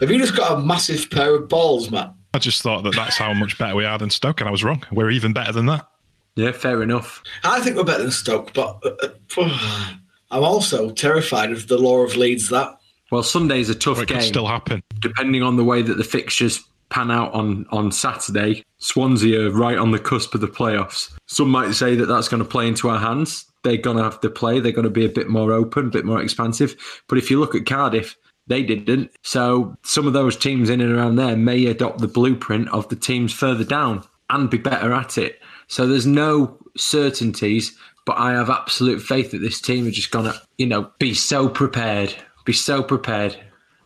Have 0.00 0.10
you 0.10 0.18
just 0.18 0.36
got 0.36 0.58
a 0.58 0.62
massive 0.62 1.10
pair 1.10 1.34
of 1.34 1.48
balls, 1.48 1.90
Matt? 1.90 2.12
I 2.34 2.38
just 2.38 2.62
thought 2.62 2.82
that 2.84 2.94
that's 2.94 3.16
how 3.16 3.34
much 3.34 3.58
better 3.58 3.74
we 3.74 3.84
are 3.84 3.98
than 3.98 4.10
Stoke, 4.10 4.40
and 4.40 4.48
I 4.48 4.52
was 4.52 4.64
wrong. 4.64 4.82
We're 4.90 5.10
even 5.10 5.32
better 5.32 5.52
than 5.52 5.66
that. 5.66 5.86
Yeah, 6.34 6.52
fair 6.52 6.82
enough. 6.82 7.22
I 7.44 7.60
think 7.60 7.76
we're 7.76 7.84
better 7.84 8.02
than 8.04 8.10
Stoke, 8.12 8.52
but 8.54 8.82
uh, 8.84 9.08
uh, 9.38 9.88
I'm 10.30 10.42
also 10.42 10.90
terrified 10.90 11.52
of 11.52 11.68
the 11.68 11.76
law 11.78 11.98
of 11.98 12.16
Leeds. 12.16 12.48
That 12.48 12.74
Well, 13.10 13.22
Sunday's 13.22 13.68
a 13.68 13.74
tough 13.74 13.96
But 13.96 14.02
it 14.04 14.08
game. 14.08 14.18
could 14.18 14.26
still 14.28 14.46
happen. 14.46 14.82
depending 15.00 15.42
on 15.42 15.56
the 15.56 15.64
way 15.64 15.82
that 15.82 15.98
the 15.98 16.04
fixtures 16.04 16.60
pan 16.88 17.10
out 17.10 17.32
on, 17.34 17.66
on 17.70 17.92
Saturday, 17.92 18.64
Swansea 18.78 19.46
are 19.48 19.50
right 19.50 19.76
on 19.78 19.90
the 19.90 19.98
cusp 19.98 20.34
of 20.34 20.40
the 20.40 20.48
playoffs. 20.48 21.12
Some 21.26 21.50
might 21.50 21.72
say 21.74 21.94
that 21.96 22.06
that's 22.06 22.28
going 22.28 22.42
to 22.42 22.48
play 22.48 22.66
into 22.66 22.88
our 22.88 22.98
hands. 22.98 23.44
They're 23.62 23.76
going 23.76 23.96
to 23.98 24.02
have 24.02 24.20
to 24.22 24.30
play. 24.30 24.58
They're 24.60 24.72
going 24.72 24.84
to 24.84 24.90
be 24.90 25.04
a 25.04 25.08
bit 25.10 25.28
more 25.28 25.52
open, 25.52 25.86
a 25.86 25.90
bit 25.90 26.04
more 26.06 26.20
expansive. 26.22 26.74
But 27.08 27.18
if 27.18 27.30
you 27.30 27.38
look 27.40 27.54
at 27.54 27.64
Cardiff, 27.66 28.16
they 28.46 28.62
didn't. 28.62 29.10
So 29.22 29.76
some 29.82 30.06
of 30.06 30.12
those 30.12 30.36
teams 30.36 30.70
in 30.70 30.80
and 30.80 30.92
around 30.92 31.16
there 31.16 31.36
may 31.36 31.66
adopt 31.66 31.98
the 31.98 32.08
blueprint 32.08 32.68
of 32.70 32.88
the 32.88 32.96
teams 32.96 33.32
further 33.32 33.64
down 33.64 34.04
and 34.30 34.50
be 34.50 34.58
better 34.58 34.92
at 34.92 35.18
it. 35.18 35.40
So 35.68 35.86
there's 35.86 36.06
no 36.06 36.58
certainties, 36.76 37.76
but 38.04 38.18
I 38.18 38.32
have 38.32 38.50
absolute 38.50 39.00
faith 39.00 39.30
that 39.30 39.38
this 39.38 39.60
team 39.60 39.86
are 39.86 39.92
just 39.92 40.10
going 40.10 40.26
to, 40.26 40.40
you 40.58 40.66
know, 40.66 40.90
be 40.98 41.14
so 41.14 41.48
prepared, 41.48 42.14
be 42.44 42.52
so 42.52 42.82
prepared. 42.82 43.36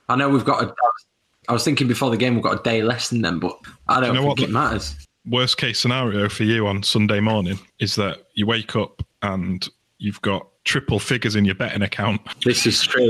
I 0.09 0.17
know 0.17 0.29
we've 0.29 0.45
got 0.45 0.65
a. 0.65 0.75
I 1.49 1.53
was 1.53 1.65
thinking 1.65 1.87
before 1.87 2.11
the 2.11 2.17
game 2.17 2.35
we've 2.35 2.43
got 2.43 2.61
a 2.61 2.63
day 2.63 2.83
less 2.83 3.11
than 3.11 3.23
them, 3.23 3.39
but 3.39 3.57
I 3.89 4.01
don't 4.01 4.15
know 4.15 4.23
think 4.23 4.41
what? 4.41 4.49
it 4.49 4.51
matters. 4.51 4.97
Worst 5.27 5.59
case 5.59 5.79
scenario 5.79 6.29
for 6.29 6.45
you 6.45 6.67
on 6.67 6.83
Sunday 6.83 7.21
morning 7.21 7.59
is 7.79 7.97
that 7.97 8.19
you 8.35 8.47
wake 8.47 8.75
up 8.75 9.03
and 9.23 9.69
you've 9.99 10.23
got 10.23 10.49
triple 10.67 10.99
figures 10.99 11.35
in 11.35 11.47
your 11.47 11.55
betting 11.55 11.81
account. 11.81 12.21
This 12.45 12.67
is 12.67 12.83
true. 12.83 13.09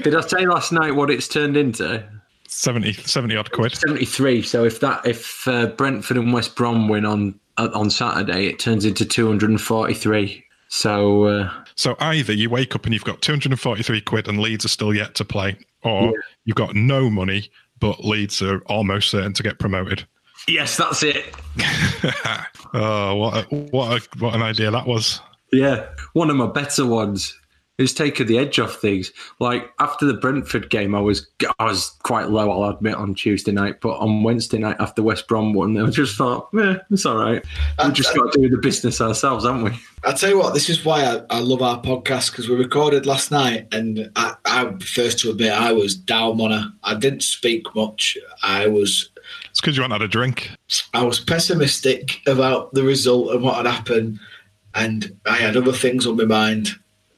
Did 0.00 0.14
I 0.14 0.20
say 0.22 0.46
last 0.46 0.72
night 0.72 0.94
what 0.94 1.10
it's 1.10 1.28
turned 1.28 1.56
into? 1.56 2.02
70, 2.48 2.94
70 2.94 3.36
odd 3.36 3.50
quid. 3.50 3.76
73. 3.76 4.42
So 4.42 4.64
if 4.64 4.80
that 4.80 5.04
if 5.06 5.46
uh, 5.46 5.66
Brentford 5.66 6.16
and 6.16 6.32
West 6.32 6.56
Brom 6.56 6.88
win 6.88 7.04
on 7.04 7.38
uh, 7.58 7.68
on 7.74 7.90
Saturday, 7.90 8.46
it 8.46 8.58
turns 8.58 8.84
into 8.84 9.04
243. 9.04 10.44
So 10.68 11.24
uh, 11.24 11.52
So 11.74 11.96
either 12.00 12.32
you 12.32 12.48
wake 12.48 12.74
up 12.74 12.84
and 12.84 12.94
you've 12.94 13.04
got 13.04 13.20
243 13.22 14.00
quid 14.00 14.28
and 14.28 14.40
Leeds 14.40 14.64
are 14.64 14.68
still 14.68 14.94
yet 14.94 15.14
to 15.16 15.24
play, 15.24 15.58
or 15.82 16.14
you've 16.44 16.56
got 16.56 16.74
no 16.74 17.10
money, 17.10 17.50
but 17.80 18.04
Leeds 18.04 18.40
are 18.40 18.60
almost 18.66 19.10
certain 19.10 19.32
to 19.34 19.42
get 19.42 19.58
promoted. 19.58 20.06
Yes, 20.48 20.76
that's 20.76 21.02
it. 21.02 21.34
Oh, 22.76 23.14
what 23.14 23.36
a, 23.36 23.54
what 23.54 24.02
a, 24.02 24.18
what 24.18 24.34
an 24.34 24.42
idea 24.42 24.68
that 24.72 24.84
was. 24.84 25.20
Yeah, 25.52 25.86
one 26.12 26.28
of 26.28 26.34
my 26.34 26.48
better 26.48 26.84
ones 26.84 27.38
is 27.78 27.94
taking 27.94 28.26
the 28.26 28.38
edge 28.38 28.58
off 28.58 28.76
things. 28.76 29.12
Like 29.38 29.70
after 29.78 30.06
the 30.06 30.14
Brentford 30.14 30.70
game, 30.70 30.92
I 30.92 31.00
was 31.00 31.28
I 31.60 31.64
was 31.64 31.90
quite 32.02 32.30
low, 32.30 32.50
I'll 32.50 32.70
admit, 32.70 32.94
on 32.96 33.14
Tuesday 33.14 33.52
night, 33.52 33.80
but 33.80 33.96
on 33.98 34.24
Wednesday 34.24 34.58
night 34.58 34.76
after 34.80 35.04
West 35.04 35.28
Brom 35.28 35.54
won, 35.54 35.76
I 35.76 35.88
just 35.90 36.16
thought, 36.16 36.48
yeah, 36.52 36.78
it's 36.90 37.06
all 37.06 37.16
right. 37.16 37.44
We 37.84 37.92
just 37.92 38.14
got 38.16 38.32
to 38.32 38.40
do 38.40 38.48
the 38.48 38.58
business 38.58 39.00
ourselves, 39.00 39.44
haven't 39.44 39.62
we? 39.62 39.70
I 40.04 40.12
tell 40.12 40.30
you 40.30 40.38
what, 40.38 40.52
this 40.52 40.68
is 40.68 40.84
why 40.84 41.04
I, 41.04 41.22
I 41.30 41.38
love 41.40 41.62
our 41.62 41.80
podcast 41.80 42.32
because 42.32 42.48
we 42.48 42.56
recorded 42.56 43.06
last 43.06 43.30
night, 43.30 43.68
and 43.72 44.10
I, 44.16 44.34
I 44.44 44.72
first 44.80 45.20
to 45.20 45.30
admit 45.30 45.52
I 45.52 45.72
was 45.72 45.94
down 45.94 46.40
on 46.40 46.50
her. 46.50 46.72
I 46.82 46.94
didn't 46.94 47.22
speak 47.22 47.72
much. 47.74 48.18
I 48.42 48.66
was 48.66 49.10
It's 49.54 49.60
because 49.60 49.76
you 49.76 49.82
haven't 49.84 50.00
had 50.00 50.04
a 50.04 50.08
drink. 50.08 50.50
I 50.94 51.04
was 51.04 51.20
pessimistic 51.20 52.20
about 52.26 52.74
the 52.74 52.82
result 52.82 53.30
and 53.30 53.40
what 53.40 53.54
had 53.54 53.66
happened, 53.66 54.18
and 54.74 55.16
I 55.26 55.36
had 55.36 55.56
other 55.56 55.72
things 55.72 56.08
on 56.08 56.16
my 56.16 56.24
mind. 56.24 56.70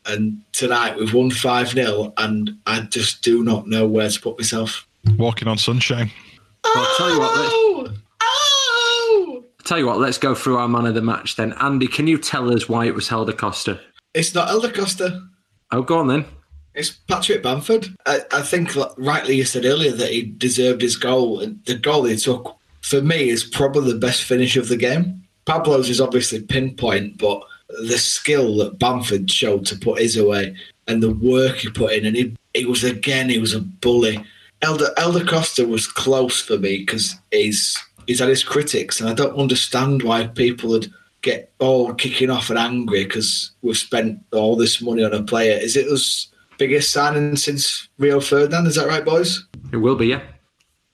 And 0.04 0.42
tonight 0.52 0.98
we've 0.98 1.14
won 1.14 1.30
5 1.30 1.70
0, 1.70 2.12
and 2.18 2.50
I 2.66 2.80
just 2.80 3.22
do 3.22 3.42
not 3.42 3.66
know 3.68 3.86
where 3.88 4.10
to 4.10 4.20
put 4.20 4.38
myself. 4.38 4.86
Walking 5.16 5.48
on 5.48 5.56
sunshine. 5.56 6.10
Well, 6.62 6.74
I'll 6.76 6.96
tell 6.98 7.10
you 7.10 7.18
what, 7.20 7.36
let's- 7.38 7.52
Oh! 7.54 7.88
Oh! 8.20 9.44
Tell 9.64 9.78
you 9.78 9.86
what, 9.86 9.98
let's 9.98 10.18
go 10.18 10.34
through 10.34 10.58
our 10.58 10.68
man 10.68 10.84
of 10.84 10.94
the 10.94 11.00
match 11.00 11.36
then. 11.36 11.54
Andy, 11.54 11.86
can 11.88 12.06
you 12.06 12.18
tell 12.18 12.52
us 12.52 12.68
why 12.68 12.84
it 12.84 12.94
was 12.94 13.08
Helder 13.08 13.32
Costa? 13.32 13.80
It's 14.12 14.34
not 14.34 14.50
Elder 14.50 14.70
Costa. 14.70 15.22
Oh, 15.72 15.80
go 15.80 16.00
on 16.00 16.08
then. 16.08 16.26
It's 16.76 16.90
Patrick 16.90 17.42
Bamford. 17.42 17.88
I, 18.04 18.20
I 18.30 18.42
think 18.42 18.72
rightly 18.98 19.36
you 19.36 19.44
said 19.46 19.64
earlier 19.64 19.92
that 19.92 20.10
he 20.10 20.22
deserved 20.22 20.82
his 20.82 20.96
goal, 20.96 21.40
and 21.40 21.64
the 21.64 21.74
goal 21.74 22.04
he 22.04 22.16
took 22.16 22.54
for 22.82 23.00
me 23.00 23.30
is 23.30 23.44
probably 23.44 23.92
the 23.92 23.98
best 23.98 24.24
finish 24.24 24.56
of 24.56 24.68
the 24.68 24.76
game. 24.76 25.26
Pablo's 25.46 25.88
is 25.88 26.00
obviously 26.02 26.42
pinpoint, 26.42 27.16
but 27.16 27.40
the 27.68 27.96
skill 27.96 28.56
that 28.58 28.78
Bamford 28.78 29.30
showed 29.30 29.64
to 29.66 29.78
put 29.78 30.00
his 30.00 30.16
away 30.16 30.54
and 30.86 31.02
the 31.02 31.14
work 31.14 31.56
he 31.56 31.70
put 31.70 31.94
in, 31.94 32.04
and 32.04 32.14
he, 32.14 32.36
he 32.52 32.66
was 32.66 32.84
again 32.84 33.30
he 33.30 33.38
was 33.38 33.54
a 33.54 33.60
bully. 33.60 34.22
Elder 34.60 34.88
Elder 34.98 35.24
Costa 35.24 35.66
was 35.66 35.86
close 35.86 36.42
for 36.42 36.58
me 36.58 36.78
because 36.78 37.16
he's 37.30 37.78
he's 38.06 38.20
had 38.20 38.28
his 38.28 38.44
critics, 38.44 39.00
and 39.00 39.08
I 39.08 39.14
don't 39.14 39.38
understand 39.38 40.02
why 40.02 40.26
people 40.26 40.70
would 40.70 40.92
get 41.22 41.52
all 41.58 41.94
kicking 41.94 42.30
off 42.30 42.50
and 42.50 42.58
angry 42.58 43.04
because 43.04 43.52
we've 43.62 43.78
spent 43.78 44.20
all 44.32 44.56
this 44.56 44.82
money 44.82 45.02
on 45.02 45.14
a 45.14 45.22
player. 45.22 45.58
Is 45.58 45.76
it 45.76 45.90
us 45.90 46.28
biggest 46.58 46.92
signing 46.92 47.36
since 47.36 47.88
Rio 47.98 48.20
Ferdinand? 48.20 48.66
Is 48.66 48.76
that 48.76 48.88
right, 48.88 49.04
boys? 49.04 49.44
It 49.72 49.78
will 49.78 49.96
be, 49.96 50.08
yeah. 50.08 50.22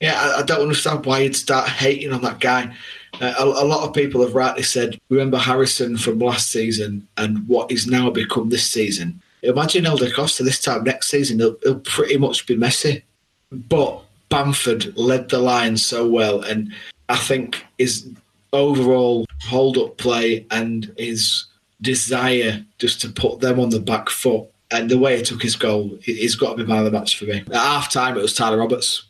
Yeah, 0.00 0.20
I, 0.20 0.40
I 0.40 0.42
don't 0.42 0.62
understand 0.62 1.06
why 1.06 1.20
you'd 1.20 1.36
start 1.36 1.68
hating 1.68 2.12
on 2.12 2.22
that 2.22 2.40
guy. 2.40 2.74
Uh, 3.20 3.34
a, 3.38 3.44
a 3.44 3.64
lot 3.64 3.86
of 3.86 3.94
people 3.94 4.20
have 4.22 4.34
rightly 4.34 4.62
said, 4.62 4.98
remember 5.08 5.38
Harrison 5.38 5.96
from 5.96 6.18
last 6.18 6.50
season 6.50 7.06
and 7.16 7.46
what 7.46 7.70
he's 7.70 7.86
now 7.86 8.10
become 8.10 8.48
this 8.48 8.66
season. 8.66 9.20
Imagine 9.42 9.86
Elder 9.86 10.10
Costa 10.10 10.42
this 10.42 10.60
time 10.60 10.84
next 10.84 11.08
season, 11.08 11.38
he'll, 11.38 11.56
he'll 11.62 11.80
pretty 11.80 12.16
much 12.16 12.46
be 12.46 12.56
Messi. 12.56 13.02
But 13.50 14.02
Bamford 14.28 14.96
led 14.96 15.28
the 15.28 15.38
line 15.38 15.76
so 15.76 16.08
well, 16.08 16.40
and 16.42 16.72
I 17.08 17.16
think 17.16 17.64
his 17.76 18.08
overall 18.52 19.26
hold 19.42 19.76
up 19.78 19.98
play 19.98 20.46
and 20.50 20.92
his 20.96 21.46
desire 21.80 22.64
just 22.78 23.00
to 23.02 23.08
put 23.08 23.40
them 23.40 23.58
on 23.60 23.70
the 23.70 23.80
back 23.80 24.08
foot 24.08 24.46
and 24.72 24.90
the 24.90 24.98
way 24.98 25.16
he 25.16 25.22
took 25.22 25.42
his 25.42 25.56
goal, 25.56 25.98
he- 26.02 26.14
he's 26.16 26.34
got 26.34 26.56
to 26.56 26.64
be 26.64 26.68
man 26.68 26.78
of 26.78 26.84
the 26.86 26.90
match 26.98 27.16
for 27.18 27.24
me. 27.26 27.38
At 27.48 27.54
half 27.54 27.92
time, 27.92 28.16
it 28.16 28.22
was 28.22 28.34
Tyler 28.34 28.58
Roberts. 28.58 29.04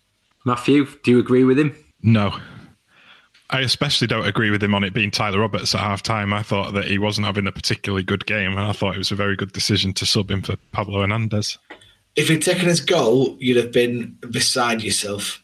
Matthew, 0.45 0.87
do 1.05 1.11
you 1.13 1.19
agree 1.19 1.45
with 1.45 1.59
him? 1.59 1.75
No. 2.03 2.37
I 3.51 3.61
especially 3.61 4.07
don't 4.07 4.27
agree 4.27 4.51
with 4.51 4.63
him 4.63 4.75
on 4.75 4.83
it 4.83 4.95
being 4.95 5.11
Tyler 5.11 5.41
Roberts 5.41 5.75
at 5.75 5.81
half 5.83 6.03
time. 6.03 6.33
I 6.33 6.43
thought 6.43 6.73
that 6.73 6.87
he 6.87 6.99
wasn't 6.99 7.27
having 7.27 7.47
a 7.47 7.53
particularly 7.53 8.03
good 8.03 8.25
game, 8.27 8.53
and 8.53 8.61
I 8.61 8.73
thought 8.73 8.95
it 8.95 8.99
was 8.99 9.13
a 9.13 9.17
very 9.17 9.37
good 9.37 9.53
decision 9.53 9.93
to 9.95 10.07
sub 10.07 10.31
him 10.31 10.41
for 10.43 10.57
Pablo 10.73 11.03
Hernandez. 11.03 11.59
If 12.17 12.29
he'd 12.29 12.43
taken 12.43 12.67
his 12.69 12.81
goal, 12.81 13.37
you'd 13.41 13.59
have 13.59 13.71
been 13.73 14.17
beside 14.31 14.83
yourself. 14.83 15.43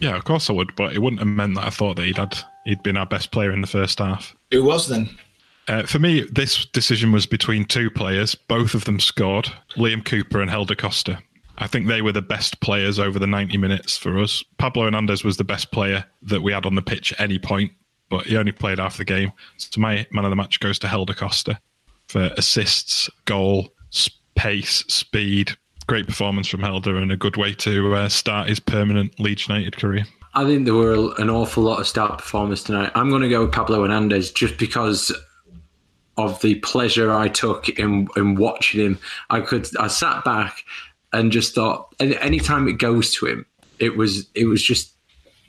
Yeah, 0.00 0.16
of 0.16 0.24
course 0.24 0.48
I 0.48 0.54
would, 0.54 0.74
but 0.76 0.94
it 0.94 0.98
wouldn't 1.00 1.20
have 1.20 1.28
meant 1.28 1.54
that 1.56 1.66
I 1.66 1.70
thought 1.70 1.96
that 1.96 2.06
he'd 2.06 2.16
had 2.18 2.36
he'd 2.64 2.82
been 2.82 2.96
our 2.96 3.06
best 3.06 3.30
player 3.32 3.52
in 3.52 3.60
the 3.60 3.66
first 3.66 3.98
half. 3.98 4.34
Who 4.50 4.64
was 4.64 4.88
then? 4.88 5.10
Uh, 5.68 5.84
for 5.84 5.98
me, 5.98 6.22
this 6.22 6.66
decision 6.66 7.12
was 7.12 7.26
between 7.26 7.64
two 7.64 7.90
players. 7.90 8.34
Both 8.34 8.74
of 8.74 8.84
them 8.84 8.98
scored 8.98 9.52
Liam 9.76 10.04
Cooper 10.04 10.40
and 10.40 10.50
Helder 10.50 10.74
Costa. 10.74 11.18
I 11.58 11.66
think 11.66 11.86
they 11.86 12.02
were 12.02 12.12
the 12.12 12.22
best 12.22 12.60
players 12.60 12.98
over 12.98 13.18
the 13.18 13.26
90 13.26 13.58
minutes 13.58 13.96
for 13.96 14.18
us. 14.18 14.42
Pablo 14.58 14.84
Hernandez 14.84 15.22
was 15.22 15.36
the 15.36 15.44
best 15.44 15.70
player 15.70 16.04
that 16.22 16.42
we 16.42 16.52
had 16.52 16.66
on 16.66 16.74
the 16.74 16.82
pitch 16.82 17.12
at 17.12 17.20
any 17.20 17.38
point, 17.38 17.70
but 18.08 18.26
he 18.26 18.36
only 18.36 18.52
played 18.52 18.78
half 18.78 18.96
the 18.96 19.04
game. 19.04 19.32
So 19.58 19.80
my 19.80 20.06
man 20.10 20.24
of 20.24 20.30
the 20.30 20.36
match 20.36 20.58
goes 20.58 20.78
to 20.80 20.88
Helder 20.88 21.14
Costa 21.14 21.60
for 22.08 22.30
assists, 22.36 23.08
goal, 23.26 23.72
pace, 24.34 24.84
speed. 24.88 25.52
Great 25.86 26.06
performance 26.06 26.48
from 26.48 26.60
Helder 26.60 26.96
and 26.96 27.12
a 27.12 27.16
good 27.16 27.36
way 27.36 27.54
to 27.54 27.94
uh, 27.94 28.08
start 28.08 28.48
his 28.48 28.60
permanent 28.60 29.18
Leeds 29.20 29.48
United 29.48 29.76
career. 29.76 30.06
I 30.34 30.44
think 30.44 30.64
there 30.64 30.74
were 30.74 31.12
an 31.18 31.28
awful 31.28 31.62
lot 31.62 31.80
of 31.80 31.86
star 31.86 32.16
performers 32.16 32.64
tonight. 32.64 32.90
I'm 32.94 33.10
going 33.10 33.22
to 33.22 33.28
go 33.28 33.42
with 33.44 33.52
Pablo 33.52 33.82
Hernandez 33.82 34.30
just 34.30 34.56
because 34.56 35.12
of 36.16 36.40
the 36.42 36.56
pleasure 36.56 37.12
I 37.12 37.28
took 37.28 37.68
in 37.70 38.08
in 38.16 38.34
watching 38.36 38.80
him. 38.80 38.98
I 39.30 39.40
could 39.40 39.68
I 39.78 39.88
sat 39.88 40.24
back 40.24 40.64
and 41.12 41.32
just 41.32 41.54
thought 41.54 41.94
any 42.00 42.16
anytime 42.18 42.68
it 42.68 42.78
goes 42.78 43.14
to 43.14 43.26
him, 43.26 43.46
it 43.78 43.96
was 43.96 44.28
it 44.34 44.46
was 44.46 44.62
just 44.62 44.92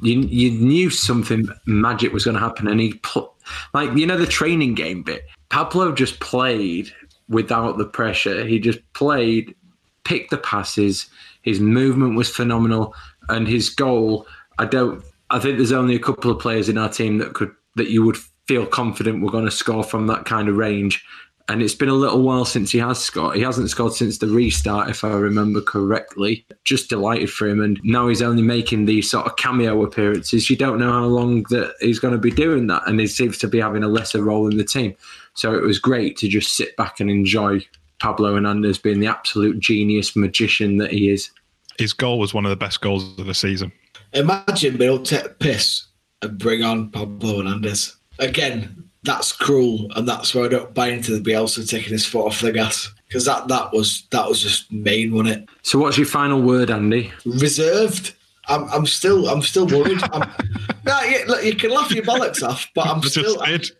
you 0.01 0.22
you 0.22 0.51
knew 0.51 0.89
something 0.89 1.47
magic 1.66 2.14
was 2.14 2.26
going 2.26 2.36
to 2.36 2.41
happen, 2.41 2.68
and 2.68 2.80
he 2.80 2.93
pl- 2.95 3.34
like 3.74 3.95
you 3.97 4.05
know 4.05 4.18
the 4.18 4.26
training 4.26 4.74
game 4.74 5.03
bit. 5.03 5.26
Pablo 5.49 5.91
just 5.91 6.20
played 6.20 6.91
without 7.30 7.78
the 7.78 7.86
pressure. 7.86 8.45
He 8.45 8.59
just 8.59 8.80
played, 8.93 9.55
picked 10.03 10.32
the 10.32 10.38
passes. 10.38 11.07
His 11.41 11.59
movement 11.59 12.16
was 12.16 12.30
phenomenal, 12.30 12.95
and 13.30 13.47
his 13.47 13.70
goal. 13.70 14.28
I 14.59 14.66
don't. 14.66 15.03
I 15.30 15.39
think 15.39 15.57
there's 15.57 15.72
only 15.72 15.95
a 15.95 15.99
couple 15.99 16.32
of 16.32 16.39
players 16.39 16.70
in 16.70 16.78
our 16.78 16.89
team 16.89 17.18
that 17.20 17.34
could 17.34 17.51
that 17.76 17.89
you 17.89 18.05
would 18.05 18.18
feel 18.48 18.66
confident 18.66 19.22
we're 19.22 19.32
going 19.32 19.46
to 19.46 19.52
score 19.52 19.84
from 19.84 20.08
that 20.08 20.26
kind 20.26 20.50
of 20.50 20.58
range. 20.58 21.04
And 21.50 21.62
it's 21.62 21.76
been 21.76 21.89
a 21.89 21.94
little 21.94 22.22
while 22.22 22.46
since 22.46 22.72
he 22.72 22.80
has 22.80 23.00
scored. 23.00 23.36
He 23.36 23.41
hasn't 23.41 23.70
scored 23.70 23.94
since 23.94 24.18
the 24.18 24.28
restart, 24.28 24.89
if 24.89 25.04
I 25.04 25.10
remember 25.10 25.60
correctly. 25.60 26.46
Just 26.64 26.89
delighted 26.89 27.30
for 27.30 27.50
him. 27.50 27.62
And 27.62 27.82
now 27.84 28.08
he's 28.08 28.22
only 28.22 28.41
making 28.41 28.86
these 28.86 29.12
sort 29.12 29.26
of 29.26 29.36
cameo 29.36 29.84
appearances. 29.84 30.50
You 30.50 30.56
don't 30.56 30.80
know 30.80 30.91
how 30.91 31.06
long 31.06 31.44
that 31.50 31.76
he's 31.82 32.00
going 32.00 32.14
to 32.14 32.18
be 32.18 32.32
doing 32.32 32.68
that. 32.68 32.84
And 32.88 32.98
he 32.98 33.08
seems 33.08 33.38
to 33.39 33.50
be 33.50 33.60
having 33.60 33.84
a 33.84 33.89
lesser 33.89 34.24
role 34.24 34.50
in 34.50 34.56
the 34.56 34.64
team. 34.64 34.96
So 35.34 35.54
it 35.54 35.64
was 35.64 35.80
great 35.80 36.16
to 36.18 36.30
just 36.30 36.56
sit 36.56 36.78
back 36.78 37.02
and 37.02 37.10
enjoy 37.10 37.60
Pablo 38.00 38.36
Hernandez 38.36 38.78
being 38.78 39.02
the 39.02 39.08
absolute 39.08 39.60
genius 39.60 40.16
magician 40.16 40.78
that 40.78 40.91
he 40.91 41.10
is. 41.10 41.30
His 41.78 41.91
goal 41.91 42.20
was 42.20 42.34
one 42.34 42.46
of 42.46 42.52
the 42.52 42.56
best 42.56 42.80
goals 42.80 43.20
of 43.20 43.26
the 43.26 43.34
season. 43.34 43.74
Imagine 44.14 44.78
being 44.78 44.94
able 44.94 45.04
to 45.04 45.18
take 45.20 45.39
piss 45.39 45.88
and 46.22 46.38
bring 46.38 46.64
on 46.64 46.89
Pablo 46.89 47.38
Hernandez. 47.38 47.98
Again, 48.20 48.89
that's 49.03 49.32
cruel, 49.32 49.91
and 49.95 50.07
that's 50.07 50.34
where 50.34 50.45
I 50.45 50.47
don't 50.47 50.74
buy 50.74 50.89
into 50.89 51.18
the 51.18 51.32
Bielsa 51.32 51.68
taking 51.68 51.91
his 51.91 52.05
foot 52.05 52.28
off 52.28 52.41
the 52.41 52.51
gas 52.51 52.91
because 53.07 53.26
that 53.26 53.47
that 53.49 53.72
was 53.74 54.07
that 54.11 54.28
was 54.28 54.41
just 54.41 54.72
main, 54.72 55.14
wasn't 55.14 55.38
it? 55.43 55.49
So, 55.61 55.80
what's 55.80 55.97
your 55.97 56.07
final 56.07 56.41
word, 56.41 56.72
Andy? 56.72 57.11
Reserved. 57.26 58.16
I'm, 58.47 58.66
I'm 58.72 58.86
still 58.86 59.30
I'm 59.30 59.41
still 59.41 59.68
worried. 59.68 59.99
I'm, 60.11 60.30
no, 60.86 61.01
you, 61.01 61.26
look, 61.28 61.43
you 61.45 61.55
can 61.55 61.72
laugh 61.72 61.91
your 61.91 62.03
bollocks 62.03 62.43
off, 62.43 62.68
but 62.76 62.88
I'm 62.88 63.01
Just 63.03 63.16
still 63.16 63.41
did. 63.43 63.72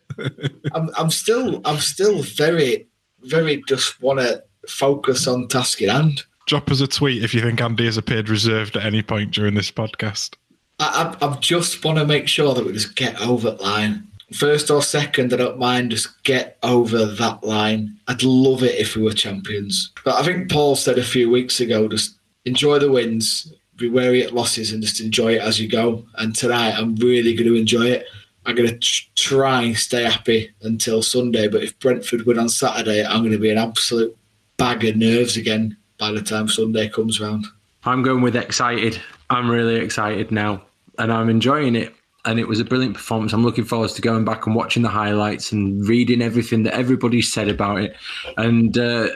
I'm, 0.74 0.90
I'm 0.98 1.10
still 1.10 1.62
I'm 1.66 1.80
still 1.80 2.22
very 2.22 2.88
very 3.24 3.64
just 3.68 4.02
want 4.02 4.20
to 4.20 4.44
focus 4.68 5.28
on 5.28 5.48
task 5.48 5.82
in 5.82 5.90
hand. 5.90 6.24
Drop 6.46 6.70
us 6.70 6.82
a 6.82 6.88
tweet 6.88 7.24
if 7.24 7.34
you 7.34 7.42
think 7.42 7.62
Andy 7.62 7.86
has 7.86 7.98
appeared 7.98 8.30
reserved 8.30 8.76
at 8.76 8.86
any 8.86 9.02
point 9.02 9.32
during 9.32 9.56
this 9.56 9.72
podcast. 9.72 10.36
I, 10.80 11.16
I, 11.22 11.28
I 11.28 11.36
just 11.38 11.84
want 11.84 11.98
to 12.00 12.06
make 12.06 12.28
sure 12.28 12.54
that 12.54 12.66
we 12.66 12.74
just 12.74 12.96
get 12.96 13.20
over 13.22 13.52
that 13.52 13.62
line. 13.62 14.08
First 14.34 14.72
or 14.72 14.82
second, 14.82 15.34
I 15.34 15.38
don't 15.38 15.60
mind. 15.60 15.92
Just 15.92 16.24
get 16.24 16.58
over 16.64 17.06
that 17.06 17.44
line. 17.44 17.98
I'd 18.08 18.24
love 18.24 18.64
it 18.64 18.76
if 18.80 18.96
we 18.96 19.04
were 19.04 19.14
champions. 19.14 19.92
But 20.04 20.16
I 20.16 20.24
think 20.24 20.52
Paul 20.52 20.76
said 20.76 20.98
a 20.98 21.04
few 21.04 21.30
weeks 21.30 21.60
ago, 21.60 21.88
just 21.88 22.16
enjoy 22.46 22.80
the 22.80 22.92
wins, 22.92 23.54
be 23.76 23.90
wary 23.90 24.24
at 24.24 24.34
losses, 24.34 24.72
and 24.72 24.82
just 24.82 25.00
enjoy 25.00 25.36
it 25.36 25.42
as 25.42 25.60
you 25.60 25.70
go. 25.70 26.06
And 26.16 26.36
tonight, 26.36 26.74
I'm 26.78 26.96
really 26.96 27.36
going 27.36 27.48
to 27.48 27.56
enjoy 27.56 27.86
it. 27.88 28.06
I'm 28.46 28.56
going 28.56 28.70
to 28.70 28.78
tr- 28.78 29.10
try 29.16 29.62
and 29.62 29.78
stay 29.78 30.04
happy 30.04 30.54
until 30.64 31.02
Sunday. 31.02 31.48
But 31.48 31.64
if 31.64 31.78
Brentford 31.80 32.26
win 32.26 32.40
on 32.40 32.50
Saturday, 32.50 33.06
I'm 33.06 33.22
going 33.22 33.32
to 33.32 33.38
be 33.38 33.52
an 33.52 33.58
absolute 33.58 34.18
bag 34.58 34.84
of 34.84 34.98
nerves 34.98 35.38
again 35.38 35.78
by 35.98 36.12
the 36.12 36.22
time 36.22 36.48
Sunday 36.48 36.90
comes 36.90 37.20
round. 37.20 37.46
I'm 37.86 38.02
going 38.02 38.22
with 38.22 38.36
excited. 38.36 39.00
I'm 39.30 39.50
really 39.50 39.76
excited 39.76 40.32
now, 40.32 40.64
and 40.98 41.12
I'm 41.12 41.30
enjoying 41.30 41.76
it. 41.76 41.94
And 42.26 42.40
it 42.40 42.48
was 42.48 42.60
a 42.60 42.66
brilliant 42.66 42.96
performance. 42.96 43.34
I'm 43.34 43.44
looking 43.44 43.66
forward 43.66 43.90
to 43.90 44.02
going 44.02 44.24
back 44.24 44.46
and 44.46 44.56
watching 44.56 44.82
the 44.82 44.90
highlights 44.90 45.52
and 45.52 45.86
reading 45.88 46.22
everything 46.22 46.64
that 46.64 46.74
everybody 46.74 47.22
said 47.22 47.50
about 47.50 47.82
it, 47.82 47.98
and 48.38 48.78
uh, 48.78 49.10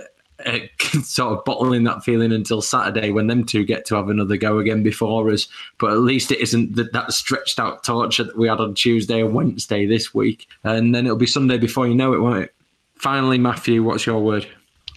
uh, 0.45 0.59
sort 1.03 1.37
of 1.37 1.45
bottling 1.45 1.83
that 1.85 2.03
feeling 2.03 2.31
until 2.31 2.61
Saturday 2.61 3.11
when 3.11 3.27
them 3.27 3.43
two 3.43 3.63
get 3.63 3.85
to 3.85 3.95
have 3.95 4.09
another 4.09 4.37
go 4.37 4.59
again 4.59 4.83
before 4.83 5.29
us. 5.29 5.47
But 5.77 5.91
at 5.91 5.99
least 5.99 6.31
it 6.31 6.39
isn't 6.39 6.75
that, 6.75 6.93
that 6.93 7.13
stretched 7.13 7.59
out 7.59 7.83
torture 7.83 8.25
that 8.25 8.37
we 8.37 8.47
had 8.47 8.59
on 8.59 8.75
Tuesday 8.75 9.21
and 9.21 9.33
Wednesday 9.33 9.85
this 9.85 10.13
week, 10.13 10.47
and 10.63 10.93
then 10.93 11.05
it'll 11.05 11.17
be 11.17 11.27
Sunday 11.27 11.57
before 11.57 11.87
you 11.87 11.95
know 11.95 12.13
it, 12.13 12.19
won't 12.21 12.43
it? 12.43 12.53
Finally, 12.95 13.37
Matthew, 13.37 13.83
what's 13.83 14.05
your 14.05 14.19
word? 14.19 14.47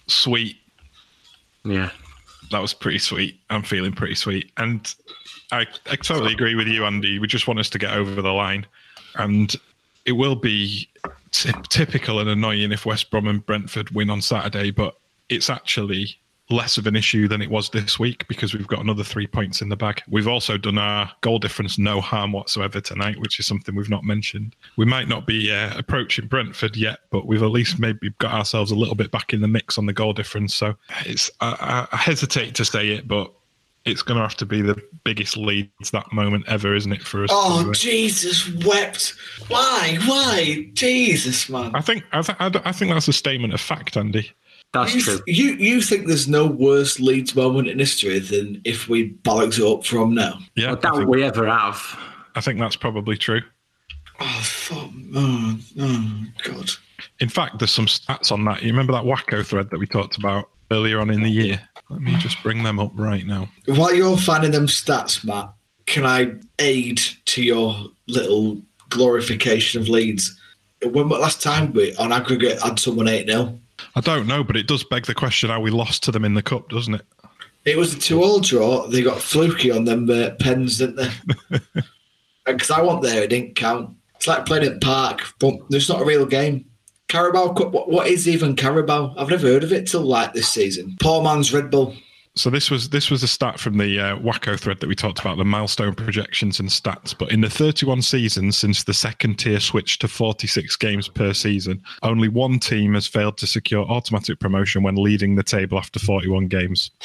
Sweet. 0.07 0.57
Yeah. 1.63 1.91
That 2.49 2.61
was 2.61 2.73
pretty 2.73 2.99
sweet. 2.99 3.39
I'm 3.49 3.63
feeling 3.63 3.93
pretty 3.93 4.15
sweet. 4.15 4.51
And 4.57 4.93
I, 5.51 5.67
I 5.89 5.95
totally 5.97 6.33
agree 6.33 6.55
with 6.55 6.67
you, 6.67 6.85
Andy. 6.85 7.19
We 7.19 7.27
just 7.27 7.47
want 7.47 7.59
us 7.59 7.69
to 7.71 7.79
get 7.79 7.93
over 7.93 8.21
the 8.21 8.31
line. 8.31 8.65
And 9.15 9.53
it 10.05 10.13
will 10.13 10.35
be 10.35 10.87
ty- 11.31 11.61
typical 11.69 12.19
and 12.19 12.29
annoying 12.29 12.71
if 12.71 12.85
West 12.85 13.11
Brom 13.11 13.27
and 13.27 13.45
Brentford 13.45 13.89
win 13.91 14.09
on 14.09 14.21
Saturday, 14.21 14.71
but 14.71 14.95
it's 15.29 15.49
actually 15.49 16.17
less 16.49 16.77
of 16.77 16.85
an 16.85 16.95
issue 16.95 17.27
than 17.27 17.41
it 17.41 17.49
was 17.49 17.69
this 17.69 17.97
week 17.97 18.27
because 18.27 18.53
we've 18.53 18.67
got 18.67 18.81
another 18.81 19.03
three 19.03 19.25
points 19.25 19.61
in 19.61 19.69
the 19.69 19.75
bag. 19.75 20.01
We've 20.09 20.27
also 20.27 20.57
done 20.57 20.77
our 20.77 21.09
goal 21.21 21.39
difference 21.39 21.77
no 21.77 22.01
harm 22.01 22.33
whatsoever 22.33 22.81
tonight, 22.81 23.19
which 23.19 23.39
is 23.39 23.47
something 23.47 23.73
we've 23.73 23.89
not 23.89 24.03
mentioned. 24.03 24.55
We 24.75 24.85
might 24.85 25.07
not 25.07 25.25
be 25.25 25.51
uh, 25.51 25.77
approaching 25.77 26.27
Brentford 26.27 26.75
yet, 26.75 26.99
but 27.09 27.25
we've 27.25 27.43
at 27.43 27.51
least 27.51 27.79
maybe 27.79 28.09
got 28.19 28.33
ourselves 28.33 28.71
a 28.71 28.75
little 28.75 28.95
bit 28.95 29.11
back 29.11 29.33
in 29.33 29.41
the 29.41 29.47
mix 29.47 29.77
on 29.77 29.85
the 29.85 29.93
goal 29.93 30.13
difference. 30.13 30.53
So 30.53 30.75
it's 31.05 31.31
I, 31.39 31.87
I 31.91 31.97
hesitate 31.97 32.55
to 32.55 32.65
say 32.65 32.89
it, 32.89 33.07
but 33.07 33.31
it's 33.85 34.01
going 34.03 34.17
to 34.17 34.21
have 34.21 34.35
to 34.37 34.45
be 34.45 34.61
the 34.61 34.79
biggest 35.03 35.37
Leeds 35.37 35.91
that 35.91 36.11
moment 36.13 36.45
ever, 36.47 36.75
isn't 36.75 36.91
it, 36.91 37.01
for 37.01 37.23
us? 37.23 37.29
Oh, 37.33 37.71
to, 37.71 37.79
Jesus 37.79 38.51
wept. 38.63 39.15
Why? 39.47 39.97
Why? 40.05 40.69
Jesus, 40.73 41.49
man. 41.49 41.75
I 41.75 41.81
think 41.81 42.03
I, 42.11 42.21
th- 42.21 42.37
I, 42.39 42.49
d- 42.49 42.59
I 42.63 42.71
think 42.71 42.91
that's 42.93 43.07
a 43.07 43.13
statement 43.13 43.53
of 43.53 43.61
fact, 43.61 43.97
Andy. 43.97 44.29
That's 44.73 44.93
You, 44.95 45.01
true. 45.01 45.19
you 45.27 45.45
you 45.55 45.81
think 45.81 46.07
there's 46.07 46.29
no 46.29 46.45
worse 46.45 46.99
Leeds 46.99 47.35
moment 47.35 47.67
in 47.67 47.77
history 47.79 48.19
than 48.19 48.61
if 48.63 48.87
we 48.87 49.11
bollocks 49.23 49.59
it 49.59 49.65
up 49.65 49.85
from 49.85 50.13
now? 50.15 50.39
Yeah, 50.55 50.69
I 50.69 50.71
I 50.71 50.75
doubt 50.75 50.97
think, 50.97 51.09
we 51.09 51.23
ever 51.23 51.45
have. 51.47 51.99
I 52.35 52.41
think 52.41 52.59
that's 52.59 52.77
probably 52.77 53.17
true. 53.17 53.41
Oh, 54.21 54.39
fuck. 54.43 54.89
Oh, 55.15 55.57
oh, 55.79 56.23
God. 56.43 56.69
In 57.19 57.27
fact, 57.27 57.59
there's 57.59 57.71
some 57.71 57.87
stats 57.87 58.31
on 58.31 58.45
that. 58.45 58.61
You 58.61 58.69
remember 58.69 58.93
that 58.93 59.03
WACCOE 59.03 59.45
thread 59.45 59.69
that 59.71 59.79
we 59.79 59.87
talked 59.87 60.17
about 60.17 60.49
earlier 60.71 60.99
on 60.99 61.09
in 61.09 61.21
the 61.21 61.29
year? 61.29 61.61
Let 61.89 62.01
me 62.01 62.15
just 62.17 62.41
bring 62.41 62.63
them 62.63 62.79
up 62.79 62.91
right 62.95 63.25
now. 63.25 63.49
While 63.65 63.93
you're 63.93 64.17
finding 64.17 64.51
them 64.51 64.67
stats, 64.67 65.23
Matt, 65.25 65.51
can 65.85 66.05
I 66.05 66.33
aid 66.59 67.01
to 67.25 67.43
your 67.43 67.75
little 68.07 68.61
glorification 68.89 69.81
of 69.81 69.89
Leeds? 69.89 70.39
When 70.83 71.09
was 71.09 71.19
last 71.19 71.41
time 71.41 71.73
we, 71.73 71.95
on 71.97 72.11
aggregate, 72.11 72.61
had 72.61 72.79
someone 72.79 73.07
8 73.07 73.27
0? 73.27 73.59
I 73.95 74.01
don't 74.01 74.27
know, 74.27 74.43
but 74.43 74.55
it 74.55 74.67
does 74.67 74.83
beg 74.83 75.05
the 75.05 75.13
question 75.13 75.49
how 75.49 75.59
we 75.59 75.69
lost 75.69 76.03
to 76.03 76.11
them 76.11 76.23
in 76.23 76.33
the 76.33 76.41
cup, 76.41 76.69
doesn't 76.69 76.95
it? 76.95 77.05
It 77.65 77.77
was 77.77 77.93
a 77.93 77.99
two 77.99 78.23
all 78.23 78.39
draw. 78.39 78.87
They 78.87 79.03
got 79.03 79.21
fluky 79.21 79.69
on 79.69 79.83
them 79.83 80.09
uh, 80.09 80.31
pens, 80.39 80.77
didn't 80.77 80.95
they? 80.95 81.59
Because 82.43 82.71
I 82.71 82.81
went 82.81 83.03
there, 83.03 83.21
it 83.21 83.29
didn't 83.29 83.55
count. 83.55 83.95
It's 84.15 84.27
like 84.27 84.47
playing 84.47 84.63
at 84.65 84.81
Park, 84.81 85.21
but 85.39 85.53
it's 85.69 85.87
not 85.87 86.01
a 86.01 86.05
real 86.05 86.25
game. 86.25 86.65
Carabao 87.11 87.51
Cup, 87.51 87.73
what, 87.73 87.89
what 87.89 88.07
is 88.07 88.25
even 88.25 88.55
Carabao? 88.55 89.13
I've 89.17 89.27
never 89.27 89.45
heard 89.45 89.65
of 89.65 89.73
it 89.73 89.85
till 89.85 89.99
like 89.99 90.31
this 90.31 90.47
season. 90.47 90.95
Poor 91.01 91.21
man's 91.21 91.51
Red 91.53 91.69
Bull. 91.69 91.93
So 92.35 92.49
this 92.49 92.71
was 92.71 92.87
this 92.87 93.11
was 93.11 93.21
a 93.21 93.27
stat 93.27 93.59
from 93.59 93.77
the 93.77 93.99
uh, 93.99 94.15
WACCOE 94.19 94.57
thread 94.57 94.79
that 94.79 94.87
we 94.87 94.95
talked 94.95 95.19
about 95.19 95.37
the 95.37 95.43
milestone 95.43 95.93
projections 95.93 96.61
and 96.61 96.69
stats. 96.69 97.13
But 97.17 97.33
in 97.33 97.41
the 97.41 97.49
31 97.49 98.01
seasons 98.03 98.57
since 98.57 98.85
the 98.85 98.93
second 98.93 99.39
tier 99.39 99.59
switched 99.59 99.99
to 99.99 100.07
46 100.07 100.77
games 100.77 101.09
per 101.09 101.33
season, 101.33 101.83
only 102.01 102.29
one 102.29 102.59
team 102.59 102.93
has 102.93 103.07
failed 103.07 103.37
to 103.39 103.47
secure 103.47 103.83
automatic 103.87 104.39
promotion 104.39 104.81
when 104.81 104.95
leading 104.95 105.35
the 105.35 105.43
table 105.43 105.77
after 105.77 105.99
41 105.99 106.47
games. 106.47 106.91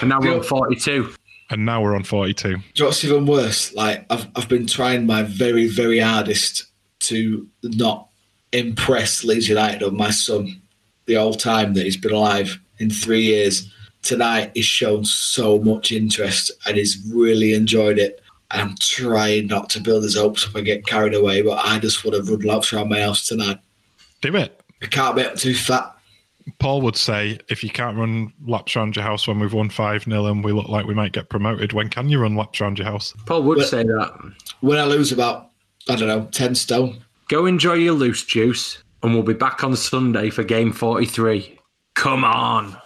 And 0.00 0.08
now 0.10 0.20
we're 0.20 0.34
on 0.34 0.42
42. 0.42 1.14
And 1.50 1.66
now 1.66 1.82
we're 1.82 1.94
on 1.94 2.04
42. 2.04 2.42
Do 2.42 2.48
you 2.48 2.58
know 2.78 2.86
what's 2.86 3.04
even 3.04 3.26
worse? 3.26 3.74
Like 3.74 4.06
I've 4.10 4.26
I've 4.34 4.48
been 4.48 4.66
trying 4.66 5.06
my 5.06 5.22
very 5.22 5.66
very 5.68 5.98
hardest 5.98 6.66
to 7.00 7.46
not 7.62 8.08
impress 8.52 9.24
Leeds 9.24 9.48
United 9.48 9.82
on 9.82 9.96
my 9.96 10.10
son 10.10 10.62
the 11.06 11.14
whole 11.14 11.34
time 11.34 11.74
that 11.74 11.84
he's 11.84 11.96
been 11.96 12.12
alive 12.12 12.58
in 12.78 12.90
three 12.90 13.22
years. 13.22 13.70
Tonight 14.02 14.52
he's 14.54 14.64
shown 14.64 15.04
so 15.04 15.58
much 15.58 15.92
interest 15.92 16.50
and 16.66 16.76
he's 16.76 17.02
really 17.12 17.52
enjoyed 17.54 17.98
it. 17.98 18.20
And 18.50 18.62
I'm 18.62 18.76
trying 18.78 19.48
not 19.48 19.70
to 19.70 19.80
build 19.80 20.04
his 20.04 20.16
hopes 20.16 20.46
up 20.46 20.54
and 20.54 20.64
get 20.64 20.86
carried 20.86 21.14
away, 21.14 21.42
but 21.42 21.64
I 21.64 21.78
just 21.78 22.04
want 22.04 22.16
to 22.16 22.32
run 22.32 22.42
laps 22.42 22.72
around 22.72 22.88
my 22.88 23.00
house 23.00 23.26
tonight. 23.26 23.58
Do 24.20 24.34
it. 24.36 24.60
I 24.82 24.86
can't 24.86 25.16
be 25.16 25.24
too 25.36 25.54
fat. 25.54 25.93
Paul 26.64 26.80
would 26.80 26.96
say, 26.96 27.38
if 27.50 27.62
you 27.62 27.68
can't 27.68 27.94
run 27.98 28.32
laps 28.46 28.74
around 28.74 28.96
your 28.96 29.02
house 29.04 29.28
when 29.28 29.38
we've 29.38 29.52
won 29.52 29.68
5 29.68 30.04
0 30.04 30.24
and 30.24 30.42
we 30.42 30.50
look 30.50 30.66
like 30.66 30.86
we 30.86 30.94
might 30.94 31.12
get 31.12 31.28
promoted, 31.28 31.74
when 31.74 31.90
can 31.90 32.08
you 32.08 32.18
run 32.18 32.36
laps 32.36 32.58
around 32.58 32.78
your 32.78 32.86
house? 32.86 33.12
Paul 33.26 33.42
would 33.42 33.58
But- 33.58 33.68
say 33.68 33.82
that. 33.82 34.32
When 34.60 34.78
I 34.78 34.84
lose 34.84 35.12
about, 35.12 35.50
I 35.90 35.96
don't 35.96 36.08
know, 36.08 36.26
10 36.32 36.54
stone, 36.54 37.04
Go 37.28 37.44
enjoy 37.44 37.74
your 37.74 37.92
loose 37.92 38.24
juice, 38.24 38.82
and 39.02 39.12
we'll 39.12 39.22
be 39.22 39.34
back 39.34 39.62
on 39.62 39.76
Sunday 39.76 40.30
for 40.30 40.42
game 40.42 40.72
43. 40.72 41.58
Come 41.94 42.24
on. 42.24 42.78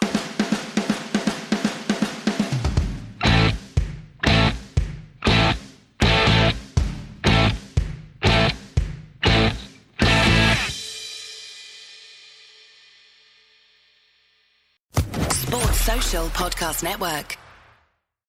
Podcast 16.30 16.82
Network. 16.82 17.47